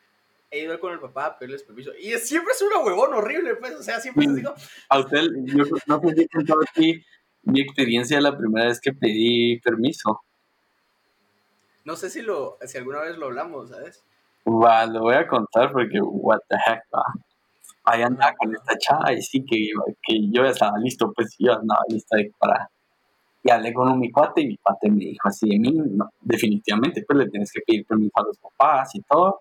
he 0.51 0.61
ido 0.61 0.79
con 0.81 0.93
el 0.93 1.01
papá 1.01 1.27
a 1.27 1.39
pedirles 1.39 1.63
permiso. 1.63 1.93
Y 1.99 2.13
siempre 2.19 2.53
es 2.55 2.63
una 2.63 2.81
huevón 2.81 3.15
horrible, 3.15 3.57
pues, 3.57 3.75
o 3.75 3.83
sea, 3.83 4.01
siempre 4.01 4.27
les 4.27 4.37
digo. 4.37 4.55
A 4.89 4.99
usted, 4.99 5.23
yo 5.45 5.57
no 5.57 5.65
sé 5.65 6.15
si 6.15 6.23
he 6.23 6.29
contado 6.29 6.61
aquí 6.63 7.05
mi 7.43 7.61
experiencia 7.61 8.21
la 8.21 8.37
primera 8.37 8.67
vez 8.67 8.81
que 8.81 8.93
pedí 8.93 9.61
permiso. 9.61 10.21
No 11.89 11.97
sé 11.97 12.11
si 12.11 12.21
lo, 12.21 12.59
si 12.67 12.77
alguna 12.77 13.01
vez 13.01 13.17
lo 13.17 13.29
hablamos, 13.29 13.71
¿sabes? 13.71 14.05
Va, 14.47 14.85
lo 14.85 15.01
voy 15.01 15.15
a 15.15 15.27
contar 15.27 15.73
porque, 15.73 15.99
what 16.03 16.41
the 16.47 16.57
heck, 16.57 16.83
va. 16.95 17.03
Ahí 17.85 18.03
andaba 18.03 18.35
con 18.35 18.55
esta 18.55 18.77
chava 18.77 19.11
y 19.15 19.23
sí 19.23 19.43
que, 19.43 19.71
que 20.03 20.31
yo 20.31 20.45
ya 20.45 20.51
estaba 20.51 20.77
listo, 20.77 21.11
pues 21.17 21.35
yo 21.39 21.55
andaba 21.55 21.81
listo 21.89 22.15
para... 22.39 22.69
Y 23.43 23.51
hablé 23.51 23.73
con 23.73 23.99
mi 23.99 24.13
cuate 24.13 24.43
y 24.43 24.49
mi 24.49 24.59
cuate 24.59 24.91
me 24.91 25.07
dijo 25.07 25.29
así 25.29 25.49
de 25.49 25.59
mí, 25.59 25.73
no, 25.73 26.11
definitivamente, 26.21 27.03
pues 27.09 27.21
le 27.21 27.31
tienes 27.31 27.51
que 27.51 27.63
pedir 27.67 27.87
permiso 27.87 28.13
a 28.17 28.25
los 28.25 28.37
papás 28.37 28.95
y 28.95 29.01
todo. 29.09 29.41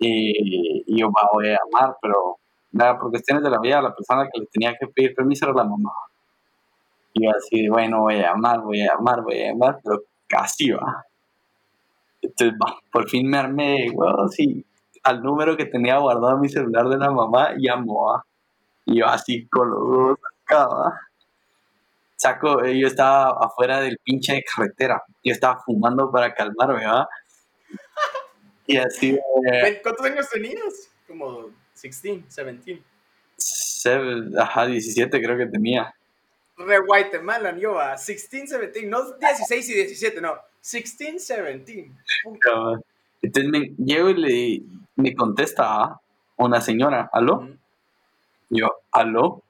Y, 0.00 0.82
y 0.92 1.00
yo 1.00 1.06
va, 1.06 1.28
voy 1.32 1.50
a 1.50 1.58
llamar, 1.70 1.96
pero 2.02 2.38
nada, 2.72 2.98
por 2.98 3.10
cuestiones 3.10 3.44
de 3.44 3.50
la 3.50 3.60
vida, 3.60 3.80
la 3.80 3.94
persona 3.94 4.28
que 4.32 4.40
le 4.40 4.46
tenía 4.46 4.74
que 4.74 4.88
pedir 4.88 5.14
permiso 5.14 5.44
era 5.44 5.54
la 5.54 5.62
mamá. 5.62 5.92
Y 7.12 7.26
yo 7.26 7.30
así, 7.30 7.68
bueno, 7.68 8.00
voy 8.00 8.16
a 8.16 8.32
llamar, 8.32 8.60
voy 8.62 8.80
a 8.80 8.92
llamar, 8.92 9.22
voy 9.22 9.40
a 9.40 9.52
llamar, 9.52 9.78
pero 9.84 10.00
casi 10.26 10.72
va. 10.72 11.04
Entonces, 12.26 12.58
por 12.90 13.08
fin 13.08 13.28
me 13.28 13.38
armé, 13.38 13.92
sí, 14.30 14.64
al 15.02 15.22
número 15.22 15.56
que 15.56 15.66
tenía 15.66 15.98
guardado 15.98 16.34
en 16.34 16.40
mi 16.40 16.48
celular 16.48 16.88
de 16.88 16.98
la 16.98 17.10
mamá, 17.10 17.54
llamó, 17.56 18.22
y 18.84 18.98
yo 18.98 19.06
así 19.06 19.46
con 19.46 19.70
los 19.70 19.88
dos 19.88 20.18
acá, 20.44 20.68
Saco, 22.16 22.64
eh, 22.64 22.78
yo 22.78 22.86
estaba 22.86 23.36
afuera 23.44 23.80
del 23.80 23.98
pinche 23.98 24.34
de 24.34 24.42
carretera, 24.42 25.02
yo 25.22 25.32
estaba 25.32 25.60
fumando 25.64 26.10
para 26.10 26.34
calmarme, 26.34 26.86
¿va? 26.86 27.08
Y 28.66 28.78
así. 28.78 29.18
Eh, 29.52 29.80
¿Cuántos 29.82 30.06
años 30.06 30.28
tenías? 30.30 30.90
Como 31.06 31.50
16, 31.80 32.24
17. 32.24 32.82
ajá, 34.40 34.66
17 34.66 35.22
creo 35.22 35.36
que 35.36 35.46
tenía. 35.46 35.94
Re 36.56 36.78
Guatemala, 36.80 37.56
yo 37.56 37.78
a 37.78 37.96
16, 37.96 38.50
17, 38.50 38.86
no 38.86 39.12
16 39.12 39.68
y 39.68 39.74
17, 39.74 40.20
no, 40.22 40.36
16, 40.72 41.28
17. 41.28 41.92
Entonces 43.22 43.50
me, 43.50 43.74
llego 43.78 44.10
y 44.10 44.14
le, 44.14 44.62
me 44.96 45.14
contesta 45.14 46.00
una 46.36 46.60
señora, 46.60 47.08
¿aló? 47.12 47.48
Yo, 48.50 48.68
¿aló? 48.92 49.42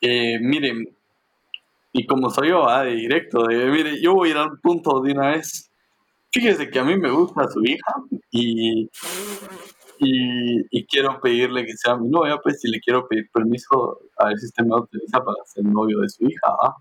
Eh, 0.00 0.38
miren, 0.40 0.88
y 1.92 2.06
como 2.06 2.30
soy 2.30 2.50
yo, 2.50 2.68
ah, 2.68 2.84
de 2.84 2.94
directo, 2.94 3.44
de, 3.44 3.66
mire, 3.66 4.00
yo 4.00 4.14
voy 4.14 4.28
a 4.28 4.32
ir 4.32 4.38
al 4.38 4.58
punto 4.60 5.00
de 5.00 5.12
una 5.12 5.30
vez. 5.30 5.70
Fíjese 6.30 6.70
que 6.70 6.78
a 6.78 6.84
mí 6.84 6.96
me 6.96 7.10
gusta 7.10 7.48
su 7.48 7.64
hija 7.64 7.94
y, 8.30 8.90
y, 9.98 10.86
quiero 10.86 11.20
pedirle 11.20 11.64
que 11.64 11.72
sea 11.76 11.96
mi 11.96 12.08
novia, 12.08 12.36
pues 12.42 12.60
si 12.60 12.68
le 12.68 12.80
quiero 12.80 13.08
pedir 13.08 13.30
permiso, 13.32 14.00
a 14.18 14.28
ver 14.28 14.38
si 14.38 14.46
usted 14.46 14.64
me 14.64 14.74
autoriza 14.74 15.24
para 15.24 15.44
ser 15.46 15.64
novio 15.64 16.00
de 16.00 16.08
su 16.08 16.26
hija. 16.26 16.54
¿ah? 16.62 16.76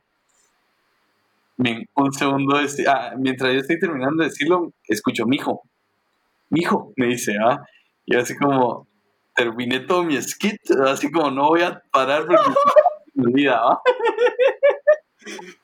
Un 1.58 2.14
segundo, 2.14 2.58
ah, 2.88 3.14
mientras 3.18 3.53
yo 3.53 3.60
estoy 3.60 3.80
terminando 3.80 4.24
de 4.24 4.30
decirlo, 4.30 4.74
escucho, 4.88 5.26
mi 5.26 5.38
hijo, 5.38 5.62
mi 6.49 6.62
hijo, 6.62 6.91
me 6.97 7.08
dice, 7.08 7.34
¿ah? 7.43 7.62
Y 8.06 8.16
así 8.16 8.36
como, 8.36 8.88
terminé 9.36 9.80
todo 9.82 10.03
mi 10.03 10.22
skit, 10.22 10.60
así 10.86 11.12
como 11.12 11.32
no 11.32 11.47
voy 11.47 11.62
a 11.62 11.82
parar 11.91 12.26
porque 12.26 12.43
me 13.16 13.28
olvida, 13.28 13.60
¿ah? 13.62 13.82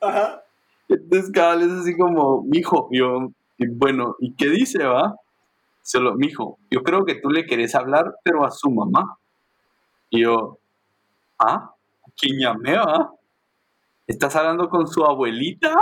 Ajá. 0.00 0.42
Entonces 0.88 1.30
cada 1.32 1.56
vez 1.56 1.66
es 1.66 1.80
así 1.80 1.96
como, 1.96 2.42
mi 2.42 2.58
hijo, 2.58 2.88
yo, 2.90 3.28
y 3.58 3.66
bueno, 3.68 4.16
¿y 4.18 4.34
qué 4.34 4.48
dice, 4.48 4.84
va? 4.84 5.14
Solo, 5.82 6.14
mi 6.14 6.28
hijo, 6.28 6.58
yo 6.70 6.82
creo 6.82 7.04
que 7.04 7.16
tú 7.16 7.28
le 7.30 7.44
querés 7.44 7.74
hablar, 7.74 8.14
pero 8.24 8.44
a 8.44 8.50
su 8.50 8.70
mamá. 8.70 9.18
Y 10.10 10.22
yo, 10.22 10.58
¿ah? 11.38 11.74
¿Quién 12.16 12.38
llamé, 12.38 12.76
va? 12.76 13.10
¿Estás 14.06 14.34
hablando 14.34 14.68
con 14.68 14.88
su 14.88 15.04
abuelita? 15.04 15.74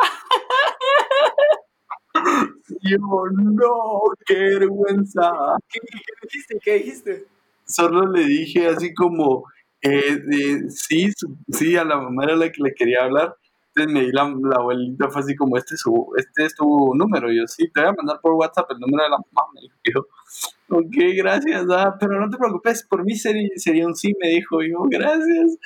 yo, 2.83 2.99
no, 3.33 4.01
qué 4.27 4.35
vergüenza. 4.35 5.33
¿Qué, 5.69 5.81
dijiste? 6.23 6.59
¿Qué 6.63 6.75
dijiste? 6.75 7.27
Solo 7.65 8.07
le 8.13 8.25
dije 8.25 8.67
así 8.67 8.93
como, 8.93 9.45
eh, 9.81 10.21
sí, 10.69 11.11
sí, 11.49 11.77
a 11.77 11.85
la 11.85 11.97
mamá 11.97 12.25
era 12.25 12.37
la 12.37 12.53
que 12.53 12.63
le 12.63 12.75
quería 12.75 13.05
hablar. 13.05 13.35
Entonces 13.81 13.95
me 13.95 14.07
di 14.07 14.13
la, 14.13 14.59
abuelita, 14.59 15.09
fue 15.09 15.23
así 15.23 15.35
como, 15.35 15.57
este 15.57 15.75
es, 15.75 15.81
su, 15.81 16.13
este 16.19 16.45
es 16.45 16.55
tu 16.55 16.95
número. 16.95 17.33
Y 17.33 17.39
yo, 17.39 17.47
sí, 17.47 17.71
te 17.73 17.81
voy 17.81 17.89
a 17.89 17.93
mandar 17.95 18.21
por 18.21 18.33
WhatsApp 18.33 18.71
el 18.73 18.79
número 18.79 19.05
de 19.05 19.11
la 19.11 19.17
mamá. 19.17 19.49
Me 19.55 19.61
dijo, 19.83 20.07
ok, 20.69 21.17
gracias, 21.17 21.65
ah, 21.71 21.97
pero 21.99 22.21
no 22.21 22.29
te 22.29 22.37
preocupes, 22.37 22.85
por 22.85 23.05
mí 23.05 23.17
sería, 23.17 23.49
sería 23.57 23.87
un 23.87 23.97
sí, 23.97 24.15
me 24.21 24.29
dijo. 24.29 24.63
yo, 24.63 24.83
gracias. 24.91 25.57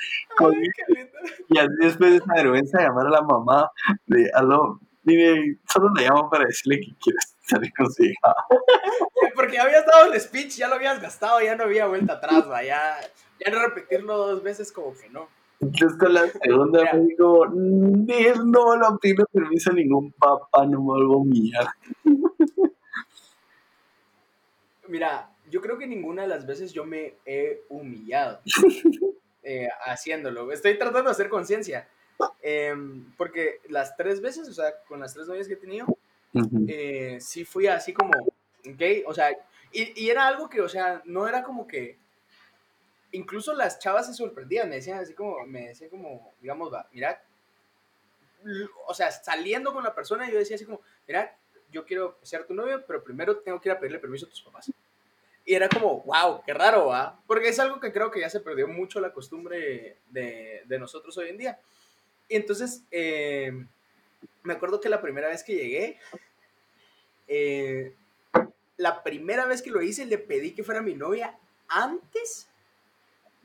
y 1.49 1.57
así 1.57 1.69
después 1.81 2.11
de 2.11 2.17
esa 2.17 2.33
vergüenza 2.35 2.81
llamar 2.81 3.07
a 3.07 3.09
la 3.09 3.21
mamá, 3.21 3.69
de, 4.05 4.31
aló, 4.33 4.79
mire, 5.03 5.59
solo 5.67 5.89
le 5.93 6.03
llamo 6.03 6.29
para 6.29 6.45
decirle 6.45 6.79
que 6.79 6.95
quieres 7.01 7.35
salir 7.41 7.71
con 7.77 7.91
su 7.91 8.05
hija. 8.05 8.33
Porque 9.35 9.59
habías 9.59 9.85
dado 9.85 10.13
el 10.13 10.21
speech, 10.21 10.55
ya 10.55 10.69
lo 10.69 10.75
habías 10.75 11.01
gastado, 11.01 11.41
ya 11.41 11.57
no 11.57 11.65
había 11.65 11.87
vuelta 11.87 12.13
atrás, 12.13 12.49
va, 12.49 12.63
ya, 12.63 12.95
ya 13.45 13.51
no 13.51 13.59
repetirlo 13.59 14.15
dos 14.15 14.41
veces 14.41 14.71
como 14.71 14.93
que 14.95 15.09
no. 15.09 15.27
Entonces 15.59 15.97
con 15.97 16.13
la 16.13 16.27
segunda 16.27 16.93
me 16.93 17.05
digo, 17.05 17.45
no 17.47 18.77
no 18.77 18.97
pido 18.99 19.25
permiso 19.31 19.71
a 19.71 19.73
ningún 19.73 20.11
papá, 20.11 20.65
no 20.65 20.79
me 20.79 20.85
vuelvo 20.85 21.23
mía. 21.23 21.73
Mira, 24.87 25.29
yo 25.49 25.61
creo 25.61 25.77
que 25.77 25.87
ninguna 25.87 26.23
de 26.23 26.27
las 26.27 26.45
veces 26.45 26.73
yo 26.73 26.85
me 26.85 27.15
he 27.25 27.63
humillado 27.69 28.39
eh, 29.43 29.69
haciéndolo. 29.85 30.51
Estoy 30.51 30.77
tratando 30.77 31.09
de 31.09 31.11
hacer 31.11 31.29
conciencia. 31.29 31.87
Em, 32.41 33.11
porque 33.17 33.59
las 33.69 33.97
tres 33.97 34.21
veces, 34.21 34.47
o 34.47 34.53
sea, 34.53 34.73
con 34.87 34.99
las 34.99 35.13
tres 35.13 35.27
novias 35.27 35.47
que 35.47 35.55
he 35.55 35.57
tenido, 35.57 35.85
eh, 36.67 37.17
sí 37.19 37.43
fui 37.43 37.67
así 37.67 37.93
como 37.93 38.11
gay, 38.63 39.03
o 39.05 39.13
sea, 39.13 39.31
y, 39.71 40.01
y, 40.01 40.09
era 40.09 40.27
algo 40.27 40.49
que, 40.49 40.61
o 40.61 40.69
sea, 40.69 41.01
no 41.05 41.27
era 41.27 41.43
como 41.43 41.67
que, 41.67 41.97
incluso 43.15 43.53
las 43.53 43.79
chavas 43.79 44.07
se 44.07 44.13
sorprendían, 44.13 44.69
me 44.69 44.75
decían 44.75 44.99
así 44.99 45.13
como, 45.13 45.45
me 45.45 45.67
decían 45.67 45.89
como, 45.89 46.33
digamos, 46.41 46.73
va, 46.73 46.87
mira, 46.91 47.21
o 48.87 48.93
sea, 48.93 49.11
saliendo 49.11 49.73
con 49.73 49.83
la 49.83 49.95
persona, 49.95 50.29
yo 50.29 50.37
decía 50.37 50.55
así 50.55 50.65
como, 50.65 50.81
mira, 51.07 51.35
yo 51.71 51.85
quiero 51.85 52.17
ser 52.21 52.45
tu 52.45 52.53
novio, 52.53 52.83
pero 52.85 53.03
primero 53.03 53.37
tengo 53.37 53.59
que 53.59 53.69
ir 53.69 53.73
a 53.75 53.79
pedirle 53.79 53.99
permiso 53.99 54.25
a 54.25 54.29
tus 54.29 54.41
papás. 54.41 54.71
Y 55.45 55.53
era 55.53 55.69
como, 55.69 56.01
wow, 56.01 56.41
qué 56.45 56.53
raro, 56.53 56.87
¿va? 56.87 57.19
Porque 57.27 57.49
es 57.49 57.59
algo 57.59 57.79
que 57.79 57.91
creo 57.91 58.11
que 58.11 58.19
ya 58.19 58.29
se 58.29 58.39
perdió 58.39 58.67
mucho 58.67 58.99
la 58.99 59.13
costumbre 59.13 59.97
de, 60.09 60.77
nosotros 60.79 61.17
hoy 61.17 61.29
en 61.29 61.37
día. 61.37 61.59
Y 62.27 62.35
entonces, 62.35 62.83
eh, 62.91 63.51
me 64.43 64.53
acuerdo 64.53 64.81
que 64.81 64.89
la 64.89 65.01
primera 65.01 65.27
vez 65.27 65.43
que 65.43 65.55
llegué, 65.55 65.99
eh, 67.27 67.93
la 68.77 69.03
primera 69.03 69.45
vez 69.45 69.61
que 69.61 69.69
lo 69.69 69.81
hice, 69.81 70.05
le 70.05 70.17
pedí 70.17 70.53
que 70.53 70.63
fuera 70.63 70.81
mi 70.81 70.95
novia 70.95 71.37
antes 71.67 72.47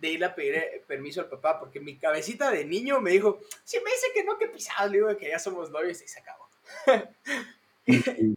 de 0.00 0.08
ir 0.08 0.24
a 0.24 0.34
pedir 0.34 0.54
eh, 0.56 0.84
permiso 0.86 1.20
al 1.20 1.28
papá, 1.28 1.58
porque 1.60 1.78
mi 1.78 1.96
cabecita 1.96 2.50
de 2.50 2.64
niño 2.64 3.00
me 3.00 3.10
dijo, 3.10 3.40
si 3.64 3.78
me 3.78 3.90
dice 3.90 4.06
que 4.14 4.24
no, 4.24 4.38
que 4.38 4.48
pisado, 4.48 4.88
le 4.88 4.98
digo 4.98 5.16
que 5.16 5.28
ya 5.28 5.38
somos 5.38 5.70
novios 5.70 6.00
y 6.02 6.08
se 6.08 6.20
acabó. 6.20 6.48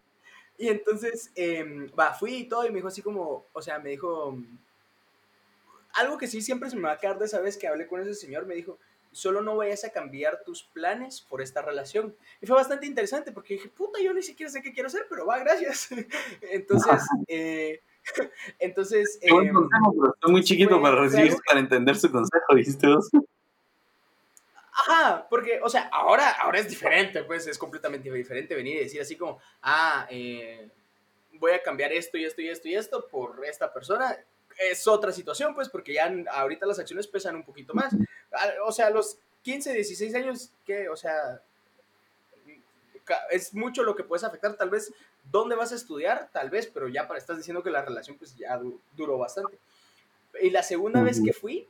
y 0.57 0.67
entonces, 0.67 1.31
eh, 1.35 1.89
va, 1.97 2.13
fui 2.13 2.35
y 2.35 2.43
todo, 2.49 2.65
y 2.65 2.69
me 2.69 2.75
dijo 2.75 2.89
así 2.89 3.01
como, 3.01 3.47
o 3.53 3.61
sea, 3.61 3.79
me 3.79 3.91
dijo, 3.91 4.37
algo 5.93 6.17
que 6.17 6.27
sí 6.27 6.41
siempre 6.41 6.69
se 6.69 6.75
me 6.75 6.83
va 6.83 6.93
a 6.93 6.97
quedar 6.97 7.17
de 7.17 7.25
esa 7.25 7.39
vez 7.39 7.57
que 7.57 7.67
hablé 7.67 7.87
con 7.87 8.01
ese 8.01 8.13
señor, 8.13 8.45
me 8.45 8.55
dijo, 8.55 8.77
solo 9.13 9.41
no 9.41 9.55
vayas 9.55 9.85
a 9.85 9.91
cambiar 9.91 10.43
tus 10.43 10.63
planes 10.63 11.21
por 11.21 11.41
esta 11.41 11.61
relación. 11.61 12.15
Y 12.41 12.47
fue 12.47 12.55
bastante 12.55 12.87
interesante 12.87 13.31
porque 13.31 13.53
dije, 13.53 13.69
puta, 13.69 13.99
yo 14.01 14.13
ni 14.13 14.23
siquiera 14.23 14.51
sé 14.51 14.61
qué 14.61 14.73
quiero 14.73 14.87
hacer, 14.87 15.05
pero 15.09 15.25
va, 15.25 15.39
gracias. 15.39 15.89
Entonces, 16.41 17.01
eh, 17.27 17.81
Entonces. 18.59 19.19
Buen 19.29 19.53
consejo, 19.53 19.93
pero 19.99 20.13
estoy 20.13 20.31
muy 20.31 20.43
chiquito 20.43 20.81
para 20.81 20.95
recibir, 20.95 21.35
para 21.45 21.59
entender 21.59 21.95
su 21.95 22.11
consejo, 22.11 22.55
dijiste 22.55 22.87
vos. 22.87 23.09
Ajá, 24.75 25.27
porque, 25.29 25.59
o 25.61 25.69
sea, 25.69 25.87
ahora, 25.91 26.31
ahora 26.31 26.59
es 26.59 26.67
diferente, 26.67 27.23
pues 27.23 27.45
es 27.45 27.57
completamente 27.57 28.11
diferente 28.11 28.55
venir 28.55 28.77
y 28.77 28.79
decir 28.79 29.01
así 29.01 29.15
como, 29.15 29.39
ah, 29.61 30.07
eh, 30.09 30.67
voy 31.33 31.51
a 31.51 31.61
cambiar 31.61 31.93
esto 31.93 32.17
y 32.17 32.25
esto 32.25 32.41
y 32.41 32.49
esto 32.49 32.67
y 32.67 32.75
esto 32.75 33.07
por 33.07 33.45
esta 33.45 33.71
persona. 33.71 34.17
Es 34.71 34.87
otra 34.87 35.11
situación, 35.11 35.53
pues, 35.53 35.69
porque 35.69 35.93
ya 35.93 36.11
ahorita 36.31 36.65
las 36.65 36.79
acciones 36.79 37.07
pesan 37.07 37.35
un 37.35 37.43
poquito 37.43 37.73
más. 37.73 37.95
O 38.65 38.71
sea, 38.71 38.89
los 38.89 39.19
15, 39.43 39.73
16 39.73 40.15
años, 40.15 40.51
que, 40.65 40.89
o 40.89 40.95
sea, 40.95 41.41
es 43.31 43.53
mucho 43.53 43.83
lo 43.83 43.95
que 43.95 44.03
puedes 44.03 44.23
afectar, 44.23 44.55
tal 44.55 44.69
vez, 44.69 44.93
¿dónde 45.31 45.55
vas 45.55 45.71
a 45.71 45.75
estudiar? 45.75 46.29
Tal 46.31 46.49
vez, 46.49 46.67
pero 46.67 46.87
ya 46.87 47.07
para, 47.07 47.19
estás 47.19 47.37
diciendo 47.37 47.63
que 47.63 47.71
la 47.71 47.83
relación, 47.83 48.17
pues, 48.17 48.35
ya 48.35 48.59
duró 48.95 49.17
bastante. 49.17 49.57
Y 50.41 50.49
la 50.49 50.63
segunda 50.63 51.03
vez 51.03 51.21
que 51.23 51.33
fui, 51.33 51.67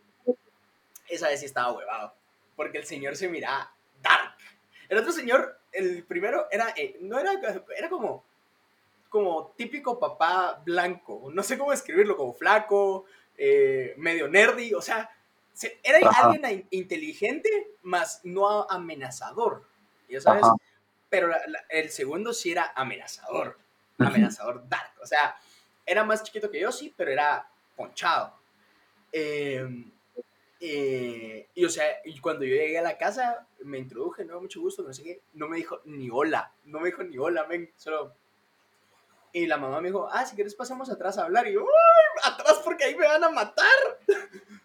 esa 1.10 1.28
vez 1.28 1.40
sí 1.40 1.46
estaba 1.46 1.74
huevado 1.74 2.14
porque 2.56 2.78
el 2.78 2.86
señor 2.86 3.16
se 3.16 3.30
miraba 3.30 3.72
dark. 4.02 4.36
El 4.90 4.98
otro 4.98 5.12
señor, 5.12 5.60
el 5.72 6.04
primero, 6.04 6.48
era, 6.52 6.74
eh, 6.76 6.98
no 7.02 7.20
era, 7.20 7.34
era 7.76 7.90
como, 7.90 8.24
como 9.10 9.54
típico 9.58 10.00
papá 10.00 10.62
blanco, 10.64 11.30
no 11.34 11.44
sé 11.44 11.58
cómo 11.58 11.72
describirlo, 11.72 12.18
como 12.18 12.34
flaco, 12.34 13.06
eh, 13.38 13.94
medio 13.98 14.28
nerdy, 14.28 14.74
o 14.74 14.82
sea, 14.82 15.10
era 15.84 16.00
alguien 16.10 16.68
inteligente, 16.72 17.72
más 17.84 18.22
no 18.24 18.70
amenazador, 18.70 19.64
ya 20.10 20.22
sabes, 20.22 20.46
pero 21.14 21.32
el 21.70 21.92
segundo 21.92 22.34
sí 22.34 22.54
era 22.54 22.74
amenazador, 22.76 23.56
amenazador 24.00 24.68
dark, 24.68 24.94
o 25.00 25.06
sea, 25.06 25.38
era 25.86 26.04
más 26.04 26.24
chiquito 26.24 26.50
que 26.50 26.60
yo, 26.60 26.72
sí, 26.72 26.92
pero 26.98 27.12
era 27.12 27.48
ponchado. 27.76 28.34
Eh, 29.12 29.64
eh, 30.60 31.48
y 31.54 31.66
o 31.66 31.70
sea, 31.70 31.86
y 32.04 32.20
cuando 32.20 32.46
yo 32.46 32.56
llegué 32.56 32.80
a 32.80 32.82
la 32.82 32.98
casa, 32.98 33.46
me 33.60 33.78
introduje, 33.78 34.26
no, 34.26 34.42
mucho 34.42 34.60
gusto, 34.60 34.82
no 34.82 34.92
sé 34.92 35.04
qué, 35.04 35.22
no 35.34 35.48
me 35.48 35.58
dijo 35.58 35.82
ni 35.86 36.10
hola, 36.10 36.52
no 36.66 36.80
me 36.80 36.88
dijo 36.88 37.04
ni 37.04 37.20
hola, 37.20 37.44
ven, 37.44 37.72
solo... 37.78 38.16
Y 39.34 39.46
la 39.46 39.58
mamá 39.58 39.82
me 39.82 39.90
dijo, 39.90 40.10
ah, 40.12 40.26
si 40.26 40.34
quieres 40.34 40.56
pasamos 40.56 40.90
atrás 40.90 41.20
a 41.20 41.26
hablar. 41.26 41.48
Y 41.48 41.54
yo, 41.54 41.66
atrás 42.24 42.60
porque 42.64 42.86
ahí 42.86 42.96
me 42.96 43.06
van 43.06 43.24
a 43.24 43.30
matar. 43.30 43.66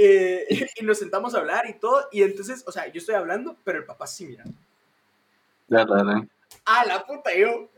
Eh, 0.00 0.46
y 0.76 0.84
nos 0.84 1.00
sentamos 1.00 1.34
a 1.34 1.38
hablar 1.38 1.68
y 1.68 1.74
todo. 1.74 2.06
Y 2.12 2.22
entonces, 2.22 2.62
o 2.68 2.70
sea, 2.70 2.86
yo 2.86 2.98
estoy 2.98 3.16
hablando, 3.16 3.56
pero 3.64 3.78
el 3.78 3.84
papá 3.84 4.06
sí 4.06 4.26
mira. 4.26 4.44
Ya, 5.68 5.86
ya, 5.86 6.28
Ah, 6.64 6.84
la 6.86 7.06
puta, 7.06 7.34
yo. 7.34 7.68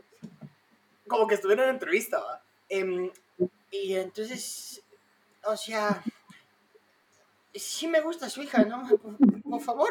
Como 1.09 1.27
que 1.27 1.35
estuviera 1.35 1.65
en 1.65 1.71
entrevista, 1.71 2.19
¿va? 2.19 2.43
Em, 2.69 3.11
y 3.71 3.95
entonces, 3.95 4.83
o 5.45 5.57
sea, 5.57 6.03
sí 7.55 7.89
me 7.89 8.01
gusta 8.01 8.29
su 8.29 8.43
hija, 8.43 8.65
¿no? 8.65 8.89
Por, 9.43 9.61
favor. 9.61 9.91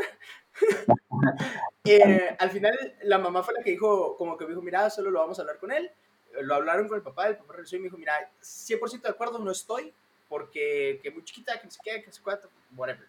Eh, 1.85 2.35
al 2.37 2.51
final, 2.51 2.77
la 3.03 3.17
mamá 3.17 3.41
fue 3.41 3.53
la 3.55 3.63
que 3.63 3.71
dijo, 3.71 4.15
como 4.17 4.37
que 4.37 4.43
me 4.43 4.51
dijo, 4.51 4.61
mira, 4.61 4.89
solo 4.91 5.09
lo 5.09 5.19
vamos 5.19 5.39
a 5.39 5.41
hablar 5.41 5.57
con 5.57 5.71
él. 5.71 5.89
Lo 6.41 6.53
hablaron 6.53 6.87
con 6.87 6.97
el 6.97 7.03
papá, 7.03 7.27
el 7.27 7.37
papá 7.37 7.53
regresó 7.53 7.77
y 7.77 7.79
me 7.79 7.85
dijo, 7.85 7.97
mira, 7.97 8.13
100% 8.41 9.01
de 9.01 9.09
acuerdo 9.09 9.39
no 9.39 9.49
estoy, 9.49 9.91
porque 10.27 10.99
que 11.01 11.09
muy 11.09 11.23
chiquita, 11.23 11.59
que 11.59 11.65
no 11.65 11.71
sé 11.71 11.79
qué, 11.83 12.01
que 12.01 12.07
no 12.07 12.13
sé 12.13 12.21
cuánto, 12.21 12.49
whatever. 12.75 13.07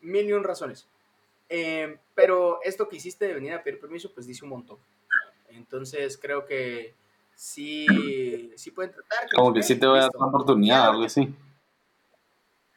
Mil 0.00 0.26
y 0.26 0.32
un 0.32 0.44
razones. 0.44 0.88
Eh, 1.48 1.98
pero 2.14 2.60
esto 2.62 2.88
que 2.88 2.96
hiciste 2.96 3.26
de 3.26 3.34
venir 3.34 3.52
a 3.52 3.62
pedir 3.62 3.80
permiso, 3.80 4.12
pues 4.12 4.26
dice 4.26 4.44
un 4.44 4.50
montón. 4.50 4.78
Entonces, 5.48 6.18
creo 6.18 6.44
que 6.44 6.94
sí, 7.34 8.52
sí 8.56 8.70
pueden 8.70 8.92
tratar. 8.92 9.28
como 9.34 9.52
que 9.52 9.62
sí 9.62 9.78
te 9.78 9.86
voy 9.86 9.98
a 9.98 10.02
dar 10.02 10.10
una 10.16 10.26
oportunidad, 10.26 10.90
algo 10.90 11.04
así. 11.04 11.34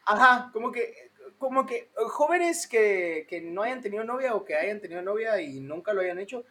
Ajá, 0.05 0.49
como 0.53 0.71
que, 0.71 1.11
como 1.37 1.65
que 1.65 1.77
eh, 1.77 1.89
jóvenes 2.07 2.67
que, 2.67 3.25
que, 3.29 3.41
no 3.41 3.61
hayan 3.61 3.81
tenido 3.81 4.03
novia 4.03 4.35
o 4.35 4.43
que 4.43 4.55
hayan 4.55 4.81
tenido 4.81 5.01
novia 5.01 5.39
y 5.41 5.59
nunca 5.59 5.93
lo 5.93 6.01
hayan 6.01 6.19
hecho, 6.19 6.43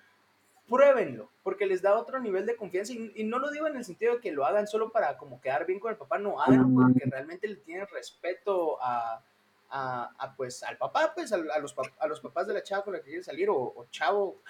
pruébenlo, 0.69 1.31
porque 1.43 1.67
les 1.67 1.83
da 1.83 1.99
otro 1.99 2.21
nivel 2.21 2.47
de 2.47 2.57
confianza 2.57 2.93
y, 2.93 3.25
no 3.25 3.39
lo 3.39 3.51
digo 3.51 3.67
en 3.67 3.77
el 3.77 3.85
sentido 3.85 4.15
de 4.15 4.21
que 4.21 4.33
lo 4.33 4.45
hagan 4.45 4.67
solo 4.67 4.93
para 4.93 5.17
como 5.17 5.41
quedar 5.41 5.67
bien 5.67 5.81
con 5.81 5.91
el 5.91 5.97
papá, 5.97 6.19
no, 6.19 6.41
háganlo 6.41 6.69
porque 6.75 7.05
realmente 7.11 7.49
le 7.49 7.57
tienen 7.57 7.87
respeto 7.93 8.79
a, 8.83 9.23
a, 9.71 10.35
pues 10.37 10.63
al 10.63 10.77
papá, 10.77 11.13
pues 11.15 11.33
a, 11.33 11.37
los, 11.37 11.75
a 11.99 12.07
los 12.07 12.21
papás 12.21 12.47
de 12.47 12.55
la 12.55 12.63
chava 12.63 12.85
con 12.85 12.95
la 12.95 13.01
que 13.01 13.07
quiere 13.07 13.23
salir 13.23 13.49
o, 13.51 13.87
chavo. 13.91 14.41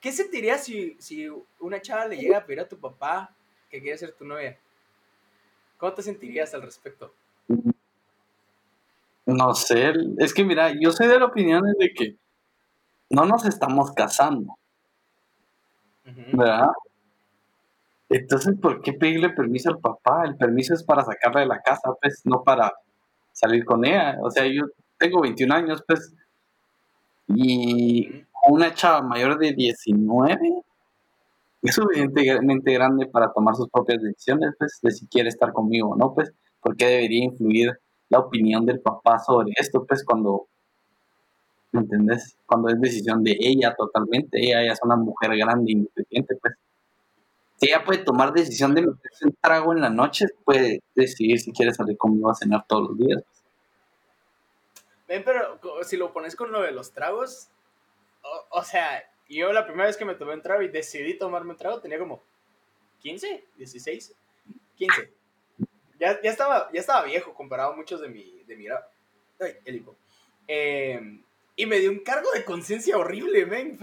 ¿Qué 0.00 0.10
sentirías 0.12 0.64
si, 0.64 0.96
si 0.98 1.28
una 1.60 1.80
chava 1.80 2.06
le 2.06 2.16
llega 2.16 2.38
a 2.38 2.46
pedir 2.46 2.60
a 2.60 2.68
tu 2.68 2.78
papá 2.78 3.34
que 3.70 3.80
quiere 3.80 3.98
ser 3.98 4.12
tu 4.12 4.24
novia? 4.24 4.58
¿Cómo 5.78 5.92
te 5.92 6.02
sentirías 6.02 6.52
al 6.54 6.62
respecto? 6.62 7.12
No 9.26 9.54
sé, 9.54 9.92
es 10.18 10.34
que 10.34 10.44
mira, 10.44 10.72
yo 10.80 10.90
soy 10.90 11.06
de 11.06 11.18
la 11.18 11.26
opinión 11.26 11.62
de 11.78 11.92
que 11.94 12.16
no 13.10 13.26
nos 13.26 13.44
estamos 13.44 13.92
casando. 13.92 14.58
¿Verdad? 16.04 16.68
Entonces, 18.08 18.54
¿por 18.60 18.82
qué 18.82 18.92
pedirle 18.92 19.30
permiso 19.30 19.70
al 19.70 19.78
papá? 19.78 20.24
El 20.24 20.36
permiso 20.36 20.74
es 20.74 20.82
para 20.82 21.04
sacarla 21.04 21.40
de 21.40 21.46
la 21.46 21.62
casa, 21.62 21.92
pues, 22.00 22.22
no 22.24 22.42
para 22.42 22.72
salir 23.32 23.64
con 23.64 23.84
ella. 23.84 24.18
O 24.22 24.30
sea, 24.30 24.46
yo 24.46 24.62
tengo 24.98 25.22
21 25.22 25.52
años, 25.52 25.82
pues, 25.86 26.14
y 27.28 28.24
una 28.48 28.74
chava 28.74 29.02
mayor 29.02 29.38
de 29.38 29.52
19 29.54 30.62
es 31.62 31.74
suficientemente 31.74 32.72
grande 32.74 33.06
para 33.06 33.32
tomar 33.32 33.54
sus 33.54 33.68
propias 33.70 34.02
decisiones, 34.02 34.54
pues, 34.58 34.78
de 34.82 34.90
si 34.90 35.06
quiere 35.08 35.28
estar 35.28 35.52
conmigo 35.52 35.90
o 35.90 35.96
no, 35.96 36.14
pues, 36.14 36.32
porque 36.60 36.86
debería 36.86 37.24
influir 37.24 37.72
la 38.08 38.18
opinión 38.20 38.66
del 38.66 38.80
papá 38.80 39.18
sobre 39.18 39.52
esto, 39.56 39.84
pues 39.86 40.04
cuando, 40.04 40.48
¿me 41.72 41.80
entendés? 41.80 42.36
Cuando 42.46 42.68
es 42.68 42.80
decisión 42.80 43.22
de 43.24 43.36
ella 43.40 43.74
totalmente, 43.76 44.38
ella 44.40 44.64
ya 44.66 44.72
es 44.72 44.80
una 44.84 44.96
mujer 44.96 45.36
grande, 45.36 45.72
independiente, 45.72 46.36
pues. 46.40 46.54
Ella 47.62 47.84
puede 47.84 48.04
tomar 48.04 48.32
decisión 48.32 48.74
de 48.74 48.82
meterse 48.82 49.26
un 49.26 49.36
trago 49.40 49.72
en 49.72 49.80
la 49.80 49.88
noche, 49.88 50.26
puede 50.44 50.82
decidir 50.94 51.40
si 51.40 51.52
quiere 51.52 51.72
salir 51.72 51.96
conmigo 51.96 52.30
a 52.30 52.34
cenar 52.34 52.66
todos 52.66 52.90
los 52.90 52.98
días. 52.98 53.22
Ven, 55.08 55.22
pero 55.24 55.60
si 55.84 55.96
lo 55.96 56.12
pones 56.12 56.36
con 56.36 56.50
lo 56.52 56.62
de 56.62 56.72
los 56.72 56.92
tragos, 56.92 57.48
o, 58.22 58.58
o 58.58 58.64
sea, 58.64 59.04
yo 59.28 59.52
la 59.52 59.64
primera 59.64 59.86
vez 59.86 59.96
que 59.96 60.04
me 60.04 60.14
tomé 60.14 60.34
un 60.34 60.42
trago 60.42 60.62
y 60.62 60.68
decidí 60.68 61.16
tomarme 61.16 61.52
un 61.52 61.56
trago 61.56 61.80
tenía 61.80 61.98
como 61.98 62.22
15, 63.00 63.44
16, 63.56 64.14
15 64.76 65.12
ya, 66.02 66.20
ya, 66.20 66.30
estaba, 66.30 66.68
ya 66.72 66.80
estaba 66.80 67.04
viejo 67.04 67.32
comparado 67.32 67.72
a 67.72 67.76
muchos 67.76 68.00
de 68.00 68.08
mi, 68.08 68.42
de 68.46 68.56
mi 68.56 68.66
Ay, 68.68 69.52
el. 69.64 69.84
Em, 70.48 71.22
y 71.54 71.66
me 71.66 71.78
dio 71.78 71.92
un 71.92 72.00
cargo 72.00 72.28
de 72.32 72.44
conciencia 72.44 72.96
horrible, 72.96 73.46
men. 73.46 73.78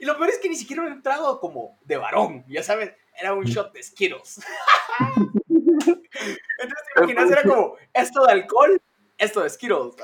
y 0.00 0.04
lo 0.06 0.16
peor 0.16 0.30
es 0.30 0.38
que 0.38 0.48
ni 0.48 0.56
siquiera 0.56 0.82
me 0.82 1.02
trago 1.02 1.38
como 1.40 1.78
de 1.84 1.98
varón, 1.98 2.44
ya 2.48 2.62
sabes, 2.62 2.92
era 3.18 3.34
un 3.34 3.44
shot 3.44 3.72
de 3.72 3.82
Skittles. 3.82 4.40
Entonces, 5.48 6.84
te 6.94 7.00
imaginas, 7.00 7.30
era 7.30 7.42
como 7.42 7.76
esto 7.92 8.24
de 8.26 8.32
alcohol, 8.32 8.80
esto 9.16 9.42
de 9.42 9.50
Skittles. 9.50 9.96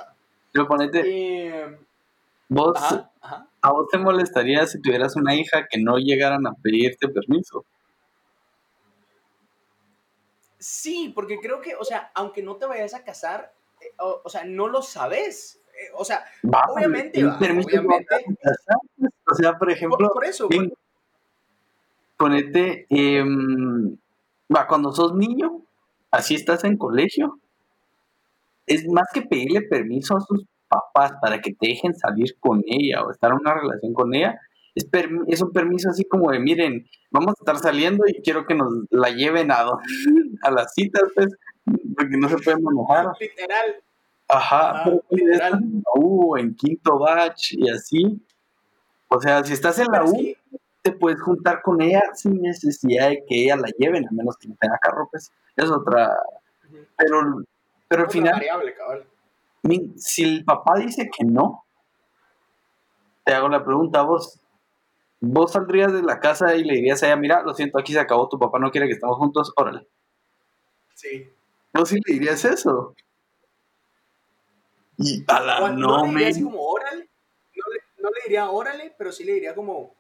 Pero 0.52 0.66
ponete. 0.66 1.02
Em, 1.04 1.78
vos, 2.48 2.78
¿A 3.64 3.72
vos 3.72 3.88
te 3.90 3.96
molestaría 3.96 4.66
si 4.66 4.78
tuvieras 4.82 5.16
una 5.16 5.34
hija 5.34 5.66
que 5.70 5.80
no 5.80 5.96
llegaran 5.96 6.46
a 6.46 6.52
pedirte 6.62 7.08
permiso? 7.08 7.64
Sí, 10.58 11.10
porque 11.14 11.38
creo 11.40 11.62
que, 11.62 11.74
o 11.74 11.84
sea, 11.84 12.10
aunque 12.14 12.42
no 12.42 12.56
te 12.56 12.66
vayas 12.66 12.92
a 12.92 13.04
casar, 13.04 13.54
eh, 13.80 13.90
o, 13.98 14.28
sea, 14.28 14.44
no 14.44 14.68
lo 14.68 14.82
sabes. 14.82 15.62
Eh, 15.68 15.90
o 15.94 16.04
sea, 16.04 16.26
obviamente, 16.68 17.24
obviamente. 17.24 18.06
O 19.30 19.34
sea, 19.34 19.56
por 19.58 19.70
ejemplo, 19.70 20.10
por, 20.12 20.26
eso, 20.26 20.46
ponete, 22.16 22.86
em, 22.90 23.96
va, 24.54 24.66
cuando 24.66 24.92
sos 24.92 25.14
niño, 25.14 25.62
así 26.10 26.34
estás 26.34 26.64
en 26.64 26.76
colegio, 26.76 27.38
es 28.66 28.86
más 28.88 29.08
que 29.12 29.22
pedirle 29.22 29.62
permiso 29.62 30.16
a 30.16 30.20
sus 30.20 30.44
papás 30.68 31.12
para 31.20 31.40
que 31.40 31.52
te 31.52 31.68
dejen 31.68 31.94
salir 31.94 32.36
con 32.40 32.62
ella 32.66 33.02
o 33.04 33.10
estar 33.10 33.30
en 33.30 33.38
una 33.38 33.54
relación 33.54 33.92
con 33.92 34.14
ella, 34.14 34.38
es, 34.74 34.88
es, 35.28 35.42
un 35.42 35.52
permiso 35.52 35.88
así 35.90 36.04
como 36.04 36.32
de, 36.32 36.40
miren, 36.40 36.86
vamos 37.10 37.28
a 37.28 37.42
estar 37.42 37.58
saliendo 37.58 38.04
y 38.08 38.20
quiero 38.22 38.44
que 38.44 38.54
nos 38.54 38.72
la 38.90 39.10
lleven 39.10 39.52
a, 39.52 39.62
a 40.42 40.50
las 40.50 40.74
citas, 40.74 41.04
pues, 41.14 41.28
porque 41.96 42.16
no 42.16 42.28
se 42.28 42.38
puede 42.38 42.58
manejar. 42.60 43.12
Literal. 43.20 43.76
Ajá, 44.28 44.90
literal. 45.10 45.60
Uh, 45.94 46.36
en 46.36 46.54
quinto 46.56 46.98
batch 46.98 47.52
y 47.52 47.68
así. 47.68 48.20
O 49.08 49.20
sea, 49.20 49.44
si 49.44 49.52
estás 49.52 49.78
en 49.78 49.86
la 49.92 50.04
U, 50.04 50.34
te 50.84 50.92
puedes 50.92 51.20
juntar 51.22 51.62
con 51.62 51.80
ella 51.80 52.02
sin 52.12 52.42
necesidad 52.42 53.08
de 53.08 53.24
que 53.26 53.44
ella 53.44 53.56
la 53.56 53.68
lleven, 53.78 54.06
a 54.06 54.10
menos 54.12 54.36
que 54.36 54.48
no 54.48 54.56
tenga 54.60 54.78
carro, 54.78 55.08
pues. 55.10 55.32
Es 55.56 55.70
otra. 55.70 56.14
Pero, 56.98 57.42
pero 57.88 58.02
al 58.02 58.10
final. 58.10 58.34
Variable. 58.34 58.74
Si 59.96 60.22
el 60.22 60.44
papá 60.44 60.74
dice 60.78 61.08
que 61.10 61.24
no, 61.24 61.64
te 63.24 63.32
hago 63.32 63.48
la 63.48 63.64
pregunta 63.64 64.00
a 64.00 64.02
vos, 64.02 64.38
vos 65.20 65.52
saldrías 65.52 65.90
de 65.90 66.02
la 66.02 66.20
casa 66.20 66.54
y 66.54 66.64
le 66.64 66.74
dirías 66.74 67.02
a 67.02 67.06
ella, 67.06 67.16
mira, 67.16 67.42
lo 67.42 67.54
siento, 67.54 67.78
aquí 67.78 67.94
se 67.94 68.00
acabó, 68.00 68.28
tu 68.28 68.38
papá 68.38 68.58
no 68.58 68.70
quiere 68.70 68.86
que 68.86 68.92
estemos 68.92 69.16
juntos, 69.16 69.54
órale. 69.56 69.88
Sí. 70.92 71.30
¿Vos 71.72 71.88
sí 71.88 71.98
le 72.04 72.12
dirías 72.12 72.44
eso? 72.44 72.94
Y 74.98 75.24
a 75.26 75.40
la 75.40 75.70
no, 75.70 76.04
no 76.04 76.04
le 76.04 76.10
diría 76.10 76.28
así 76.28 76.42
como 76.42 76.60
órale, 76.60 77.08
no 77.56 77.72
le, 77.72 77.80
no 78.02 78.10
le 78.10 78.20
diría 78.24 78.50
órale, 78.50 78.94
pero 78.98 79.12
sí 79.12 79.24
le 79.24 79.32
diría 79.32 79.54
como, 79.54 79.94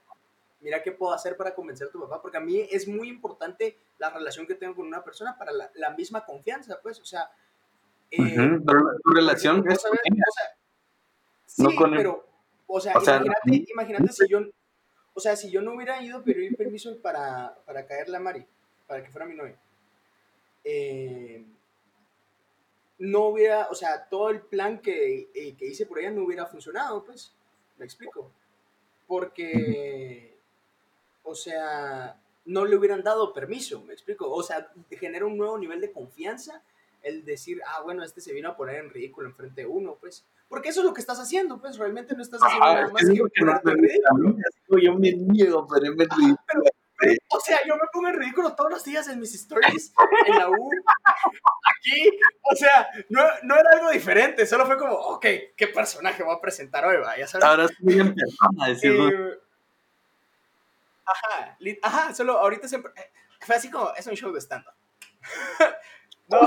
mira 0.64 0.82
qué 0.82 0.92
puedo 0.92 1.12
hacer 1.12 1.36
para 1.36 1.54
convencer 1.54 1.88
a 1.88 1.90
tu 1.90 2.00
papá, 2.00 2.20
porque 2.22 2.38
a 2.38 2.40
mí 2.40 2.66
es 2.70 2.88
muy 2.88 3.08
importante 3.08 3.78
la 3.98 4.08
relación 4.10 4.46
que 4.46 4.54
tengo 4.54 4.74
con 4.74 4.86
una 4.86 5.04
persona 5.04 5.36
para 5.38 5.52
la, 5.52 5.70
la 5.74 5.90
misma 5.90 6.24
confianza, 6.24 6.80
pues, 6.82 6.98
o 6.98 7.04
sea... 7.04 7.30
Eh, 8.10 8.34
tu 8.36 9.12
relación 9.12 9.64
es... 9.70 9.82
sí, 11.46 11.66
pero, 11.78 12.26
o 12.66 12.80
sea, 12.80 12.92
imagínate, 12.92 13.64
imagínate 13.70 14.12
si 14.12 14.28
yo, 14.28 14.40
o 15.12 15.20
sea, 15.20 15.36
si 15.36 15.50
yo 15.50 15.60
no 15.60 15.74
hubiera 15.74 16.02
ido 16.02 16.18
a 16.18 16.24
pedir 16.24 16.56
permiso 16.56 16.96
para, 17.02 17.56
para 17.66 17.86
caerle 17.86 18.16
a 18.16 18.20
Mari, 18.20 18.46
para 18.86 19.02
que 19.02 19.10
fuera 19.10 19.26
mi 19.26 19.34
novia, 19.34 19.56
eh, 20.64 21.44
no 22.98 23.26
hubiera, 23.26 23.68
o 23.68 23.74
sea, 23.74 24.08
todo 24.08 24.30
el 24.30 24.40
plan 24.40 24.78
que, 24.78 25.28
eh, 25.34 25.54
que, 25.58 25.66
hice 25.66 25.84
por 25.84 25.98
ella 25.98 26.10
no 26.10 26.24
hubiera 26.24 26.46
funcionado, 26.46 27.04
pues, 27.04 27.34
me 27.76 27.84
explico. 27.84 28.30
Porque, 29.06 30.33
o 31.24 31.34
sea, 31.34 32.16
no 32.44 32.64
le 32.64 32.76
hubieran 32.76 33.02
dado 33.02 33.32
permiso, 33.32 33.82
me 33.82 33.92
explico. 33.92 34.30
O 34.30 34.42
sea, 34.42 34.70
genera 34.90 35.26
un 35.26 35.36
nuevo 35.36 35.58
nivel 35.58 35.80
de 35.80 35.92
confianza 35.92 36.62
el 37.02 37.24
decir, 37.24 37.60
ah, 37.66 37.82
bueno, 37.82 38.02
este 38.02 38.20
se 38.20 38.32
vino 38.32 38.48
a 38.48 38.56
poner 38.56 38.76
en 38.76 38.90
ridículo 38.90 39.28
enfrente 39.28 39.62
de 39.62 39.66
uno, 39.66 39.96
pues. 40.00 40.26
Porque 40.48 40.70
eso 40.70 40.80
es 40.80 40.86
lo 40.86 40.94
que 40.94 41.00
estás 41.00 41.18
haciendo, 41.20 41.60
pues, 41.60 41.76
realmente 41.76 42.14
no 42.14 42.22
estás 42.22 42.40
haciendo 42.42 42.66
nada 42.66 42.88
más 42.88 43.02
que, 43.02 43.08
ridículo. 43.08 44.40
Yo 44.80 44.94
me 44.94 45.12
niego 45.12 45.60
a 45.60 45.66
ponerme 45.66 46.04
en 46.04 46.10
ridículo. 46.10 46.64
O 47.28 47.40
sea, 47.40 47.58
yo 47.66 47.74
me 47.74 47.82
pongo 47.92 48.08
en 48.08 48.14
ridículo 48.14 48.54
todos 48.54 48.70
los 48.70 48.84
días 48.84 49.08
en 49.08 49.20
mis 49.20 49.34
stories, 49.34 49.92
en 50.26 50.38
la 50.38 50.48
U, 50.48 50.70
aquí. 51.76 52.18
O 52.50 52.56
sea, 52.56 52.88
no, 53.10 53.22
no 53.42 53.54
era 53.56 53.70
algo 53.72 53.90
diferente, 53.90 54.46
solo 54.46 54.64
fue 54.64 54.78
como, 54.78 54.94
ok, 54.94 55.26
¿qué 55.56 55.66
personaje 55.68 56.22
voy 56.22 56.34
a 56.34 56.40
presentar 56.40 56.86
hoy? 56.86 56.96
Va? 56.96 57.18
Ya 57.18 57.26
sabes. 57.26 57.44
Ahora 57.44 57.64
estoy 57.64 58.00
en 58.00 58.14
persona, 58.14 58.68
decirlo. 58.68 59.08
Eh, 59.08 59.38
ajá, 61.06 61.58
ajá, 61.82 62.14
solo 62.14 62.38
ahorita 62.38 62.68
siempre. 62.68 62.92
Eh, 62.96 63.10
fue 63.40 63.56
así 63.56 63.70
como, 63.70 63.92
es 63.94 64.06
un 64.06 64.14
show 64.14 64.32
de 64.32 64.40
stand-up. 64.40 64.74
no, 66.28 66.40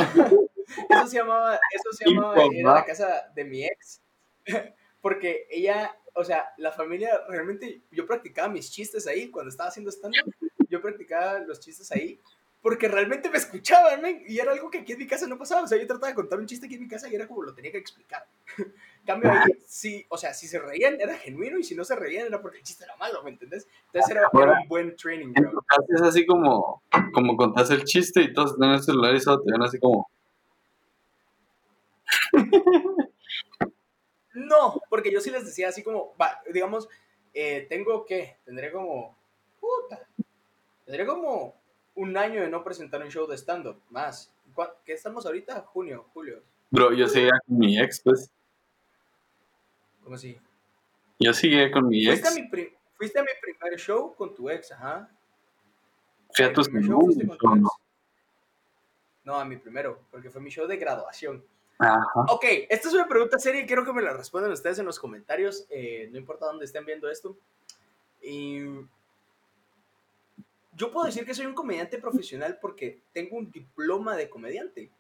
eso 0.89 1.07
se 1.07 1.17
llamaba, 1.17 1.59
eso 1.71 1.91
se 1.91 2.09
llamaba, 2.09 2.43
era 2.51 2.73
la 2.73 2.85
casa 2.85 3.31
de 3.33 3.43
mi 3.43 3.65
ex. 3.65 4.01
Porque 5.01 5.47
ella 5.49 5.95
o 6.17 6.23
sea, 6.23 6.51
la 6.57 6.71
familia 6.71 7.21
realmente, 7.29 7.81
yo 7.91 8.07
practicaba 8.07 8.47
mis 8.47 8.71
chistes 8.71 9.05
ahí 9.05 9.29
cuando 9.29 9.49
estaba 9.49 9.69
haciendo 9.69 9.91
stand-up, 9.91 10.33
yo 10.67 10.81
practicaba 10.81 11.39
los 11.39 11.59
chistes 11.59 11.91
ahí 11.91 12.19
porque 12.67 12.89
realmente 12.89 13.29
me 13.29 13.37
escuchaban, 13.37 14.01
y 14.27 14.39
era 14.39 14.51
algo 14.51 14.69
que 14.69 14.79
aquí 14.79 14.91
en 14.91 14.99
mi 14.99 15.07
casa 15.07 15.25
no 15.25 15.37
pasaba, 15.37 15.61
o 15.61 15.67
sea, 15.67 15.77
yo 15.77 15.87
trataba 15.87 16.09
de 16.09 16.15
contar 16.15 16.37
un 16.37 16.45
chiste 16.45 16.65
aquí 16.65 16.75
en 16.75 16.81
mi 16.81 16.89
casa 16.89 17.07
y 17.07 17.15
era 17.15 17.25
como 17.25 17.43
lo 17.43 17.53
tenía 17.53 17.71
que 17.71 17.77
explicar. 17.77 18.27
cambio 19.05 19.31
ahí, 19.31 19.53
sí, 19.65 20.05
o 20.09 20.17
sea, 20.17 20.33
si 20.33 20.49
se 20.49 20.59
reían 20.59 20.99
era 20.99 21.15
genuino 21.15 21.57
y 21.57 21.63
si 21.63 21.75
no 21.75 21.85
se 21.85 21.95
reían 21.95 22.27
era 22.27 22.41
porque 22.41 22.57
el 22.57 22.63
chiste 22.65 22.83
era 22.83 22.97
malo, 22.97 23.23
¿me 23.23 23.29
entendés? 23.29 23.69
Entonces 23.85 24.11
era, 24.11 24.29
un 24.33 24.67
buen 24.67 24.97
training, 24.97 25.31
bro. 25.31 25.63
Es 25.87 26.01
así 26.01 26.25
como, 26.25 26.83
como 27.13 27.37
contás 27.37 27.71
el 27.71 27.85
chiste 27.85 28.21
y 28.21 28.33
todos 28.33 28.57
en 28.61 28.69
el 28.69 28.83
celular 28.83 29.15
y 29.15 29.21
solo 29.21 29.41
te 29.41 29.49
ven 29.49 29.61
así 29.61 29.79
como... 29.79 30.09
No, 34.33 34.81
porque 34.89 35.09
yo 35.13 35.21
sí 35.21 35.31
les 35.31 35.45
decía 35.45 35.69
así 35.69 35.83
como, 35.83 36.17
va, 36.21 36.41
digamos, 36.53 36.89
eh, 37.33 37.65
tengo 37.69 38.05
que, 38.05 38.35
tendré 38.43 38.73
como, 38.73 39.17
puta, 39.61 40.05
tendré 40.83 41.05
como 41.05 41.56
un 41.97 42.15
año 42.15 42.41
de 42.41 42.49
no 42.49 42.63
presentar 42.63 43.01
un 43.01 43.09
show 43.09 43.27
de 43.27 43.35
stand-up, 43.35 43.81
más. 43.89 44.31
¿Qué 44.85 44.93
estamos 44.93 45.25
ahorita? 45.25 45.61
Junio, 45.61 46.05
julio. 46.13 46.41
Bro, 46.69 46.93
yo 46.93 47.07
seguía 47.07 47.39
con 47.45 47.57
mi 47.57 47.79
ex, 47.79 48.01
pues. 48.01 48.31
¿Cómo 50.03 50.15
así? 50.15 50.39
Yo 51.19 51.33
seguía 51.33 51.71
con 51.71 51.87
mi 51.87 52.07
ex. 52.07 52.21
¿Fuiste 52.21 53.19
a 53.19 53.23
mi, 53.23 53.29
primer 53.41 53.79
show 53.79 54.15
con 54.15 54.33
tu 54.33 54.49
ex, 54.49 54.71
ajá? 54.71 55.09
¿Fui 56.33 56.45
a 56.45 56.53
tu 56.53 56.61
no? 56.71 56.99
No, 59.23 59.35
a 59.35 59.45
mi 59.45 59.57
primero, 59.57 59.99
porque 60.11 60.29
fue 60.29 60.41
mi 60.41 60.49
show 60.49 60.67
de 60.67 60.77
graduación. 60.77 61.43
Ajá. 61.79 62.05
Ok, 62.29 62.45
esta 62.69 62.87
es 62.87 62.93
una 62.93 63.07
pregunta 63.07 63.39
seria 63.39 63.61
y 63.61 63.65
quiero 63.65 63.85
que 63.85 63.93
me 63.93 64.01
la 64.01 64.13
respondan 64.13 64.51
ustedes 64.51 64.79
en 64.79 64.85
los 64.85 64.99
comentarios, 64.99 65.65
eh, 65.69 66.09
no 66.11 66.17
importa 66.17 66.45
dónde 66.45 66.65
estén 66.65 66.85
viendo 66.85 67.09
esto. 67.09 67.37
Y 68.21 68.65
yo 70.77 70.91
puedo 70.91 71.07
decir 71.07 71.25
que 71.25 71.33
soy 71.33 71.47
un 71.47 71.55
comediante 71.55 71.97
profesional 71.97 72.59
porque 72.61 73.01
tengo 73.11 73.35
un 73.37 73.51
diploma 73.51 74.15
de 74.15 74.29
comediante. 74.29 74.91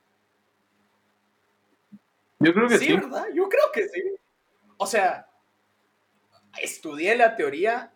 Yo 2.39 2.51
creo 2.53 2.67
que 2.67 2.79
sí. 2.79 2.87
Sí, 2.87 2.93
¿verdad? 2.95 3.27
Yo 3.33 3.47
creo 3.47 3.71
que 3.71 3.87
sí. 3.87 4.03
O 4.77 4.87
sea, 4.87 5.29
estudié 6.59 7.15
la 7.15 7.35
teoría, 7.35 7.93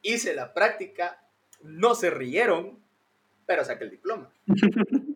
hice 0.00 0.34
la 0.34 0.54
práctica, 0.54 1.22
no 1.60 1.94
se 1.94 2.08
rieron, 2.08 2.82
pero 3.44 3.62
saqué 3.64 3.84
el 3.84 3.90
diploma. 3.90 4.32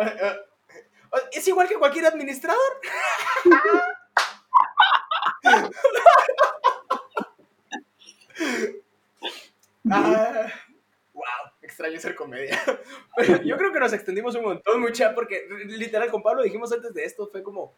Eh, 0.00 0.16
eh, 0.20 0.36
es 1.32 1.48
igual 1.48 1.66
que 1.66 1.74
cualquier 1.74 2.06
administrador. 2.06 2.60
ah, 9.90 10.46
wow, 11.12 11.24
extraño 11.62 11.98
ser 11.98 12.14
comedia. 12.14 12.58
yo 13.44 13.56
creo 13.56 13.72
que 13.72 13.80
nos 13.80 13.92
extendimos 13.92 14.34
un 14.34 14.42
montón, 14.42 14.80
mucha, 14.80 15.14
porque 15.14 15.46
literal 15.66 16.10
con 16.10 16.22
Pablo 16.22 16.42
dijimos 16.42 16.72
antes 16.72 16.94
de 16.94 17.04
esto, 17.04 17.28
fue 17.28 17.42
como, 17.42 17.74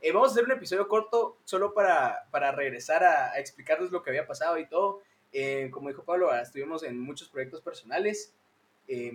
eh, 0.00 0.12
vamos 0.12 0.30
a 0.30 0.32
hacer 0.32 0.44
un 0.44 0.52
episodio 0.52 0.88
corto 0.88 1.38
solo 1.44 1.74
para, 1.74 2.26
para 2.30 2.52
regresar 2.52 3.04
a, 3.04 3.38
explicarles 3.38 3.90
lo 3.90 4.02
que 4.02 4.10
había 4.10 4.26
pasado 4.26 4.58
y 4.58 4.68
todo. 4.68 5.00
Eh, 5.32 5.70
como 5.70 5.88
dijo 5.88 6.04
Pablo, 6.04 6.34
estuvimos 6.34 6.82
en 6.82 6.98
muchos 6.98 7.28
proyectos 7.28 7.60
personales. 7.62 8.34
Eh, 8.88 9.12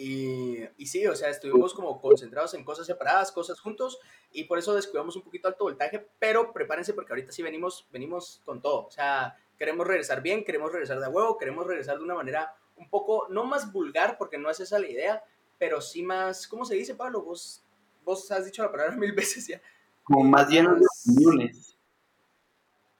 y, 0.00 0.60
y, 0.76 0.86
sí, 0.86 1.04
o 1.08 1.16
sea, 1.16 1.28
estuvimos 1.28 1.74
como 1.74 2.00
concentrados 2.00 2.54
en 2.54 2.62
cosas 2.62 2.86
separadas, 2.86 3.32
cosas 3.32 3.58
juntos, 3.58 3.98
y 4.30 4.44
por 4.44 4.56
eso 4.58 4.72
descuidamos 4.72 5.16
un 5.16 5.22
poquito 5.22 5.48
alto 5.48 5.64
voltaje, 5.64 6.06
pero 6.20 6.52
prepárense 6.52 6.94
porque 6.94 7.12
ahorita 7.12 7.32
sí 7.32 7.42
venimos, 7.42 7.88
venimos 7.90 8.40
con 8.44 8.62
todo. 8.62 8.86
O 8.86 8.90
sea, 8.92 9.36
queremos 9.58 9.86
regresar 9.86 10.22
bien, 10.22 10.44
queremos 10.44 10.70
regresar 10.70 11.00
de 11.00 11.08
huevo, 11.08 11.36
queremos 11.36 11.66
regresar 11.66 11.98
de 11.98 12.04
una 12.04 12.14
manera 12.14 12.54
un 12.76 12.88
poco, 12.88 13.26
no 13.28 13.44
más 13.44 13.72
vulgar, 13.72 14.16
porque 14.16 14.38
no 14.38 14.50
es 14.50 14.60
esa 14.60 14.78
la 14.78 14.88
idea, 14.88 15.22
pero 15.58 15.80
sí 15.80 16.02
más, 16.02 16.46
¿cómo 16.46 16.64
se 16.64 16.76
dice, 16.76 16.94
Pablo? 16.94 17.22
Vos, 17.22 17.64
vos 18.04 18.30
has 18.30 18.44
dicho 18.44 18.62
la 18.62 18.70
palabra 18.70 18.96
mil 18.96 19.12
veces 19.12 19.46
ya. 19.46 19.60
Como 20.04 20.24
más 20.24 20.48
llenos 20.48 20.78
de 20.78 20.86
opiniones. 20.86 21.76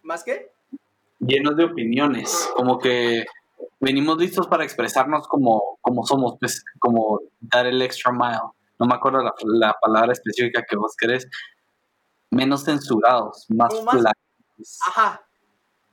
¿Más 0.03 0.25
qué? 0.25 0.51
Llenos 1.21 1.57
de 1.57 1.65
opiniones, 1.65 2.51
como 2.55 2.79
que 2.79 3.25
venimos 3.81 4.19
listos 4.19 4.47
para 4.47 4.65
expresarnos 4.65 5.27
como, 5.27 5.79
como 5.81 6.05
somos, 6.05 6.37
pues 6.39 6.65
como 6.79 7.21
dar 7.41 7.67
el 7.67 7.81
extra 7.83 8.13
mile. 8.13 8.39
No 8.79 8.87
me 8.87 8.95
acuerdo 8.95 9.21
la, 9.45 9.75
palabra 9.81 10.13
específica 10.13 10.65
que 10.69 10.77
vos 10.77 10.95
querés. 10.97 11.29
Menos 12.31 12.65
censurados, 12.65 13.47
más, 13.49 13.75
Ajá. 14.87 15.28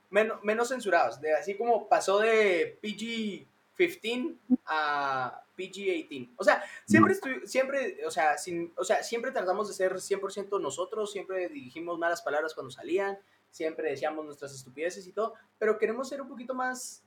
Menos, 0.10 0.44
menos 0.44 0.70
censurados. 0.70 1.20
De, 1.22 1.34
así 1.34 1.56
como 1.56 1.88
pasó 1.90 2.20
de 2.20 2.80
PG-15 2.82 4.38
a 4.66 5.44
PG-18. 5.58 6.34
O 6.38 6.44
sea, 6.44 6.64
siempre, 6.86 7.14
estoy, 7.14 7.42
siempre, 7.46 8.06
o 8.06 8.12
sea, 8.12 8.38
sin, 8.38 8.74
o 8.78 8.84
sea, 8.84 9.04
siempre 9.04 9.32
tratamos 9.32 9.68
de 9.68 9.74
ser 9.74 9.94
100% 9.94 10.60
nosotros, 10.62 11.12
siempre 11.12 11.50
dirigimos 11.50 11.98
malas 11.98 12.22
palabras 12.22 12.54
cuando 12.54 12.72
salían, 12.72 13.18
siempre 13.50 13.90
decíamos 13.90 14.26
nuestras 14.26 14.54
estupideces 14.54 15.08
y 15.08 15.12
todo, 15.12 15.34
pero 15.58 15.78
queremos 15.78 16.10
ser 16.10 16.22
un 16.22 16.28
poquito 16.28 16.54
más 16.54 17.04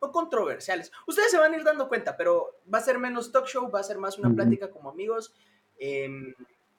o 0.00 0.10
controversiales. 0.10 0.90
Ustedes 1.06 1.30
se 1.30 1.38
van 1.38 1.52
a 1.52 1.56
ir 1.56 1.64
dando 1.64 1.88
cuenta, 1.88 2.16
pero 2.16 2.58
va 2.72 2.78
a 2.78 2.82
ser 2.82 2.98
menos 2.98 3.30
talk 3.30 3.46
show, 3.46 3.70
va 3.70 3.80
a 3.80 3.84
ser 3.84 3.98
más 3.98 4.18
una 4.18 4.34
plática 4.34 4.70
como 4.70 4.90
amigos. 4.90 5.34
Em, 5.78 6.34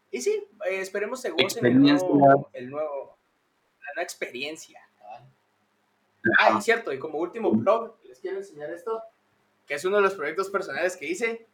y 0.10 0.22
sí, 0.22 0.44
eh, 0.70 0.82
esperemos 0.82 1.22
se 1.22 1.30
gocen 1.30 1.66
el 1.66 1.80
nuevo, 1.80 2.50
el 2.54 2.70
nuevo, 2.70 3.18
la 3.82 3.94
nueva 3.94 4.04
experiencia. 4.04 4.80
Ah, 6.38 6.56
y 6.58 6.62
cierto, 6.62 6.94
y 6.94 7.00
como 7.00 7.18
último 7.18 7.52
blog, 7.52 7.98
les 8.04 8.20
quiero 8.20 8.38
enseñar 8.38 8.70
esto, 8.70 9.02
que 9.66 9.74
es 9.76 9.86
uno 9.86 9.98
de 9.98 10.04
los 10.04 10.14
proyectos 10.14 10.50
personales 10.50 10.96
que 10.96 11.08
hice. 11.08 11.48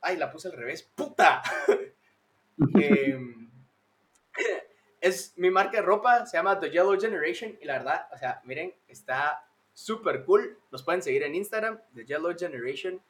Ay, 0.00 0.16
la 0.16 0.30
puse 0.30 0.48
al 0.48 0.54
revés, 0.54 0.82
puta. 0.82 1.42
Em, 2.74 3.50
es 5.00 5.32
mi 5.38 5.50
marca 5.50 5.78
de 5.78 5.82
ropa, 5.82 6.26
se 6.26 6.36
llama 6.36 6.60
The 6.60 6.70
Yellow 6.70 7.00
Generation, 7.00 7.56
y 7.58 7.64
la 7.64 7.78
verdad, 7.78 8.06
o 8.12 8.18
sea, 8.18 8.42
miren, 8.44 8.74
está 8.86 9.46
súper 9.72 10.24
cool. 10.24 10.58
Nos 10.70 10.82
pueden 10.82 11.02
seguir 11.02 11.22
en 11.22 11.34
Instagram, 11.34 11.80
The 11.94 12.04
Yellow 12.04 12.36
Generation, 12.38 13.00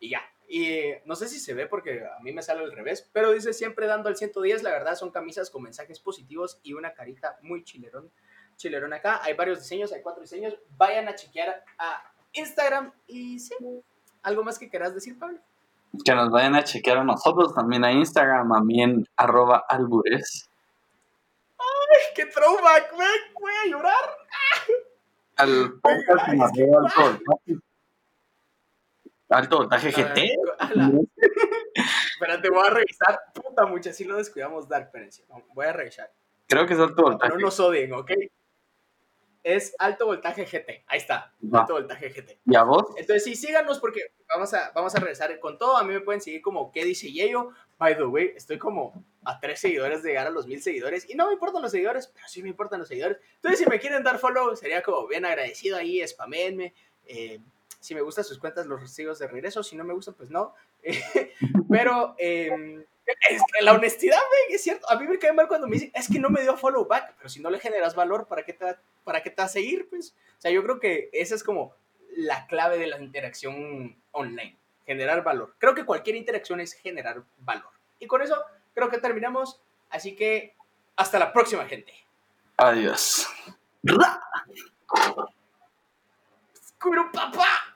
y 0.00 0.10
ya. 0.10 0.20
Y 0.50 0.94
no 1.04 1.14
sé 1.14 1.28
si 1.28 1.38
se 1.38 1.52
ve 1.52 1.66
porque 1.66 2.02
a 2.04 2.22
mí 2.22 2.32
me 2.32 2.40
sale 2.40 2.62
al 2.62 2.72
revés, 2.72 3.08
pero 3.12 3.32
dice 3.32 3.52
siempre 3.52 3.86
dando 3.86 4.08
al 4.08 4.16
110. 4.16 4.62
La 4.62 4.70
verdad 4.70 4.94
son 4.94 5.10
camisas 5.10 5.50
con 5.50 5.62
mensajes 5.62 6.00
positivos 6.00 6.58
y 6.62 6.72
una 6.72 6.94
carita 6.94 7.38
muy 7.42 7.64
chilerón. 7.64 8.10
Chilerón 8.56 8.94
acá. 8.94 9.20
Hay 9.22 9.34
varios 9.34 9.58
diseños, 9.58 9.92
hay 9.92 10.00
cuatro 10.00 10.22
diseños. 10.22 10.56
Vayan 10.78 11.06
a 11.06 11.14
chequear 11.14 11.62
a 11.78 12.12
Instagram 12.32 12.92
y 13.06 13.38
sí. 13.38 13.54
¿Algo 14.22 14.42
más 14.42 14.58
que 14.58 14.70
quieras 14.70 14.94
decir, 14.94 15.18
Pablo? 15.18 15.38
Que 16.02 16.14
nos 16.14 16.30
vayan 16.30 16.54
a 16.54 16.64
chequear 16.64 16.98
a 16.98 17.04
nosotros 17.04 17.54
también 17.54 17.84
a 17.84 17.92
Instagram, 17.92 18.50
a 18.52 18.62
mí 18.62 18.82
en 18.82 19.06
arroba 19.16 19.64
albures. 19.68 20.48
¡Ay, 21.58 22.02
qué 22.16 22.24
throwback! 22.24 22.92
Voy, 22.92 23.06
voy 23.40 23.52
a 23.52 23.70
llorar. 23.70 24.16
Al 25.36 25.78
podcast 25.80 26.28
arroba 26.28 26.80
alto 26.80 27.02
voltaje. 27.02 27.67
Alto 29.28 29.58
voltaje 29.58 29.90
GT. 29.90 30.36
Espérate, 32.12 32.50
voy 32.50 32.66
a 32.66 32.70
revisar. 32.70 33.20
Puta 33.34 33.66
mucha, 33.66 33.92
si 33.92 34.04
lo 34.04 34.16
descuidamos 34.16 34.68
dar, 34.68 34.82
espérense. 34.82 35.24
Voy 35.54 35.66
a 35.66 35.72
revisar. 35.72 36.10
Creo 36.46 36.66
que 36.66 36.74
es 36.74 36.80
alto 36.80 37.02
voltaje. 37.02 37.34
No 37.34 37.40
nos 37.40 37.60
odien, 37.60 37.92
¿ok? 37.92 38.10
Es 39.42 39.74
alto 39.78 40.06
voltaje 40.06 40.44
GT. 40.44 40.84
Ahí 40.86 40.98
está. 40.98 41.34
Va. 41.42 41.60
Alto 41.60 41.74
voltaje 41.74 42.08
GT. 42.08 42.40
¿Y 42.46 42.56
a 42.56 42.62
vos? 42.62 42.86
Entonces 42.96 43.22
sí, 43.22 43.36
síganos 43.36 43.78
porque 43.78 44.00
vamos 44.28 44.52
a, 44.54 44.72
vamos 44.74 44.94
a 44.94 44.98
regresar 44.98 45.38
con 45.40 45.58
todo. 45.58 45.76
A 45.76 45.84
mí 45.84 45.92
me 45.92 46.00
pueden 46.00 46.20
seguir 46.20 46.40
como 46.40 46.72
¿Qué 46.72 46.84
dice 46.84 47.12
Yeyo? 47.12 47.50
By 47.78 47.96
the 47.96 48.04
way, 48.04 48.32
estoy 48.34 48.58
como 48.58 49.04
a 49.24 49.38
tres 49.38 49.60
seguidores 49.60 50.02
de 50.02 50.10
llegar 50.10 50.26
a 50.26 50.30
los 50.30 50.46
mil 50.46 50.62
seguidores. 50.62 51.08
Y 51.08 51.14
no 51.14 51.26
me 51.26 51.34
importan 51.34 51.62
los 51.62 51.70
seguidores, 51.70 52.08
pero 52.08 52.26
sí 52.28 52.42
me 52.42 52.48
importan 52.48 52.80
los 52.80 52.88
seguidores. 52.88 53.18
Entonces 53.36 53.60
si 53.60 53.66
me 53.68 53.78
quieren 53.78 54.02
dar 54.02 54.18
follow, 54.18 54.56
sería 54.56 54.82
como 54.82 55.06
bien 55.06 55.26
agradecido 55.26 55.76
ahí, 55.76 56.06
spamenme. 56.06 56.74
Eh, 57.06 57.40
si 57.80 57.94
me 57.94 58.00
gustan 58.02 58.24
sus 58.24 58.38
cuentas, 58.38 58.66
los 58.66 58.90
sigo 58.90 59.14
de 59.14 59.26
regreso. 59.26 59.62
Si 59.62 59.76
no 59.76 59.84
me 59.84 59.94
gustan, 59.94 60.14
pues 60.14 60.30
no. 60.30 60.54
pero 61.70 62.14
eh, 62.18 62.84
es 63.06 63.42
que 63.52 63.64
la 63.64 63.72
honestidad, 63.72 64.18
güey, 64.28 64.56
es 64.56 64.62
cierto. 64.62 64.90
A 64.90 64.98
mí 64.98 65.06
me 65.06 65.18
cae 65.18 65.32
mal 65.32 65.48
cuando 65.48 65.66
me 65.66 65.74
dicen, 65.74 65.92
es 65.94 66.08
que 66.08 66.18
no 66.18 66.28
me 66.28 66.42
dio 66.42 66.56
follow 66.56 66.86
back. 66.86 67.14
Pero 67.16 67.28
si 67.28 67.40
no 67.40 67.50
le 67.50 67.58
generas 67.58 67.94
valor, 67.94 68.26
¿para 68.26 68.44
qué 68.44 68.52
te, 68.52 68.76
para 69.04 69.22
qué 69.22 69.30
te 69.30 69.42
a 69.42 69.48
seguir? 69.48 69.88
Pues, 69.88 70.14
o 70.38 70.40
sea, 70.40 70.50
yo 70.50 70.62
creo 70.62 70.80
que 70.80 71.08
esa 71.12 71.34
es 71.34 71.42
como 71.42 71.74
la 72.16 72.46
clave 72.46 72.78
de 72.78 72.86
la 72.86 73.00
interacción 73.00 73.96
online, 74.12 74.56
generar 74.86 75.22
valor. 75.22 75.54
Creo 75.58 75.74
que 75.74 75.84
cualquier 75.86 76.16
interacción 76.16 76.60
es 76.60 76.74
generar 76.74 77.22
valor. 77.38 77.70
Y 77.98 78.06
con 78.06 78.22
eso 78.22 78.44
creo 78.74 78.90
que 78.90 78.98
terminamos. 78.98 79.60
Así 79.90 80.14
que 80.14 80.54
hasta 80.96 81.18
la 81.18 81.32
próxima, 81.32 81.64
gente. 81.64 81.94
Adiós. 82.56 83.26
¡Curo 86.78 87.10
papá! 87.12 87.67